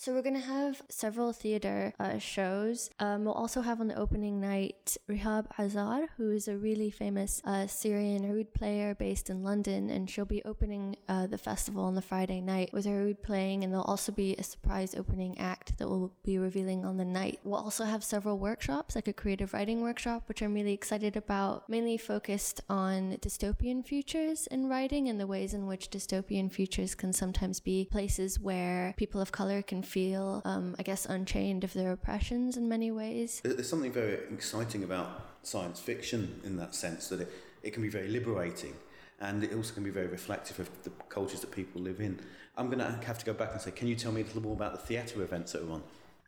So 0.00 0.14
we're 0.14 0.22
going 0.22 0.40
to 0.40 0.40
have 0.40 0.80
several 0.88 1.34
theater 1.34 1.92
uh, 2.00 2.16
shows. 2.16 2.88
Um, 3.00 3.26
we'll 3.26 3.34
also 3.34 3.60
have 3.60 3.82
on 3.82 3.88
the 3.88 3.96
opening 3.96 4.40
night 4.40 4.96
Rihab 5.10 5.48
Azar, 5.58 6.08
who 6.16 6.30
is 6.30 6.48
a 6.48 6.56
really 6.56 6.90
famous 6.90 7.42
uh, 7.44 7.66
Syrian 7.66 8.24
oud 8.24 8.54
player 8.54 8.94
based 8.94 9.28
in 9.28 9.42
London, 9.42 9.90
and 9.90 10.08
she'll 10.08 10.24
be 10.24 10.42
opening 10.46 10.96
uh, 11.10 11.26
the 11.26 11.36
festival 11.36 11.84
on 11.84 11.96
the 11.96 12.00
Friday 12.00 12.40
night 12.40 12.72
with 12.72 12.86
her 12.86 13.08
oud 13.08 13.22
playing, 13.22 13.62
and 13.62 13.70
there'll 13.74 13.84
also 13.84 14.10
be 14.10 14.34
a 14.36 14.42
surprise 14.42 14.94
opening 14.94 15.36
act 15.38 15.76
that 15.76 15.86
we'll 15.86 16.14
be 16.24 16.38
revealing 16.38 16.82
on 16.86 16.96
the 16.96 17.04
night. 17.04 17.38
We'll 17.44 17.60
also 17.60 17.84
have 17.84 18.02
several 18.02 18.38
workshops, 18.38 18.94
like 18.94 19.06
a 19.06 19.12
creative 19.12 19.52
writing 19.52 19.82
workshop, 19.82 20.22
which 20.28 20.40
I'm 20.40 20.54
really 20.54 20.72
excited 20.72 21.14
about, 21.14 21.68
mainly 21.68 21.98
focused 21.98 22.62
on 22.70 23.18
dystopian 23.20 23.84
futures 23.84 24.46
in 24.46 24.66
writing 24.66 25.10
and 25.10 25.20
the 25.20 25.26
ways 25.26 25.52
in 25.52 25.66
which 25.66 25.90
dystopian 25.90 26.50
futures 26.50 26.94
can 26.94 27.12
sometimes 27.12 27.60
be 27.60 27.84
places 27.84 28.40
where 28.40 28.94
people 28.96 29.20
of 29.20 29.30
color 29.30 29.60
can 29.60 29.82
feel, 29.90 30.40
um, 30.44 30.76
I 30.78 30.82
guess, 30.82 31.04
unchained 31.06 31.64
of 31.64 31.72
their 31.72 31.92
oppressions 31.92 32.56
in 32.56 32.68
many 32.68 32.90
ways. 32.90 33.40
There's 33.42 33.68
something 33.68 33.92
very 33.92 34.14
exciting 34.32 34.84
about 34.84 35.08
science 35.42 35.80
fiction 35.80 36.40
in 36.44 36.56
that 36.58 36.74
sense 36.74 37.08
that 37.08 37.20
it, 37.20 37.32
it 37.62 37.70
can 37.72 37.82
be 37.82 37.88
very 37.88 38.08
liberating 38.08 38.74
and 39.20 39.42
it 39.44 39.52
also 39.52 39.74
can 39.74 39.84
be 39.84 39.90
very 39.90 40.06
reflective 40.06 40.58
of 40.60 40.68
the 40.84 40.90
cultures 41.08 41.40
that 41.40 41.50
people 41.50 41.80
live 41.80 42.00
in. 42.00 42.20
I'm 42.56 42.66
going 42.66 42.78
to 42.78 43.06
have 43.06 43.18
to 43.18 43.24
go 43.24 43.32
back 43.32 43.52
and 43.52 43.60
say, 43.60 43.70
can 43.70 43.88
you 43.88 43.96
tell 43.96 44.12
me 44.12 44.22
a 44.22 44.24
little 44.24 44.42
more 44.42 44.54
about 44.54 44.72
the 44.72 44.78
theatre 44.78 45.22
events 45.22 45.52
that 45.52 45.62
are 45.62 45.70
on? 45.70 45.82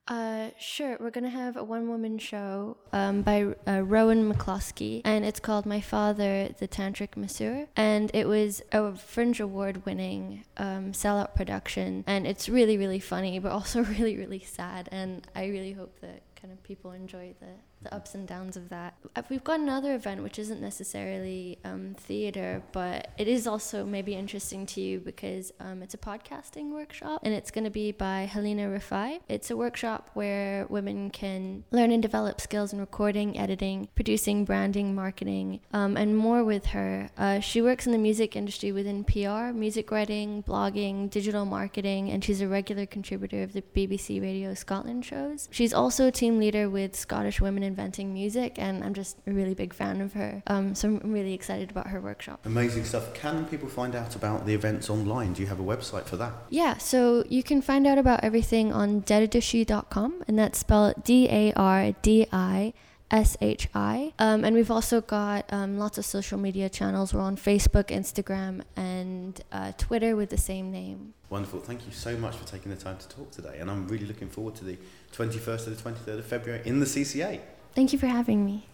Uh, 0.09 0.51
sure. 0.59 0.97
We're 0.99 1.11
gonna 1.11 1.29
have 1.31 1.57
a 1.57 1.63
one-woman 1.63 2.19
show 2.19 2.77
um, 2.93 3.23
by 3.23 3.55
uh, 3.69 3.83
Rowan 3.83 4.33
McCloskey, 4.33 5.01
and 5.05 5.25
it's 5.25 5.39
called 5.39 5.65
"My 5.65 5.81
Father, 5.81 6.49
the 6.59 6.67
Tantric 6.67 7.17
Masseur," 7.17 7.69
and 7.77 8.11
it 8.13 8.27
was 8.27 8.63
a 8.73 8.97
Fringe 8.97 9.39
Award-winning 9.39 10.45
um, 10.57 10.93
sellout 10.93 11.37
production, 11.37 12.03
and 12.07 12.27
it's 12.27 12.49
really, 12.49 12.77
really 12.77 12.99
funny, 12.99 13.39
but 13.39 13.53
also 13.53 13.85
really, 13.97 14.17
really 14.17 14.41
sad. 14.41 14.89
And 14.91 15.25
I 15.37 15.47
really 15.47 15.73
hope 15.73 16.01
that 16.01 16.23
kind 16.35 16.53
of 16.53 16.63
people 16.65 16.91
enjoy 16.91 17.35
the 17.41 17.47
the 17.83 17.95
ups 17.95 18.15
and 18.15 18.27
downs 18.27 18.57
of 18.57 18.69
that. 18.69 18.95
Uh, 19.17 19.23
we've 19.29 19.45
got 19.45 19.61
another 19.61 19.95
event 19.95 20.23
which 20.23 20.39
isn't 20.39 20.61
necessarily 20.61 21.59
um, 21.65 21.95
theater, 21.99 22.63
but 22.73 23.09
it 23.19 23.29
is 23.29 23.47
also 23.47 23.85
maybe 23.85 24.15
interesting 24.15 24.67
to 24.67 24.81
you 24.81 25.01
because 25.01 25.53
um, 25.61 25.83
it's 25.83 25.95
a 25.95 25.99
podcasting 25.99 26.71
workshop 26.71 27.21
and 27.25 27.35
it's 27.35 27.51
going 27.51 27.65
to 27.65 27.71
be 27.71 27.93
by 27.93 28.29
Halina 28.33 28.73
Rifai. 28.77 29.21
It's 29.29 29.51
a 29.51 29.57
workshop 29.57 30.11
where 30.15 30.67
women 30.69 31.11
can 31.11 31.65
learn 31.71 31.91
and 31.91 32.03
develop 32.03 32.41
skills 32.41 32.73
in 32.73 32.81
recording, 32.81 33.39
editing, 33.39 33.89
producing, 33.95 34.45
branding, 34.45 34.95
marketing, 34.95 35.61
um, 35.73 35.97
and 35.97 36.17
more 36.17 36.45
with 36.45 36.67
her. 36.67 37.11
Uh, 37.17 37.41
she 37.41 37.63
works 37.63 37.87
in 37.87 37.93
the 37.93 37.99
music 37.99 38.37
industry 38.37 38.73
within 38.73 39.05
PR, 39.05 39.53
music 39.53 39.91
writing, 39.91 40.43
blogging, 40.43 41.11
digital 41.11 41.45
marketing, 41.45 42.11
and 42.11 42.25
she's 42.25 42.41
a 42.41 42.49
regular 42.49 42.87
contributor 42.87 43.43
of 43.43 43.53
the 43.53 43.63
BBC 43.63 44.21
Radio 44.21 44.55
Scotland 44.55 45.05
shows. 45.05 45.49
She's 45.51 45.73
also 45.73 46.09
a 46.09 46.13
team 46.13 46.39
leader 46.39 46.69
with 46.69 46.97
Scottish 46.97 47.41
Women 47.41 47.63
in 47.63 47.72
inventing 47.73 48.13
music, 48.13 48.59
and 48.59 48.85
I'm 48.85 48.95
just 49.03 49.17
a 49.27 49.33
really 49.33 49.55
big 49.63 49.73
fan 49.81 50.01
of 50.01 50.13
her. 50.21 50.43
Um, 50.47 50.75
so 50.75 50.89
I'm 50.89 51.13
really 51.13 51.35
excited 51.41 51.71
about 51.71 51.87
her 51.89 52.01
workshop. 52.01 52.39
Amazing 52.45 52.85
stuff. 52.85 53.15
Can 53.15 53.47
people 53.47 53.69
find 53.69 53.95
out 53.95 54.15
about 54.15 54.45
the 54.47 54.55
events 54.61 54.91
online? 54.91 55.33
Do 55.33 55.41
you 55.43 55.49
have 55.49 55.61
a 55.67 55.69
website 55.75 56.05
for 56.05 56.17
that? 56.23 56.33
Yeah, 56.51 56.75
so 56.79 57.25
you 57.29 57.43
can 57.43 57.61
find 57.63 57.87
out 57.87 57.99
about 57.99 58.21
everything 58.23 58.73
on 58.73 59.03
dardishi.com, 59.03 60.25
and 60.27 60.39
that's 60.39 60.59
spelled 60.59 61.03
D 61.03 61.29
A 61.31 61.53
R 61.55 61.93
D 62.03 62.27
I. 62.33 62.75
S 63.13 63.37
H 63.43 63.69
I. 63.75 64.15
Um, 64.19 64.43
and 64.43 64.57
we've 64.57 64.71
also 64.71 65.03
got 65.03 65.45
um, 65.53 65.79
lots 65.79 65.99
of 65.99 66.05
social 66.07 66.39
media 66.39 66.71
channels. 66.71 67.13
We're 67.13 67.21
on 67.21 67.37
Facebook, 67.37 67.89
Instagram, 67.89 68.63
and 68.75 69.39
uh, 69.53 69.73
Twitter 69.77 70.17
with 70.17 70.31
the 70.31 70.39
same 70.39 70.73
name. 70.73 71.13
Wonderful. 71.29 71.61
Thank 71.61 71.87
you 71.87 71.93
so 71.93 72.17
much 72.17 72.37
for 72.37 72.47
taking 72.47 72.71
the 72.75 72.83
time 72.87 72.97
to 72.97 73.09
talk 73.09 73.31
today. 73.31 73.59
And 73.61 73.71
I'm 73.71 73.87
really 73.87 74.07
looking 74.07 74.29
forward 74.29 74.55
to 74.57 74.65
the 74.65 74.79
21st 75.13 75.65
to 75.65 75.71
the 75.71 75.83
23rd 75.83 76.19
of 76.21 76.27
February 76.27 76.63
in 76.65 76.81
the 76.81 76.87
CCA. 76.87 77.41
Thank 77.75 77.93
you 77.93 77.99
for 77.99 78.07
having 78.07 78.45
me. 78.45 78.67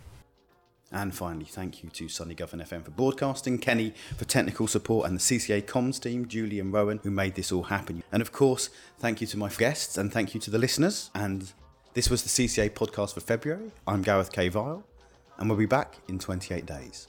And 0.90 1.14
finally, 1.14 1.44
thank 1.44 1.82
you 1.82 1.90
to 1.90 2.09
Sunny 2.09 2.34
Govan 2.34 2.61
FM 2.61 2.82
for 2.82 2.90
broadcasting, 2.90 3.59
Kenny 3.59 3.92
for 4.16 4.24
technical 4.24 4.66
support, 4.66 5.07
and 5.07 5.16
the 5.16 5.20
CCA 5.20 5.62
comms 5.62 6.01
team, 6.01 6.26
Julie 6.26 6.61
and 6.61 6.72
Rowan, 6.72 6.99
who 7.03 7.11
made 7.11 7.34
this 7.34 7.53
all 7.53 7.64
happen. 7.64 8.03
And 8.11 8.22
of 8.22 8.32
course, 8.32 8.70
thank 8.99 9.20
you 9.20 9.26
to 9.28 9.36
my 9.36 9.51
guests 9.51 9.99
and 9.99 10.11
thank 10.11 10.34
you 10.34 10.40
to 10.40 10.51
the 10.51 10.59
listeners. 10.59 11.11
And 11.14 11.53
this 11.92 12.09
was 12.09 12.22
the 12.22 12.28
CCA 12.28 12.70
podcast 12.70 13.14
for 13.14 13.20
February. 13.20 13.70
I'm 13.86 14.01
Gareth 14.03 14.32
K. 14.32 14.49
Vile, 14.49 14.82
and 15.36 15.51
we'll 15.51 15.59
be 15.59 15.66
back 15.66 15.99
in 16.09 16.18
28 16.18 16.64
days. 16.64 17.09